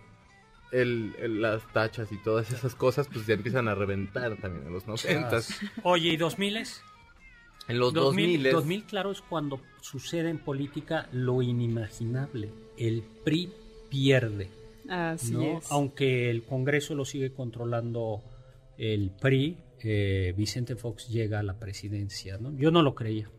El, 0.72 1.16
el- 1.20 1.42
las 1.42 1.62
tachas 1.72 2.12
y 2.12 2.18
todas 2.18 2.52
esas 2.52 2.76
cosas, 2.76 3.08
pues 3.14 3.26
ya 3.28 3.36
empiezan 3.36 3.68
a 3.68 3.76
reventar 3.76 4.36
también 4.38 4.68
en 4.68 4.74
los 4.74 4.88
noventas. 4.88 5.60
Oye, 5.84 6.10
¿y 6.10 6.18
2000 6.18 6.58
En 7.70 7.80
los 7.80 7.94
2000, 7.94 8.44
2000 8.44 8.52
2000, 8.54 8.84
claro, 8.86 9.12
es 9.12 9.22
cuando 9.22 9.62
sucede 9.82 10.30
en 10.30 10.40
política 10.40 11.08
lo 11.12 11.42
inimaginable. 11.42 12.50
El 12.78 13.04
PRI 13.24 13.52
pierde, 13.90 14.50
Así 14.90 15.34
¿no? 15.34 15.58
es. 15.60 15.72
Aunque 15.72 16.30
el 16.30 16.44
Congreso 16.44 16.96
lo 16.96 17.06
sigue 17.06 17.32
controlando 17.34 18.22
el 18.78 19.12
PRI, 19.12 19.58
eh, 19.84 20.34
Vicente 20.38 20.76
Fox 20.76 21.08
llega 21.08 21.40
a 21.40 21.44
la 21.44 21.60
presidencia, 21.60 22.38
¿no? 22.38 22.52
Yo 22.56 22.72
no 22.72 22.82
lo 22.82 22.96
creía. 22.96 23.30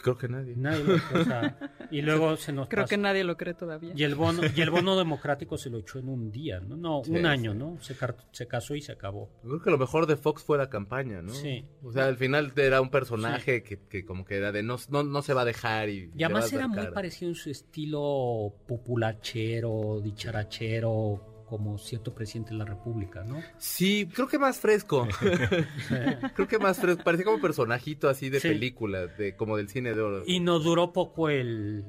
creo 0.00 0.16
que 0.16 0.28
nadie. 0.28 0.54
Nadie 0.56 0.84
lo- 0.84 0.94
o 0.94 1.24
sea, 1.24 1.58
y 1.90 2.02
luego 2.02 2.36
se 2.36 2.52
nos 2.52 2.68
Creo 2.68 2.84
pasó. 2.84 2.90
que 2.90 2.96
nadie 2.98 3.24
lo 3.24 3.36
cree 3.36 3.54
todavía. 3.54 3.92
Y 3.96 4.04
el 4.04 4.14
bono, 4.14 4.42
y 4.54 4.60
el 4.60 4.70
bono 4.70 4.96
democrático 4.96 5.58
se 5.58 5.70
lo 5.70 5.78
echó 5.78 5.98
en 5.98 6.08
un 6.08 6.30
día, 6.30 6.60
¿no? 6.60 6.76
No, 6.76 7.02
Sí, 7.04 7.10
un 7.10 7.26
año, 7.26 7.50
sí. 7.52 7.58
¿no? 7.58 7.78
Se, 7.80 7.96
se 8.30 8.46
casó 8.46 8.76
y 8.76 8.80
se 8.80 8.92
acabó. 8.92 9.28
Creo 9.42 9.60
que 9.60 9.70
lo 9.70 9.76
mejor 9.78 10.06
de 10.06 10.16
Fox 10.16 10.44
fue 10.44 10.56
la 10.56 10.70
campaña, 10.70 11.20
¿no? 11.20 11.32
Sí. 11.34 11.64
O 11.82 11.90
sea, 11.90 12.06
al 12.06 12.16
final 12.16 12.52
era 12.56 12.80
un 12.80 12.90
personaje 12.90 13.64
que, 13.64 13.80
que 13.88 14.04
como 14.04 14.24
que 14.24 14.36
era 14.36 14.52
de 14.52 14.62
no, 14.62 14.76
no, 14.88 15.02
no 15.02 15.20
se 15.22 15.34
va 15.34 15.42
a 15.42 15.44
dejar 15.44 15.88
y... 15.88 16.12
Y 16.16 16.22
además 16.22 16.52
era 16.52 16.68
muy 16.68 16.86
parecido 16.92 17.30
en 17.30 17.34
su 17.34 17.50
estilo 17.50 18.54
populachero, 18.68 20.00
dicharachero, 20.00 21.27
como 21.48 21.78
cierto 21.78 22.14
presidente 22.14 22.50
de 22.50 22.58
la 22.58 22.64
República, 22.64 23.24
¿no? 23.24 23.40
Sí, 23.56 24.06
creo 24.12 24.28
que 24.28 24.38
más 24.38 24.58
fresco. 24.58 25.08
creo 26.34 26.48
que 26.48 26.58
más 26.58 26.78
fresco. 26.78 27.02
Parecía 27.02 27.24
como 27.24 27.40
personajito 27.40 28.08
así 28.08 28.28
de 28.28 28.40
Sí. 28.40 28.48
película, 28.48 29.06
de 29.06 29.34
como 29.36 29.56
del 29.56 29.68
cine 29.68 29.94
de 29.94 30.00
oro. 30.00 30.22
Y 30.26 30.40
no 30.40 30.58
duró 30.58 30.92
poco 30.92 31.28
el, 31.30 31.84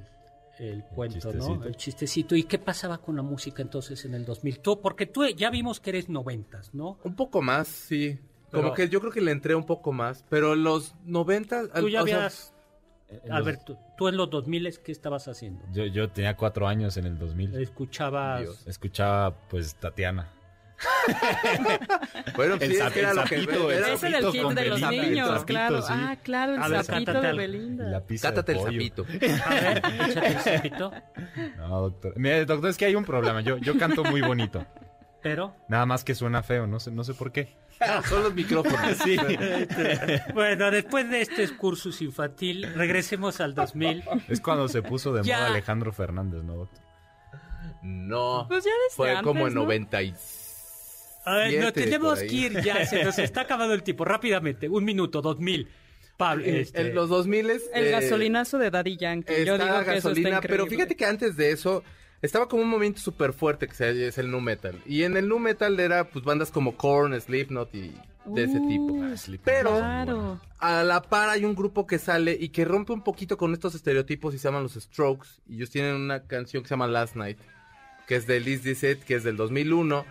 el 0.60 0.84
cuento, 0.86 1.34
¿no? 1.34 1.64
El 1.64 1.76
chistecito. 1.76 2.36
¿Y 2.36 2.44
qué 2.44 2.58
pasaba 2.60 3.00
con 3.00 3.16
la 3.16 3.22
música 3.22 3.62
entonces 3.62 4.04
en 4.06 4.14
el 4.14 4.26
2000? 4.26 4.60
Tú, 4.60 4.82
porque 4.82 5.06
tú 5.06 5.26
ya 5.28 5.50
vimos 5.50 5.80
que 5.80 5.90
eres 5.92 6.10
noventas, 6.10 6.74
¿no? 6.74 6.98
Un 7.04 7.16
poco 7.16 7.42
más, 7.42 7.68
sí. 7.68 8.18
Como 8.52 8.74
que 8.74 8.90
yo 8.90 9.00
creo 9.00 9.12
que 9.12 9.22
le 9.22 9.32
entré 9.32 9.54
un 9.56 9.66
poco 9.66 9.92
más. 9.92 10.26
Pero 10.30 10.56
los 10.56 10.96
90... 11.06 11.74
Tú 11.74 11.90
ya 11.90 12.02
o 12.04 12.08
sea, 12.08 12.32
Alberto, 13.32 13.78
tú 13.98 14.08
en 14.08 14.18
los 14.18 14.30
2000 14.30 14.80
¿qué 14.84 14.92
estabas 14.92 15.28
haciendo? 15.28 15.64
Yo, 15.72 15.86
yo 15.86 16.10
tenía 16.10 16.36
cuatro 16.36 16.68
años 16.68 16.96
en 16.98 17.06
el 17.06 17.18
2000. 17.18 17.56
Escuchabas... 17.62 18.42
Dios. 18.42 18.68
Escuchaba, 18.68 19.36
pues, 19.50 19.76
Tatiana. 19.76 20.30
bueno, 22.36 22.54
El 22.56 22.60
sí, 22.72 22.78
es 22.78 22.82
zap- 22.82 22.92
que 22.94 23.00
era 23.00 23.10
el 23.12 23.16
lo 23.18 23.24
que... 23.26 23.36
sapito, 23.42 23.72
era- 23.72 23.78
el 23.78 23.84
era 23.84 23.92
el 23.94 23.98
sapito 24.24 24.44
con 24.44 24.56
de 24.56 24.66
los 24.66 24.82
Belinda, 24.82 25.06
niños, 25.08 25.28
sapito, 25.28 25.46
claro. 25.46 25.82
sí. 25.82 25.94
Ah, 25.94 26.18
claro, 26.24 26.54
el 26.56 26.72
ver, 26.72 26.84
sapito 26.84 27.22
de 27.22 27.28
al- 27.28 27.38
Belinda. 27.38 27.84
la 27.86 28.02
pizza 28.02 28.30
Cátate 28.30 28.54
de 28.54 28.58
el 28.60 28.64
pollo. 28.66 28.80
sapito. 28.80 29.06
A 29.46 29.50
ver, 29.54 29.78
échate 30.10 30.28
el 30.28 30.40
sapito. 30.40 30.92
No, 31.58 31.82
doctor. 31.82 32.14
Mira, 32.18 32.46
doctor, 32.46 32.70
es 32.70 32.78
que 32.78 32.86
hay 32.86 32.96
un 32.96 33.06
problema. 33.06 33.42
Yo, 33.42 33.58
yo 33.58 33.78
canto 33.78 34.04
muy 34.04 34.22
bonito. 34.22 34.66
Pero, 35.22 35.54
Nada 35.68 35.86
más 35.86 36.04
que 36.06 36.16
suena 36.16 36.44
feo, 36.44 36.66
no 36.66 36.80
sé, 36.80 36.92
no 36.92 37.04
sé 37.04 37.14
por 37.14 37.32
qué. 37.34 37.50
Son 38.08 38.24
los 38.24 38.34
micrófonos. 38.34 38.98
Sí. 39.04 39.16
bueno, 40.34 40.70
después 40.72 41.10
de 41.10 41.22
este 41.22 41.44
excursus 41.44 42.02
infantil, 42.02 42.68
regresemos 42.76 43.40
al 43.40 43.56
2000. 43.56 44.04
Es 44.28 44.42
cuando 44.42 44.68
se 44.68 44.82
puso 44.82 45.14
de 45.14 45.24
Ya. 45.24 45.38
moda 45.38 45.48
Alejandro 45.50 45.94
Fernández, 45.94 46.44
¿no, 46.44 46.56
doctor? 46.56 46.80
No. 47.82 48.46
Pues 48.48 48.66
ya 48.66 48.72
desde 48.72 48.96
Fue 48.96 49.12
antes, 49.12 49.24
como 49.24 49.48
en 49.48 49.54
¿no? 49.54 49.62
96. 49.64 51.22
A 51.26 51.36
ver, 51.36 51.64
no, 51.64 51.74
tenemos 51.74 52.20
que 52.20 52.34
ir 52.34 52.62
ya, 52.62 52.86
se 52.86 53.04
nos 53.04 53.18
está 53.20 53.42
acabando 53.42 53.74
el 53.74 53.84
tiempo. 53.84 54.04
Rápidamente, 54.06 54.68
un 54.68 54.84
minuto, 54.84 55.22
2000. 55.22 55.68
Pablo, 56.18 56.44
este, 56.44 56.82
En 56.82 56.96
los 56.96 57.08
2000 57.08 57.50
El 57.74 57.92
gasolinazo 57.92 58.58
de 58.58 58.70
Daddy 58.70 58.98
Yankee. 58.98 59.46
Yo 59.46 59.58
digo 59.58 59.68
que 59.68 59.72
eso 59.74 59.80
está 59.80 59.94
gasolina, 59.94 60.30
increíble. 60.38 60.50
pero 60.50 60.66
fíjate 60.68 60.96
que 60.96 61.06
antes 61.06 61.38
de 61.38 61.52
eso 61.52 61.84
estaba 62.22 62.48
como 62.48 62.64
un 62.64 62.70
momento 62.70 63.00
súper 63.00 63.34
fuerte 63.34 63.68
que 63.68 63.74
se- 63.76 64.08
es 64.08 64.18
el 64.18 64.30
nu 64.32 64.42
metal. 64.42 64.82
Y 64.86 65.04
en 65.04 65.16
el 65.18 65.28
nu 65.28 65.40
metal 65.40 65.80
era 65.80 66.10
pues 66.10 66.24
bandas 66.26 66.52
como 66.52 66.76
Korn, 66.78 67.20
Slipknot 67.20 67.74
y 67.76 67.94
de 68.26 68.44
ese 68.44 68.60
tipo. 68.60 68.94
Uh, 68.94 69.16
Pero 69.44 69.72
Claro. 69.78 70.40
a 70.60 70.84
la 70.84 71.02
par 71.02 71.30
hay 71.30 71.46
un 71.46 71.56
grupo 71.56 71.88
que 71.88 71.98
sale 71.98 72.38
y 72.40 72.50
que 72.50 72.66
rompe 72.66 72.94
un 72.94 73.04
poquito 73.04 73.38
con 73.38 73.54
estos 73.54 73.74
estereotipos 73.76 74.34
y 74.36 74.38
se 74.38 74.48
llaman 74.48 74.64
los 74.64 74.74
Strokes. 74.74 75.28
Y 75.48 75.56
ellos 75.56 75.70
tienen 75.70 75.96
una 75.96 76.22
canción 76.24 76.62
que 76.62 76.68
se 76.70 76.74
llama 76.74 76.86
Last 76.88 77.16
Night, 77.16 77.40
que 78.08 78.16
es 78.16 78.28
de 78.28 78.40
Liz 78.40 78.64
Dissett, 78.64 79.04
que 79.04 79.16
es 79.16 79.24
del 79.24 79.38
2001. 79.38 80.06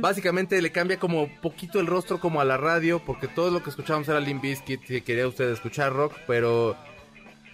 Básicamente 0.00 0.60
le 0.60 0.70
cambia 0.72 0.98
como 0.98 1.28
poquito 1.40 1.80
el 1.80 1.86
rostro 1.86 2.20
como 2.20 2.40
a 2.40 2.44
la 2.44 2.56
radio, 2.56 3.00
porque 3.04 3.26
todo 3.28 3.50
lo 3.50 3.62
que 3.62 3.70
escuchábamos 3.70 4.08
era 4.08 4.20
Limp 4.20 4.42
Bizkit, 4.42 4.84
si 4.86 5.00
quería 5.00 5.26
usted 5.26 5.50
escuchar 5.50 5.92
rock, 5.92 6.12
pero 6.26 6.76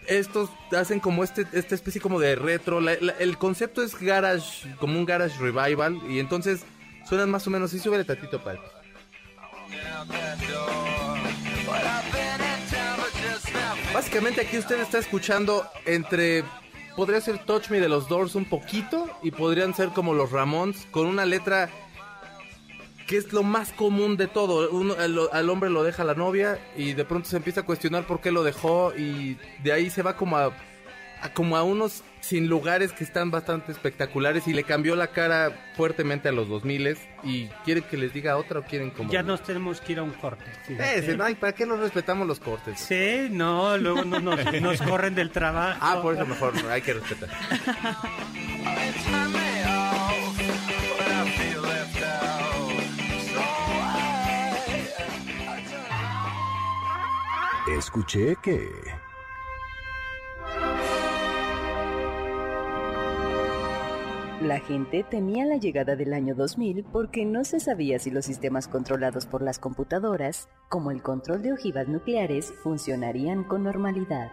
estos 0.06 0.50
hacen 0.76 1.00
como 1.00 1.24
este 1.24 1.46
esta 1.52 1.74
especie 1.74 2.00
como 2.00 2.18
de 2.18 2.36
retro. 2.36 2.80
El 2.88 3.38
concepto 3.38 3.82
es 3.82 3.98
garage, 3.98 4.74
como 4.78 4.98
un 4.98 5.06
garage 5.06 5.38
revival, 5.38 6.00
y 6.08 6.18
entonces 6.18 6.62
suenan 7.08 7.30
más 7.30 7.46
o 7.46 7.50
menos. 7.50 7.72
Y 7.74 7.78
sube 7.78 8.02
tantito, 8.04 8.42
Pal. 8.42 8.58
Básicamente 13.92 14.40
aquí 14.40 14.58
usted 14.58 14.80
está 14.80 14.98
escuchando 14.98 15.66
entre 15.84 16.44
podría 16.96 17.20
ser 17.20 17.38
Touch 17.44 17.70
Me 17.70 17.80
de 17.80 17.88
los 17.88 18.08
Doors 18.08 18.34
un 18.34 18.44
poquito 18.44 19.08
y 19.22 19.30
podrían 19.30 19.74
ser 19.74 19.88
como 19.90 20.14
los 20.14 20.30
Ramones 20.32 20.86
con 20.90 21.06
una 21.06 21.24
letra 21.24 21.70
que 23.10 23.16
es 23.16 23.32
lo 23.32 23.42
más 23.42 23.72
común 23.72 24.16
de 24.16 24.28
todo. 24.28 24.70
Uno- 24.70 24.94
al, 24.96 25.18
al 25.32 25.50
hombre 25.50 25.68
lo 25.68 25.82
deja 25.82 26.04
la 26.04 26.14
novia 26.14 26.60
y 26.76 26.92
de 26.92 27.04
pronto 27.04 27.28
se 27.28 27.36
empieza 27.36 27.62
a 27.62 27.64
cuestionar 27.64 28.06
por 28.06 28.20
qué 28.20 28.30
lo 28.30 28.44
dejó 28.44 28.92
y 28.96 29.36
de 29.64 29.72
ahí 29.72 29.90
se 29.90 30.02
va 30.02 30.16
como 30.16 30.36
a, 30.36 30.52
a- 31.20 31.32
como 31.34 31.56
a 31.56 31.64
unos 31.64 32.04
sin 32.20 32.46
lugares 32.48 32.92
que 32.92 33.02
están 33.02 33.32
bastante 33.32 33.72
espectaculares 33.72 34.46
y 34.46 34.52
le 34.52 34.62
cambió 34.62 34.94
la 34.94 35.08
cara 35.08 35.72
fuertemente 35.76 36.28
a 36.28 36.32
los 36.32 36.48
2000 36.48 36.96
y 37.24 37.46
quieren 37.64 37.82
que 37.82 37.96
les 37.96 38.12
diga 38.12 38.36
otra 38.36 38.60
o 38.60 38.62
quieren 38.62 38.90
como 38.90 39.10
ya 39.10 39.24
nos 39.24 39.42
tenemos 39.42 39.80
que 39.80 39.92
ir 39.94 39.98
a 39.98 40.02
un 40.04 40.12
corte. 40.12 40.44
Eh, 40.68 41.18
ay, 41.20 41.34
¿para 41.34 41.52
qué 41.52 41.66
nos 41.66 41.80
respetamos 41.80 42.28
los 42.28 42.38
cortes? 42.38 42.78
Sí, 42.78 43.26
no, 43.30 43.76
luego 43.76 44.04
no 44.04 44.20
nos, 44.20 44.38
nos 44.60 44.80
corren 44.82 45.16
del 45.16 45.30
trabajo. 45.30 45.78
Ah, 45.82 45.98
por 46.00 46.14
eso 46.14 46.24
mejor 46.26 46.52
hay 46.70 46.82
que 46.82 46.92
respetar. 46.92 47.28
Escuché 57.78 58.34
que... 58.42 58.68
La 64.42 64.58
gente 64.58 65.04
temía 65.04 65.44
la 65.44 65.56
llegada 65.56 65.94
del 65.94 66.12
año 66.12 66.34
2000 66.34 66.84
porque 66.90 67.24
no 67.24 67.44
se 67.44 67.60
sabía 67.60 68.00
si 68.00 68.10
los 68.10 68.24
sistemas 68.24 68.66
controlados 68.66 69.26
por 69.26 69.42
las 69.42 69.60
computadoras, 69.60 70.48
como 70.68 70.90
el 70.90 71.00
control 71.00 71.42
de 71.42 71.52
ojivas 71.52 71.86
nucleares, 71.86 72.52
funcionarían 72.62 73.44
con 73.44 73.62
normalidad. 73.62 74.32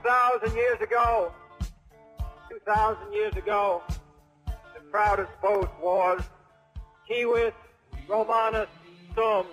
2,000 0.03 0.55
years 0.55 0.81
ago, 0.81 1.31
2,000 2.49 3.13
years 3.13 3.35
ago, 3.37 3.81
the 4.45 4.81
proudest 4.91 5.31
boast 5.41 5.71
was 5.81 6.21
Kiwis 7.07 7.53
Romanus 8.07 8.67
Sum. 9.15 9.45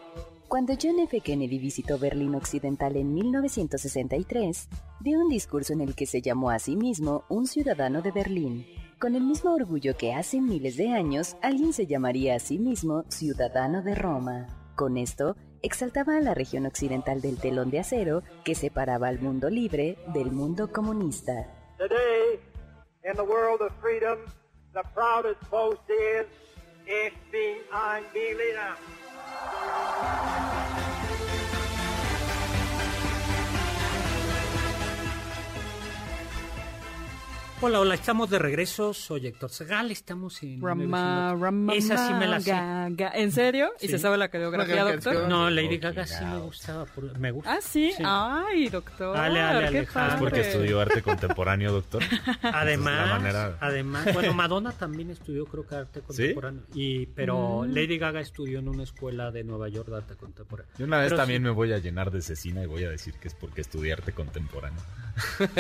Cuando 0.49 0.75
John 0.75 0.99
F. 1.01 1.19
Kennedy 1.23 1.59
visitó 1.59 1.99
Berlín 1.99 2.35
Occidental 2.35 2.97
en 2.97 3.15
1963, 3.15 4.69
dio 5.01 5.19
un 5.19 5.31
discurso 5.31 5.73
en 5.73 5.81
el 5.81 5.95
que 5.95 6.05
se 6.05 6.21
llamó 6.21 6.51
a 6.51 6.59
sí 6.59 6.77
mismo 6.77 7.25
un 7.31 7.47
ciudadano 7.47 8.03
de 8.03 8.11
Berlín. 8.11 8.67
Con 9.01 9.15
el 9.15 9.23
mismo 9.23 9.55
orgullo 9.55 9.97
que 9.97 10.13
hace 10.13 10.43
miles 10.43 10.77
de 10.77 10.93
años 10.93 11.37
alguien 11.41 11.73
se 11.73 11.87
llamaría 11.87 12.35
a 12.35 12.39
sí 12.39 12.59
mismo 12.59 13.05
ciudadano 13.09 13.83
de 13.83 13.95
Roma. 13.95 14.47
Con 14.77 14.99
esto, 14.99 15.37
exaltaba 15.63 16.17
a 16.17 16.21
la 16.21 16.35
región 16.35 16.67
occidental 16.67 17.21
del 17.21 17.39
telón 17.39 17.71
de 17.71 17.81
acero 17.81 18.23
que 18.45 18.55
separaba 18.55 19.09
al 19.09 19.21
mundo 19.21 19.49
libre 19.51 19.97
del 20.09 20.31
mundo 20.31 20.73
comunista. 20.73 21.47
Hola, 37.65 37.79
hola, 37.79 37.95
estamos 37.95 38.29
de 38.29 38.41
regreso. 38.41 38.93
Soy 38.93 39.29
Héctor 39.29 39.49
Segal, 39.51 39.93
estamos 39.93 40.43
en... 40.43 40.61
Rama, 40.61 41.37
rama, 41.39 41.75
Esa 41.75 42.09
sí 42.09 42.13
me 42.15 42.27
la 42.27 42.41
sé. 42.41 42.51
ga, 42.51 42.89
ga. 42.91 43.11
¿En 43.15 43.31
serio? 43.31 43.71
¿Y 43.81 43.87
Sí. 43.87 43.89
se 43.93 43.99
sabe 44.01 44.19
la 44.19 44.29
coreografía, 44.33 44.83
doctor? 44.83 45.29
No, 45.29 45.49
Lady 45.49 45.79
Gaga 45.79 46.05
sí 46.05 46.25
me 46.25 46.39
gustaba. 46.39 46.87
por- 46.87 47.17
Me 47.21 47.31
gusta. 47.31 47.53
Ah, 47.55 47.59
sí. 47.63 47.93
Ay, 48.05 48.69
doctor. 48.69 49.17
Dale, 49.17 49.39
dale, 49.39 49.61
qué 49.61 49.79
Alejandro. 49.79 49.93
padre. 50.11 50.19
Porque 50.19 50.41
estudió 50.41 50.81
arte 50.81 51.03
contemporáneo, 51.03 51.71
doctor. 51.73 52.03
Además, 52.43 53.09
manera- 53.11 53.57
además, 53.61 54.13
bueno, 54.13 54.35
Madonna 54.35 54.73
también 54.73 55.11
estudió, 55.11 55.47
creo 55.47 55.65
que 55.65 55.77
arte 55.77 56.01
contemporáneo. 56.01 56.63
Y, 56.75 57.07
pero 57.07 57.63
Mm. 57.63 57.75
Lady 57.75 57.97
Gaga 57.99 58.21
estudió 58.21 58.59
en 58.59 58.69
una 58.69 58.83
escuela 58.83 59.31
de 59.31 59.45
Nueva 59.45 59.69
York 59.69 59.89
de 59.89 59.97
arte 59.99 60.17
contemporáneo. 60.17 60.73
Yo 60.79 60.85
una 60.87 60.99
vez 60.99 61.11
Pero 61.11 61.19
también 61.19 61.43
sí, 61.43 61.45
me 61.45 61.51
voy 61.51 61.73
a 61.73 61.79
llenar 61.79 62.11
de 62.11 62.23
cecina 62.23 62.65
y 62.65 62.67
voy 62.67 62.83
a 62.83 62.91
decir 62.91 63.15
que 63.21 63.29
es 63.29 63.35
porque 63.35 63.61
estudié 63.61 63.93
arte 63.93 64.11
contemporáneo. 64.13 64.81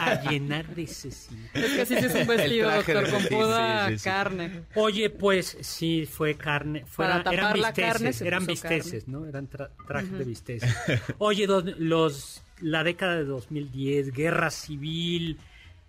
a 0.00 0.22
llenar 0.28 0.66
de 0.74 0.86
sí. 0.86 1.08
Es 1.54 1.70
que 1.72 1.86
sí, 1.86 1.96
sí 1.98 2.06
es 2.06 2.14
un 2.14 2.26
vestido, 2.26 2.70
doctor, 2.70 3.10
con 3.10 3.24
pura 3.26 3.86
sí, 3.86 3.92
sí, 3.92 3.98
sí. 3.98 4.04
carne. 4.04 4.62
Oye, 4.74 5.10
pues 5.10 5.56
sí, 5.60 6.06
fue 6.10 6.34
carne. 6.36 6.84
Fuera, 6.86 7.22
Para 7.22 7.24
tapar 7.24 7.34
eran 7.38 7.60
la 7.60 7.68
bisteces, 7.72 7.92
carne 7.92 8.12
se 8.12 8.26
eran 8.26 8.40
puso 8.40 8.50
bisteces, 8.52 9.08
¿no? 9.08 9.26
Eran 9.26 9.48
tra- 9.48 9.70
trajes 9.86 10.12
de 10.12 10.24
bisteces. 10.24 10.74
Oye, 11.18 11.46
dos- 11.46 11.64
los, 11.78 12.42
la 12.60 12.84
década 12.84 13.16
de 13.16 13.24
2010, 13.24 14.12
guerra 14.12 14.50
civil 14.50 15.38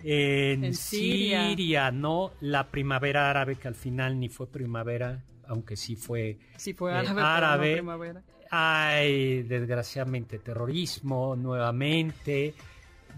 en, 0.04 0.64
En 0.66 0.74
Siria. 0.76 1.48
Siria. 1.50 1.92
¿no? 1.92 2.32
La 2.42 2.68
primavera 2.68 3.30
árabe, 3.30 3.56
que 3.56 3.68
al 3.68 3.76
final 3.76 4.20
ni 4.20 4.30
fue 4.30 4.48
primavera, 4.48 5.24
aunque 5.52 5.76
sí 5.76 5.96
fue 5.96 6.38
Sí 6.56 6.74
fue 6.74 6.92
eh, 6.92 6.96
árabe, 6.96 7.22
no 7.22 7.28
árabe. 7.28 7.74
primavera. 7.74 8.22
Hay, 8.50 9.44
desgraciadamente, 9.44 10.40
terrorismo 10.40 11.36
nuevamente. 11.36 12.54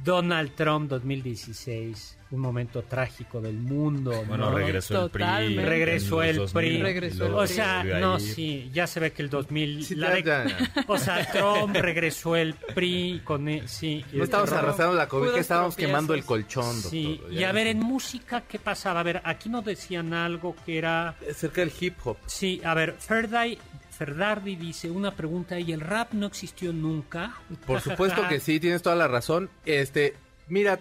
Donald 0.03 0.53
Trump 0.55 0.89
2016, 0.89 2.17
un 2.33 2.39
momento 2.41 2.81
trágico 2.83 3.39
del 3.39 3.55
mundo. 3.55 4.11
Bueno, 4.27 4.49
¿no? 4.49 4.57
regresó 4.57 5.05
el 5.05 5.09
PRI. 5.11 5.55
Regresó 5.57 6.23
el 6.23 6.35
2000, 6.37 6.53
PRI. 6.53 6.81
Regresó 6.81 7.25
el 7.27 7.33
O 7.35 7.47
sea, 7.47 7.83
no, 7.83 8.19
sí, 8.19 8.69
ya 8.73 8.87
se 8.87 8.99
ve 8.99 9.11
que 9.13 9.21
el 9.21 9.29
2000... 9.29 9.85
Sí, 9.85 9.95
la 9.95 10.19
ya, 10.19 10.43
de- 10.43 10.49
ya. 10.49 10.57
O 10.87 10.97
sea, 10.97 11.25
Trump 11.31 11.75
regresó 11.75 12.35
el 12.35 12.55
PRI 12.55 13.21
con... 13.23 13.47
e- 13.49 13.67
Sí, 13.67 14.03
y 14.11 14.15
No 14.15 14.17
el 14.17 14.23
estábamos 14.23 14.51
arrastrando 14.51 14.95
la 14.95 15.07
cobija, 15.07 15.37
estábamos 15.37 15.75
tropiezos. 15.75 15.89
quemando 15.91 16.13
el 16.15 16.23
colchón, 16.25 16.75
doctor. 16.75 16.91
Sí, 16.91 17.21
Ya 17.31 17.39
y 17.39 17.43
a 17.43 17.51
ver, 17.51 17.65
no- 17.65 17.71
en 17.71 17.79
música, 17.87 18.41
¿qué 18.41 18.57
pasaba? 18.59 18.99
A 18.99 19.03
ver, 19.03 19.21
aquí 19.23 19.49
nos 19.49 19.63
decían 19.63 20.13
algo 20.13 20.55
que 20.65 20.77
era... 20.79 21.15
Cerca 21.35 21.61
del 21.61 21.71
hip 21.79 21.95
hop. 22.03 22.17
Sí, 22.25 22.59
a 22.65 22.73
ver, 22.73 22.95
Ferday, 22.97 23.57
Ferdardi 23.91 24.55
dice 24.55 24.89
una 24.89 25.11
pregunta 25.15 25.59
y 25.59 25.71
el 25.71 25.81
rap 25.81 26.13
no 26.13 26.25
existió 26.25 26.73
nunca. 26.73 27.35
Por 27.67 27.79
supuesto 27.79 28.27
que 28.27 28.39
sí, 28.39 28.59
tienes 28.59 28.81
toda 28.81 28.95
la 28.95 29.07
razón. 29.07 29.51
Este, 29.65 30.15
mira, 30.47 30.79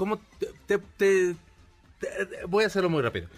¿cómo 0.00 0.18
te, 0.66 0.78
te- 0.96 1.36
voy 2.48 2.64
a 2.64 2.68
hacerlo 2.68 2.88
muy 2.88 3.02
rápido. 3.02 3.28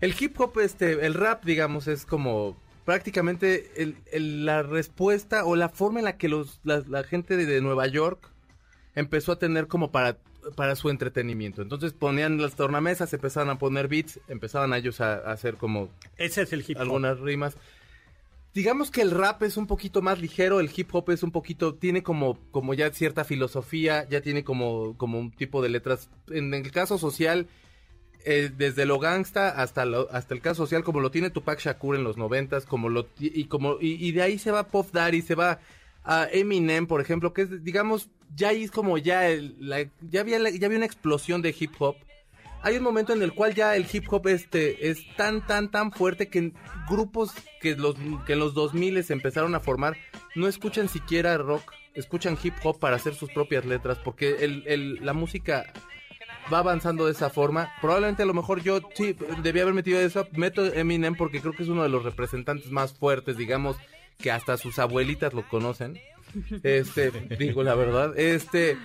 El 0.00 0.14
hip 0.18 0.40
hop, 0.40 0.58
este, 0.60 1.04
el 1.04 1.12
rap, 1.12 1.44
digamos, 1.44 1.86
es 1.86 2.06
como 2.06 2.56
prácticamente 2.86 3.70
el- 3.82 3.96
el- 4.10 4.46
la 4.46 4.62
respuesta 4.62 5.44
o 5.44 5.54
la 5.54 5.68
forma 5.68 5.98
en 5.98 6.06
la 6.06 6.16
que 6.16 6.28
los, 6.30 6.60
la, 6.64 6.82
la 6.88 7.04
gente 7.04 7.36
de, 7.36 7.44
de 7.44 7.60
Nueva 7.60 7.86
York 7.88 8.30
empezó 8.94 9.32
a 9.32 9.38
tener 9.38 9.66
como 9.66 9.90
para, 9.92 10.16
para 10.56 10.74
su 10.76 10.88
entretenimiento. 10.88 11.60
Entonces 11.60 11.92
ponían 11.92 12.40
las 12.40 12.54
tornamesas, 12.54 13.12
empezaban 13.12 13.50
a 13.50 13.58
poner 13.58 13.86
beats, 13.88 14.18
empezaban 14.28 14.72
a 14.72 14.78
ellos 14.78 15.02
a, 15.02 15.14
a 15.16 15.32
hacer 15.32 15.56
como 15.56 15.90
Ese 16.16 16.40
es 16.42 16.52
el 16.54 16.60
hip 16.66 16.76
hop. 16.76 16.82
algunas 16.82 17.20
rimas. 17.20 17.58
Digamos 18.54 18.90
que 18.90 19.02
el 19.02 19.10
rap 19.10 19.42
es 19.42 19.56
un 19.56 19.66
poquito 19.66 20.02
más 20.02 20.20
ligero, 20.20 20.58
el 20.58 20.70
hip 20.74 20.88
hop 20.94 21.10
es 21.10 21.22
un 21.22 21.30
poquito, 21.30 21.74
tiene 21.74 22.02
como, 22.02 22.38
como 22.50 22.74
ya 22.74 22.90
cierta 22.92 23.24
filosofía, 23.24 24.08
ya 24.08 24.20
tiene 24.20 24.42
como, 24.42 24.96
como 24.96 25.18
un 25.20 25.30
tipo 25.30 25.62
de 25.62 25.68
letras. 25.68 26.10
En 26.28 26.52
el 26.54 26.70
caso 26.72 26.98
social, 26.98 27.46
eh, 28.24 28.50
desde 28.56 28.84
lo 28.84 28.98
gangsta 28.98 29.48
hasta 29.50 29.84
lo, 29.84 30.10
hasta 30.10 30.34
el 30.34 30.40
caso 30.40 30.64
social, 30.64 30.82
como 30.82 31.00
lo 31.00 31.10
tiene 31.10 31.30
Tupac 31.30 31.60
Shakur 31.60 31.94
en 31.94 32.04
los 32.04 32.16
noventas, 32.16 32.64
como 32.66 32.88
lo 32.88 33.06
y 33.20 33.44
como 33.44 33.76
y, 33.80 34.10
de 34.12 34.22
ahí 34.22 34.38
se 34.38 34.50
va 34.50 34.68
Puff 34.68 34.92
Daddy, 34.92 35.22
se 35.22 35.34
va 35.36 35.60
a 36.02 36.26
Eminem, 36.32 36.86
por 36.86 37.00
ejemplo, 37.00 37.32
que 37.32 37.42
es 37.42 37.62
digamos 37.62 38.08
ya 38.34 38.48
ahí 38.48 38.64
es 38.64 38.70
como 38.70 38.98
ya 38.98 39.28
el- 39.28 39.56
ya 40.10 40.20
había 40.20 40.38
ya 40.50 40.66
había 40.66 40.78
una 40.78 40.86
explosión 40.86 41.42
de 41.42 41.54
hip 41.58 41.72
hop. 41.78 41.96
Hay 42.62 42.76
un 42.76 42.82
momento 42.82 43.12
en 43.12 43.22
el 43.22 43.32
cual 43.32 43.54
ya 43.54 43.76
el 43.76 43.86
hip 43.90 44.04
hop 44.12 44.26
este 44.28 44.90
es 44.90 44.98
tan 45.16 45.46
tan 45.46 45.70
tan 45.70 45.92
fuerte 45.92 46.28
que 46.28 46.52
grupos 46.88 47.32
que 47.60 47.76
los 47.76 47.94
que 48.26 48.32
en 48.34 48.38
los 48.40 48.54
2000 48.54 49.02
se 49.04 49.12
empezaron 49.12 49.54
a 49.54 49.60
formar 49.60 49.96
no 50.34 50.48
escuchan 50.48 50.88
siquiera 50.88 51.36
rock, 51.38 51.72
escuchan 51.94 52.36
hip 52.42 52.54
hop 52.64 52.78
para 52.78 52.96
hacer 52.96 53.14
sus 53.14 53.30
propias 53.30 53.64
letras 53.64 53.98
porque 54.04 54.36
el, 54.44 54.64
el- 54.66 55.04
la 55.06 55.12
música 55.12 55.72
va 56.52 56.58
avanzando 56.58 57.04
de 57.06 57.12
esa 57.12 57.30
forma. 57.30 57.70
Probablemente 57.80 58.22
a 58.22 58.26
lo 58.26 58.34
mejor 58.34 58.62
yo 58.62 58.80
sí 58.94 59.14
debía 59.42 59.62
haber 59.62 59.74
metido 59.74 60.00
eso, 60.00 60.26
meto 60.32 60.64
Eminem 60.72 61.14
porque 61.14 61.40
creo 61.40 61.52
que 61.52 61.62
es 61.62 61.68
uno 61.68 61.82
de 61.82 61.88
los 61.90 62.04
representantes 62.04 62.70
más 62.70 62.92
fuertes, 62.94 63.36
digamos, 63.36 63.76
que 64.18 64.30
hasta 64.30 64.56
sus 64.56 64.78
abuelitas 64.78 65.32
lo 65.34 65.46
conocen. 65.48 65.98
Este, 66.62 67.10
digo 67.38 67.62
la 67.62 67.74
verdad, 67.74 68.18
este 68.18 68.76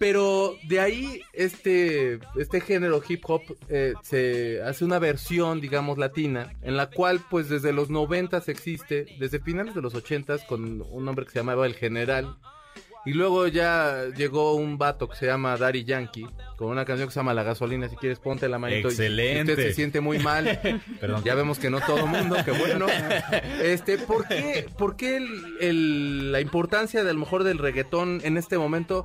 pero 0.00 0.56
de 0.66 0.80
ahí 0.80 1.20
este 1.34 2.18
este 2.38 2.60
género 2.62 3.02
hip 3.06 3.22
hop 3.28 3.42
eh, 3.68 3.92
se 4.02 4.62
hace 4.62 4.84
una 4.86 4.98
versión, 4.98 5.60
digamos, 5.60 5.98
latina, 5.98 6.54
en 6.62 6.76
la 6.78 6.88
cual 6.88 7.20
pues 7.30 7.50
desde 7.50 7.72
los 7.74 7.90
90 7.90 8.38
existe, 8.46 9.04
desde 9.20 9.40
finales 9.40 9.74
de 9.74 9.82
los 9.82 9.94
80 9.94 10.38
con 10.46 10.82
un 10.90 11.06
hombre 11.08 11.26
que 11.26 11.32
se 11.32 11.38
llamaba 11.40 11.66
El 11.66 11.74
General 11.74 12.34
y 13.04 13.12
luego 13.12 13.46
ya 13.46 14.06
llegó 14.16 14.54
un 14.54 14.78
vato 14.78 15.06
que 15.08 15.16
se 15.16 15.26
llama 15.26 15.56
Daddy 15.58 15.84
Yankee, 15.84 16.26
con 16.56 16.68
una 16.68 16.84
canción 16.86 17.08
que 17.08 17.12
se 17.14 17.20
llama 17.20 17.32
La 17.34 17.42
Gasolina. 17.42 17.88
Si 17.88 17.96
quieres, 17.96 18.18
ponte 18.18 18.46
la 18.48 18.58
manito. 18.58 18.88
y- 18.88 18.90
Excelente. 18.92 19.52
Y 19.52 19.54
usted 19.54 19.68
se 19.68 19.72
siente 19.74 20.00
muy 20.00 20.18
mal. 20.18 20.60
Perdón. 21.00 21.22
Ya 21.24 21.34
vemos 21.34 21.58
que 21.58 21.68
no 21.70 21.80
todo 21.80 22.06
mundo, 22.06 22.36
que 22.44 22.50
bueno. 22.52 22.86
Este, 23.62 23.96
¿por 23.98 24.26
qué, 24.28 24.66
por 24.78 24.96
qué 24.96 25.16
el- 25.18 25.56
el- 25.60 26.32
la 26.32 26.40
importancia 26.40 27.02
de 27.04 27.10
a 27.10 27.12
lo 27.14 27.20
mejor 27.20 27.44
del 27.44 27.56
reggaetón 27.58 28.20
en 28.24 28.36
este 28.36 28.58
momento? 28.58 29.04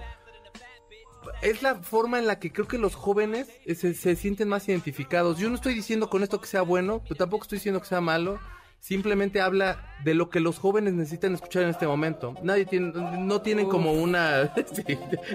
Es 1.45 1.61
la 1.61 1.75
forma 1.75 2.19
en 2.19 2.27
la 2.27 2.39
que 2.39 2.51
creo 2.51 2.67
que 2.67 2.77
los 2.77 2.95
jóvenes 2.95 3.47
eh, 3.65 3.75
se, 3.75 3.93
se 3.93 4.15
sienten 4.15 4.47
más 4.49 4.67
identificados. 4.67 5.37
Yo 5.37 5.49
no 5.49 5.55
estoy 5.55 5.73
diciendo 5.73 6.09
con 6.09 6.23
esto 6.23 6.41
que 6.41 6.47
sea 6.47 6.61
bueno, 6.63 7.01
pero 7.03 7.15
tampoco 7.15 7.43
estoy 7.43 7.57
diciendo 7.59 7.79
que 7.81 7.87
sea 7.87 8.01
malo. 8.01 8.39
Simplemente 8.79 9.41
habla 9.41 9.83
de 10.03 10.13
lo 10.13 10.29
que 10.29 10.39
los 10.39 10.59
jóvenes 10.59 10.93
necesitan 10.93 11.33
escuchar 11.33 11.63
en 11.63 11.69
este 11.69 11.87
momento. 11.87 12.35
Nadie 12.43 12.65
tiene, 12.65 12.91
no 13.17 13.41
tienen 13.41 13.67
como 13.67 13.93
una... 13.93 14.53
sí, 14.73 14.83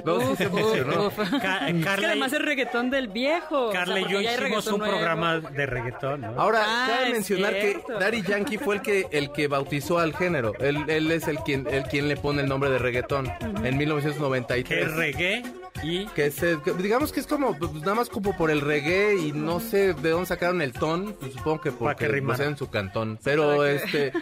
Uf, 0.06 0.40
Es 0.40 1.30
que 1.30 1.80
Carla, 1.82 2.08
además 2.08 2.32
es 2.32 2.42
reggaetón 2.42 2.90
del 2.90 3.08
viejo. 3.08 3.70
Carla 3.72 3.94
o 3.94 3.98
sea, 3.98 4.06
y 4.06 4.12
yo 4.12 4.20
hicimos 4.20 4.66
un 4.68 4.78
nuevo. 4.78 4.92
programa 4.94 5.40
de 5.40 5.66
reggaetón, 5.66 6.20
¿no? 6.20 6.40
Ahora, 6.40 6.62
Ah, 6.64 6.86
cabe 6.90 7.10
mencionar 7.10 7.54
cierto. 7.54 7.86
que 7.88 7.92
Daddy 7.94 8.22
Yankee 8.22 8.58
fue 8.58 8.76
el 8.76 8.82
que 8.82 9.06
el 9.10 9.32
que 9.32 9.48
bautizó 9.48 9.98
al 9.98 10.14
género. 10.14 10.52
Él, 10.60 10.84
él 10.86 11.10
es 11.10 11.26
el 11.26 11.38
quien 11.38 11.66
el 11.68 11.82
quien 11.84 12.06
le 12.06 12.16
pone 12.16 12.42
el 12.42 12.48
nombre 12.48 12.70
de 12.70 12.78
reggaetón 12.78 13.26
en 13.64 13.76
1993. 13.76 14.64
que 14.64 14.82
es 14.84 14.92
reggae 14.94 15.42
y... 15.82 16.06
que 16.06 16.30
que 16.30 16.72
digamos 16.78 17.12
que 17.12 17.20
es 17.20 17.26
como 17.26 17.56
pues, 17.56 17.72
nada 17.74 17.94
más 17.94 18.08
como 18.08 18.36
por 18.36 18.50
el 18.50 18.60
reggae 18.60 19.16
y 19.16 19.32
no 19.32 19.60
sé 19.60 19.94
de 19.94 20.10
dónde 20.10 20.26
sacaron 20.26 20.62
el 20.62 20.72
ton, 20.72 21.14
pues, 21.18 21.32
supongo 21.32 21.60
que 21.60 21.72
porque 21.72 22.06
que 22.08 22.22
pues, 22.22 22.40
en 22.40 22.56
su 22.56 22.70
cantón, 22.70 23.18
pero 23.22 23.64
este 23.64 24.12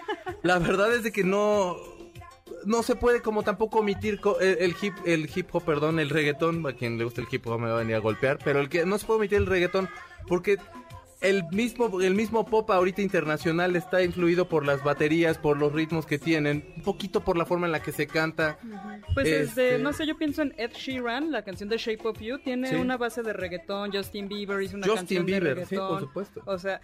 la 0.43 0.59
verdad 0.59 0.95
es 0.95 1.03
de 1.03 1.13
que 1.13 1.25
no 1.25 1.77
no 2.65 2.83
se 2.83 2.97
puede 2.97 3.23
como 3.23 3.43
tampoco 3.43 3.81
omitir 3.81 4.21
el 4.41 4.75
hip 4.81 4.95
el 5.05 5.31
hip 5.35 5.49
hop, 5.53 5.65
perdón, 5.65 5.99
el 6.01 6.11
reggaetón, 6.11 6.67
a 6.67 6.73
quien 6.73 6.99
le 6.99 7.05
gusta 7.05 7.21
el 7.21 7.29
hip 7.31 7.47
hop 7.47 7.61
me 7.61 7.69
va 7.69 7.77
a 7.77 7.79
venir 7.79 7.97
a 7.97 8.01
golpear, 8.01 8.39
pero 8.45 8.61
el 8.61 8.69
que 8.69 8.85
no 8.85 8.99
se 8.99 9.07
puede 9.07 9.19
omitir 9.19 9.39
el 9.39 9.47
reggaetón 9.47 9.89
porque 10.27 10.59
el 11.21 11.43
mismo 11.51 12.01
el 12.01 12.15
mismo 12.15 12.47
pop 12.47 12.71
ahorita 12.71 13.03
internacional 13.03 13.75
está 13.77 14.03
influido 14.03 14.49
por 14.49 14.65
las 14.65 14.85
baterías, 14.85 15.37
por 15.39 15.57
los 15.59 15.73
ritmos 15.73 16.07
que 16.07 16.19
tienen, 16.19 16.65
un 16.77 16.83
poquito 16.83 17.25
por 17.25 17.37
la 17.37 17.45
forma 17.45 17.67
en 17.67 17.73
la 17.73 17.83
que 17.83 17.91
se 17.93 18.07
canta. 18.07 18.59
Pues 19.15 19.27
este, 19.27 19.43
Este- 19.75 19.79
no 19.83 19.93
sé, 19.93 20.07
yo 20.07 20.17
pienso 20.17 20.43
en 20.43 20.55
Ed 20.57 20.71
Sheeran, 20.75 21.33
la 21.33 21.43
canción 21.43 21.69
de 21.69 21.77
Shape 21.79 22.07
of 22.07 22.21
You, 22.21 22.39
tiene 22.39 22.69
Sí. 22.71 22.75
una 22.77 22.97
base 22.97 23.23
de 23.23 23.33
reggaetón, 23.33 23.91
Justin 23.93 24.29
Bieber 24.29 24.63
hizo 24.63 24.77
una 24.77 24.87
Justin 24.87 25.05
canción 25.19 25.27
Bieber, 25.27 25.57
de 25.57 25.67
sí, 25.67 25.77
por 25.77 26.01
supuesto. 26.01 26.43
O 26.47 26.59
sea, 26.59 26.81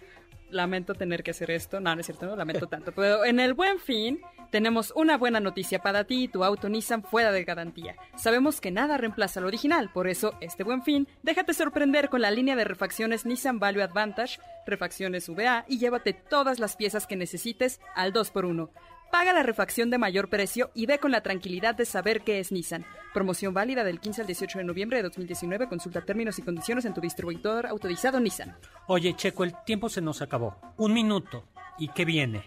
lamento 0.49 0.93
tener 0.93 1.23
que 1.23 1.31
hacer 1.31 1.51
esto, 1.51 1.79
no, 1.79 1.93
no 1.93 2.01
es 2.01 2.05
cierto, 2.05 2.25
no 2.25 2.35
lamento 2.35 2.67
tanto, 2.67 2.91
pero 2.91 3.25
en 3.25 3.39
el 3.39 3.53
Buen 3.53 3.79
Fin 3.79 4.21
tenemos 4.51 4.93
una 4.95 5.17
buena 5.17 5.39
noticia 5.39 5.79
para 5.79 6.05
ti 6.05 6.23
y 6.23 6.27
tu 6.27 6.43
auto 6.43 6.69
Nissan 6.69 7.03
fuera 7.03 7.31
de 7.31 7.43
garantía. 7.43 7.95
Sabemos 8.15 8.61
que 8.61 8.71
nada 8.71 8.97
reemplaza 8.97 9.39
al 9.39 9.45
original, 9.45 9.89
por 9.91 10.07
eso 10.07 10.37
este 10.41 10.63
Buen 10.63 10.83
Fin, 10.83 11.07
déjate 11.23 11.53
sorprender 11.53 12.09
con 12.09 12.21
la 12.21 12.31
línea 12.31 12.55
de 12.55 12.63
refacciones 12.63 13.25
Nissan 13.25 13.59
Value 13.59 13.81
Advantage, 13.81 14.39
refacciones 14.65 15.29
VA 15.29 15.65
y 15.67 15.77
llévate 15.77 16.13
todas 16.13 16.59
las 16.59 16.75
piezas 16.75 17.07
que 17.07 17.15
necesites 17.15 17.79
al 17.95 18.13
2x1. 18.13 18.69
Paga 19.15 19.31
la 19.31 19.43
refacción 19.43 19.89
de 19.89 19.97
mayor 19.97 20.27
precio 20.27 20.71
y 20.73 20.87
ve 20.87 20.99
con 20.99 21.09
la 21.09 21.21
tranquilidad 21.23 21.73
de 21.73 21.85
saber 21.85 22.19
que 22.23 22.41
es 22.41 22.51
Nissan. 22.51 22.85
Promoción 23.13 23.53
válida 23.53 23.85
del 23.85 24.01
15 24.01 24.19
al 24.21 24.27
18 24.27 24.57
de 24.57 24.63
noviembre 24.65 24.97
de 24.97 25.03
2019. 25.03 25.69
Consulta 25.69 26.01
términos 26.01 26.37
y 26.37 26.41
condiciones 26.41 26.83
en 26.83 26.93
tu 26.93 26.99
distribuidor 26.99 27.65
autorizado 27.65 28.19
Nissan. 28.19 28.57
Oye, 28.87 29.15
Checo, 29.15 29.45
el 29.45 29.53
tiempo 29.65 29.87
se 29.87 30.01
nos 30.01 30.21
acabó. 30.21 30.57
Un 30.75 30.93
minuto. 30.93 31.45
¿Y 31.79 31.87
qué 31.87 32.03
viene? 32.03 32.43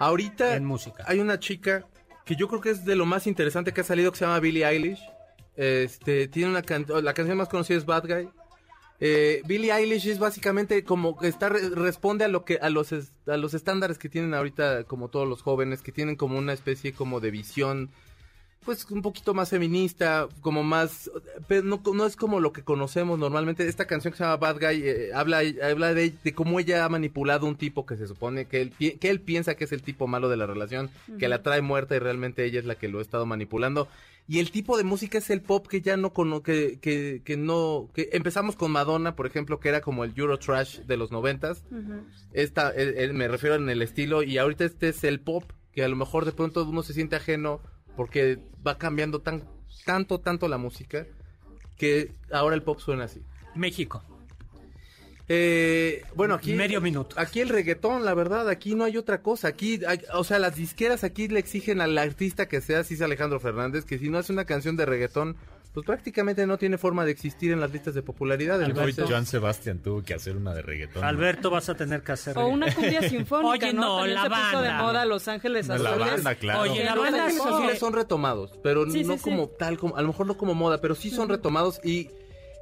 Ahorita 0.00 0.56
En 0.56 0.64
música. 0.64 1.04
hay 1.06 1.20
una 1.20 1.38
chica 1.38 1.86
que 2.24 2.34
yo 2.34 2.48
creo 2.48 2.60
que 2.60 2.70
es 2.70 2.84
de 2.84 2.96
lo 2.96 3.06
más 3.06 3.28
interesante 3.28 3.72
que 3.72 3.82
ha 3.82 3.84
salido 3.84 4.10
que 4.10 4.18
se 4.18 4.24
llama 4.24 4.40
Billie 4.40 4.66
Eilish. 4.66 5.00
Este, 5.54 6.26
tiene 6.26 6.50
una 6.50 6.62
can- 6.62 6.86
la 7.04 7.14
canción 7.14 7.38
más 7.38 7.48
conocida 7.48 7.78
es 7.78 7.86
Bad 7.86 8.08
Guy. 8.08 8.28
Eh, 9.02 9.40
Billie 9.46 9.72
Eilish 9.72 10.06
es 10.08 10.18
básicamente 10.18 10.84
como 10.84 11.16
que 11.16 11.26
está 11.28 11.48
re- 11.48 11.70
responde 11.70 12.24
a 12.24 12.28
lo 12.28 12.44
que 12.44 12.58
a 12.60 12.68
los 12.68 12.92
a 12.92 13.36
los 13.38 13.54
estándares 13.54 13.96
que 13.98 14.10
tienen 14.10 14.34
ahorita 14.34 14.84
como 14.84 15.08
todos 15.08 15.26
los 15.26 15.40
jóvenes 15.40 15.80
que 15.80 15.90
tienen 15.90 16.16
como 16.16 16.36
una 16.38 16.52
especie 16.52 16.92
como 16.92 17.18
de 17.20 17.30
visión 17.30 17.90
pues 18.64 18.84
un 18.90 19.00
poquito 19.00 19.32
más 19.32 19.48
feminista, 19.48 20.28
como 20.42 20.62
más, 20.62 21.10
pero 21.48 21.62
no, 21.62 21.82
no 21.94 22.06
es 22.06 22.14
como 22.14 22.40
lo 22.40 22.52
que 22.52 22.62
conocemos 22.62 23.18
normalmente. 23.18 23.66
Esta 23.66 23.86
canción 23.86 24.12
que 24.12 24.18
se 24.18 24.24
llama 24.24 24.36
Bad 24.36 24.60
Guy 24.60 24.82
eh, 24.82 25.10
habla, 25.14 25.40
habla 25.62 25.94
de, 25.94 26.12
de 26.22 26.34
cómo 26.34 26.60
ella 26.60 26.84
ha 26.84 26.88
manipulado 26.88 27.46
un 27.46 27.56
tipo 27.56 27.86
que 27.86 27.96
se 27.96 28.06
supone 28.06 28.44
que 28.44 28.60
él, 28.60 28.72
que 28.78 29.10
él 29.10 29.20
piensa 29.20 29.54
que 29.54 29.64
es 29.64 29.72
el 29.72 29.82
tipo 29.82 30.06
malo 30.06 30.28
de 30.28 30.36
la 30.36 30.46
relación, 30.46 30.90
que 31.18 31.28
la 31.28 31.42
trae 31.42 31.62
muerta 31.62 31.96
y 31.96 32.00
realmente 32.00 32.44
ella 32.44 32.60
es 32.60 32.66
la 32.66 32.74
que 32.74 32.88
lo 32.88 32.98
ha 32.98 33.02
estado 33.02 33.24
manipulando. 33.24 33.88
Y 34.28 34.38
el 34.38 34.52
tipo 34.52 34.76
de 34.76 34.84
música 34.84 35.18
es 35.18 35.28
el 35.30 35.40
pop 35.40 35.66
que 35.66 35.80
ya 35.80 35.96
no 35.96 36.12
cono 36.12 36.42
que, 36.42 36.78
que, 36.80 37.22
que 37.24 37.36
no, 37.36 37.88
que 37.94 38.10
empezamos 38.12 38.54
con 38.54 38.70
Madonna, 38.70 39.16
por 39.16 39.26
ejemplo, 39.26 39.58
que 39.58 39.70
era 39.70 39.80
como 39.80 40.04
el 40.04 40.12
Euro 40.14 40.38
Trash 40.38 40.80
de 40.82 40.96
los 40.96 41.10
noventas. 41.10 41.64
Esta, 42.32 42.70
eh, 42.70 43.04
eh, 43.04 43.12
me 43.12 43.26
refiero 43.26 43.56
en 43.56 43.68
el 43.68 43.82
estilo, 43.82 44.22
y 44.22 44.38
ahorita 44.38 44.66
este 44.66 44.90
es 44.90 45.02
el 45.02 45.18
pop, 45.18 45.50
que 45.72 45.82
a 45.82 45.88
lo 45.88 45.96
mejor 45.96 46.26
de 46.26 46.32
pronto 46.32 46.62
uno 46.64 46.84
se 46.84 46.92
siente 46.92 47.16
ajeno 47.16 47.60
porque 47.96 48.38
va 48.66 48.78
cambiando 48.78 49.20
tan, 49.20 49.44
tanto, 49.84 50.20
tanto 50.20 50.48
la 50.48 50.58
música, 50.58 51.06
que 51.76 52.12
ahora 52.32 52.54
el 52.54 52.62
pop 52.62 52.78
suena 52.80 53.04
así. 53.04 53.22
México. 53.54 54.02
Eh, 55.32 56.02
bueno, 56.16 56.34
aquí. 56.34 56.54
Medio 56.54 56.80
minuto. 56.80 57.14
Aquí 57.18 57.40
el 57.40 57.48
reggaetón, 57.48 58.04
la 58.04 58.14
verdad, 58.14 58.48
aquí 58.48 58.74
no 58.74 58.84
hay 58.84 58.96
otra 58.96 59.22
cosa. 59.22 59.48
Aquí, 59.48 59.80
hay- 59.86 60.02
o 60.12 60.24
sea, 60.24 60.38
las 60.40 60.56
disqueras 60.56 61.04
aquí 61.04 61.28
le 61.28 61.38
exigen 61.38 61.80
al 61.80 61.96
artista 61.98 62.48
que 62.48 62.60
sea, 62.60 62.82
si 62.82 62.94
es 62.94 63.00
Alejandro 63.02 63.38
Fernández, 63.38 63.84
que 63.84 63.98
si 63.98 64.08
no 64.10 64.18
hace 64.18 64.32
una 64.32 64.44
canción 64.44 64.76
de 64.76 64.86
reggaetón, 64.86 65.36
pues 65.72 65.86
prácticamente 65.86 66.46
no 66.46 66.58
tiene 66.58 66.78
forma 66.78 67.04
de 67.04 67.12
existir 67.12 67.52
en 67.52 67.60
las 67.60 67.70
listas 67.70 67.94
de 67.94 68.02
popularidad. 68.02 68.60
Entonces, 68.62 69.04
Joan 69.08 69.24
Sebastián 69.26 69.78
tuvo 69.78 70.02
que 70.02 70.14
hacer 70.14 70.36
una 70.36 70.52
de 70.52 70.62
reggaetón. 70.62 71.04
Alberto, 71.04 71.48
vas 71.50 71.68
a 71.68 71.74
tener 71.76 72.02
que 72.02 72.12
hacer. 72.12 72.36
O 72.36 72.48
una 72.48 72.74
cumbia 72.74 73.02
sinfónica, 73.08 73.66
Oye, 73.66 73.72
¿no? 73.72 74.00
no, 74.00 74.06
la 74.06 74.22
se 74.24 74.28
puso 74.30 74.62
de 74.62 74.68
banda. 74.68 74.82
moda 74.82 75.04
Los 75.04 75.28
Ángeles 75.28 75.68
No, 75.68 75.78
la 75.78 75.90
Azules. 75.90 76.10
banda, 76.12 76.34
claro. 76.34 76.60
Oye, 76.62 76.84
la 76.84 76.94
Los 76.94 77.04
banda 77.04 77.24
Ángeles 77.24 77.42
sí. 77.42 77.48
Azules 77.48 77.78
son 77.78 77.92
retomados, 77.92 78.58
pero 78.62 78.90
Sí, 78.90 79.04
no 79.04 79.12
sí, 79.14 79.18
sí. 79.18 79.24
como 79.24 79.48
tal, 79.48 79.78
como, 79.78 79.96
a 79.96 80.02
lo 80.02 80.08
mejor 80.08 80.26
no 80.26 80.36
como 80.36 80.54
moda, 80.54 80.80
pero 80.80 80.94
sí 80.94 81.10
son 81.10 81.28
retomados 81.28 81.80
y, 81.84 82.10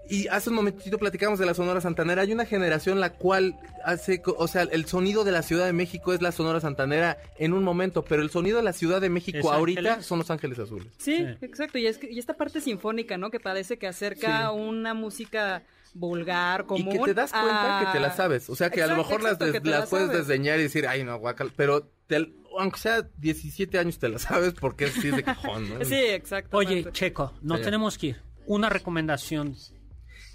y 0.08 0.26
hace 0.28 0.50
un 0.50 0.56
momentito 0.56 0.98
platicamos 0.98 1.38
de 1.38 1.46
la 1.46 1.54
Sonora 1.54 1.80
Santanera. 1.80 2.22
Hay 2.22 2.32
una 2.32 2.44
generación 2.46 3.00
la 3.00 3.12
cual 3.14 3.56
hace, 3.84 4.22
o 4.24 4.48
sea, 4.48 4.62
el 4.62 4.86
sonido 4.86 5.24
de 5.24 5.32
la 5.32 5.42
Ciudad 5.42 5.66
de 5.66 5.72
México 5.72 6.12
es 6.12 6.22
la 6.22 6.32
Sonora 6.32 6.60
Santanera 6.60 7.18
en 7.38 7.52
un 7.52 7.62
momento, 7.64 8.04
pero 8.04 8.22
el 8.22 8.30
sonido 8.30 8.56
de 8.58 8.62
la 8.62 8.72
Ciudad 8.72 9.00
de 9.00 9.10
México 9.10 9.38
¿Es 9.38 9.44
ahorita 9.46 9.80
Ángeles? 9.80 10.06
son 10.06 10.18
Los 10.18 10.30
Ángeles 10.30 10.58
Azules. 10.58 10.88
Sí, 10.98 11.16
Sí. 11.16 11.24
exacto. 11.42 11.78
Y, 11.78 11.86
es 11.86 11.98
que- 11.98 12.10
y 12.10 12.18
esta 12.18 12.34
parte 12.34 12.60
sinfónica, 12.60 13.16
¿no? 13.18 13.30
Que 13.30 13.40
parece 13.40 13.78
que 13.78 13.86
acerca 13.86 14.50
una 14.52 14.94
música 14.94 15.62
vulgar, 15.94 16.66
común. 16.66 16.94
Y 16.94 16.98
que 16.98 17.04
te 17.06 17.14
das 17.14 17.32
cuenta 17.32 17.80
a- 17.80 17.84
que 17.86 17.92
te 17.92 18.00
la 18.00 18.12
sabes. 18.14 18.48
O 18.50 18.54
sea, 18.56 18.70
que 18.70 18.82
a 18.82 18.86
lo 18.86 18.92
Exacto, 18.94 19.08
mejor 19.16 19.22
las, 19.22 19.38
des- 19.38 19.54
las 19.64 19.80
la 19.80 19.86
puedes 19.86 20.06
sabes. 20.08 20.26
desdeñar 20.26 20.58
y 20.58 20.62
decir, 20.64 20.86
ay, 20.86 21.02
no, 21.04 21.18
guacal, 21.18 21.52
pero 21.56 21.90
te- 22.06 22.32
aunque 22.58 22.78
sea 22.78 23.02
17 23.18 23.78
años 23.78 23.98
te 23.98 24.08
la 24.08 24.18
sabes 24.18 24.52
porque 24.54 24.86
es 24.86 24.98
así 24.98 25.10
de 25.10 25.22
cajón, 25.22 25.68
¿no? 25.68 25.74
Sí, 25.84 25.94
exacto. 25.96 26.56
Oye, 26.56 26.86
Checo, 26.92 27.32
nos 27.42 27.58
Sí. 27.58 27.64
tenemos 27.64 27.98
que 27.98 28.06
ir. 28.08 28.22
Una 28.46 28.68
recomendación 28.68 29.54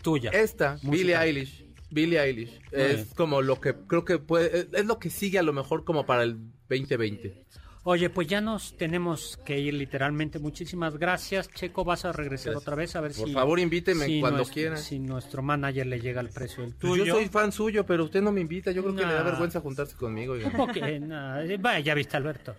tuya. 0.04 0.30
Esta. 0.30 0.78
Billie 0.84 1.16
Eilish. 1.18 1.66
Billie 1.90 2.20
Eilish. 2.20 2.60
es 2.72 2.96
bien. 2.96 3.08
como 3.16 3.42
lo 3.42 3.60
que 3.60 3.74
creo 3.88 4.06
que 4.06 4.20
puede. 4.20 4.68
es- 4.74 4.86
lo 4.86 5.00
que 5.00 5.10
sigue 5.10 5.40
a 5.40 5.44
lo 5.44 5.54
mejor 5.54 5.84
como 5.84 6.06
para 6.06 6.22
el 6.24 6.38
2020. 6.70 7.46
Oye, 7.86 8.10
pues 8.10 8.28
ya 8.30 8.40
nos 8.40 8.78
tenemos 8.78 9.38
que 9.46 9.60
ir 9.60 9.74
literalmente. 9.74 10.40
Muchísimas 10.40 10.98
gracias. 10.98 11.50
Checo, 11.52 11.84
vas 11.84 12.06
a 12.06 12.14
regresar 12.14 12.54
Gracias. 12.54 12.62
otra 12.62 12.76
vez 12.78 12.96
a 12.96 13.02
ver 13.02 13.12
Por 13.12 13.28
si... 13.28 13.34
favor, 13.34 13.60
invíteme 13.60 14.06
si 14.06 14.22
cuando 14.22 14.38
nuestro- 14.38 14.54
quiera. 14.54 14.78
Si 14.78 15.00
nuestro 15.00 15.42
manager 15.44 15.86
le 15.88 16.00
llega 16.00 16.22
el 16.22 16.30
precio 16.30 16.64
del 16.64 16.72
Pues 16.76 16.80
tuyo. 16.94 17.04
yo 17.04 17.16
soy 17.16 17.28
fan 17.28 17.52
suyo, 17.52 17.86
pero 17.86 18.06
usted 18.06 18.22
no 18.22 18.32
me 18.32 18.40
invita. 18.40 18.72
Yo 18.72 18.84
creo 18.84 18.96
que 18.96 19.06
le 19.06 19.12
da 19.14 19.20
Nah. 19.24 19.30
vergüenza 19.32 19.60
juntarse 19.60 19.98
conmigo. 19.98 20.32
oiga. 20.32 20.50
¿Cómo 20.50 20.68
que? 20.72 20.98
No, 21.02 21.42
eh, 21.42 21.58
vaya, 21.58 21.80
ya 21.82 21.94
viste, 21.94 22.16
Alberto. 22.16 22.56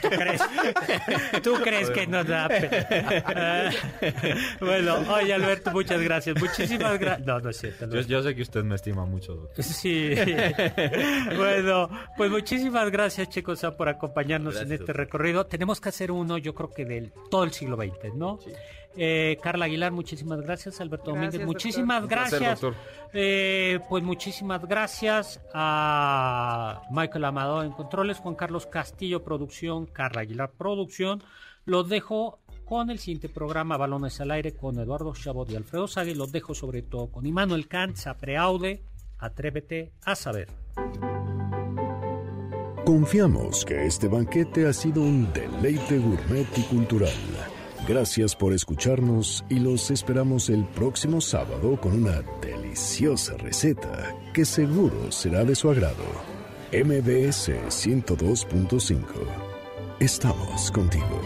¿Tú 0.00 0.08
crees, 0.10 0.42
¿Tú 1.42 1.54
crees 1.62 1.90
que 1.90 2.06
nos 2.06 2.26
da 2.26 2.48
pena? 2.48 3.70
bueno, 4.60 4.96
oye, 5.12 5.32
Alberto, 5.32 5.70
muchas 5.70 6.00
gracias. 6.02 6.40
Muchísimas 6.40 6.98
gracias. 6.98 7.26
No, 7.26 7.40
no 7.40 7.50
es 7.50 7.56
cierto. 7.56 7.86
no 7.86 8.00
Yo, 8.00 8.22
sé 8.22 8.34
que 8.34 8.42
usted 8.42 8.62
me 8.62 8.74
estima 8.74 9.06
mucho. 9.06 9.48
Sí. 9.58 10.14
bueno, 11.36 11.88
pues 12.16 12.30
muchísimas 12.30 12.90
gracias, 12.90 13.28
chicos, 13.30 13.64
por 13.76 13.88
acompañarnos 13.88 14.60
en 14.60 14.72
este 14.72 14.92
recorrido. 14.92 15.46
Tenemos 15.46 15.80
que 15.80 15.88
hacer 15.88 16.10
uno, 16.10 16.38
yo 16.38 16.54
creo 16.54 16.70
que 16.70 16.84
del 16.84 17.12
todo 17.30 17.44
el 17.44 17.52
siglo 17.52 17.76
XX, 17.76 18.14
¿no? 18.14 18.38
Eh, 18.96 19.38
Carla 19.42 19.66
Aguilar, 19.66 19.92
muchísimas 19.92 20.40
gracias. 20.40 20.80
Alberto 20.80 21.12
Gracias, 21.12 21.32
Domínguez, 21.32 21.46
muchísimas 21.46 22.06
gracias. 22.08 22.60
Eh, 23.12 23.80
pues 23.88 24.02
muchísimas 24.02 24.66
gracias 24.66 25.40
a 25.52 26.82
Michael 26.90 27.24
Amado 27.24 27.62
en 27.62 27.72
Controles, 27.72 28.18
Juan 28.18 28.34
Carlos 28.34 28.66
Castillo 28.66 29.22
Producción, 29.22 29.86
Carla 29.86 30.22
Aguilar 30.22 30.50
Producción. 30.50 31.22
Los 31.64 31.88
dejo 31.88 32.38
con 32.64 32.90
el 32.90 32.98
siguiente 32.98 33.28
programa 33.28 33.76
Balones 33.76 34.20
al 34.20 34.30
Aire 34.30 34.54
con 34.54 34.78
Eduardo 34.78 35.12
Chabot 35.14 35.50
y 35.50 35.56
Alfredo 35.56 35.86
Sague. 35.88 36.14
Los 36.14 36.32
dejo 36.32 36.54
sobre 36.54 36.82
todo 36.82 37.08
con 37.08 37.26
Immanuel 37.26 37.68
Kant, 37.68 37.96
Sapreaude. 37.96 38.82
Atrévete 39.18 39.92
a 40.04 40.14
saber. 40.14 40.48
Confiamos 42.84 43.64
que 43.64 43.86
este 43.86 44.06
banquete 44.08 44.66
ha 44.68 44.72
sido 44.72 45.02
un 45.02 45.32
deleite 45.32 45.98
gourmet 45.98 46.46
y 46.56 46.62
cultural. 46.62 47.10
Gracias 47.86 48.34
por 48.34 48.52
escucharnos 48.52 49.44
y 49.48 49.60
los 49.60 49.92
esperamos 49.92 50.50
el 50.50 50.64
próximo 50.64 51.20
sábado 51.20 51.80
con 51.80 51.92
una 51.92 52.20
deliciosa 52.42 53.36
receta 53.36 54.12
que 54.34 54.44
seguro 54.44 55.12
será 55.12 55.44
de 55.44 55.54
su 55.54 55.70
agrado. 55.70 56.04
MBS 56.72 57.50
102.5. 57.68 59.04
Estamos 60.00 60.72
contigo. 60.72 61.22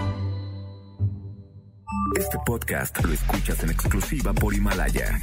Este 2.19 2.37
podcast 2.45 3.03
lo 3.05 3.13
escuchas 3.15 3.63
en 3.63 3.71
exclusiva 3.71 4.35
por 4.35 4.53
Himalaya. 4.53 5.19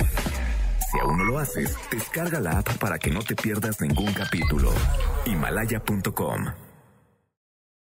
Si 0.91 0.99
aún 0.99 1.19
no 1.19 1.23
lo 1.23 1.37
haces, 1.37 1.75
descarga 1.91 2.39
la 2.39 2.57
app 2.59 2.77
para 2.79 2.97
que 2.97 3.11
no 3.11 3.21
te 3.21 3.35
pierdas 3.35 3.79
ningún 3.79 4.11
capítulo. 4.13 4.71
Himalaya.com 5.27 6.66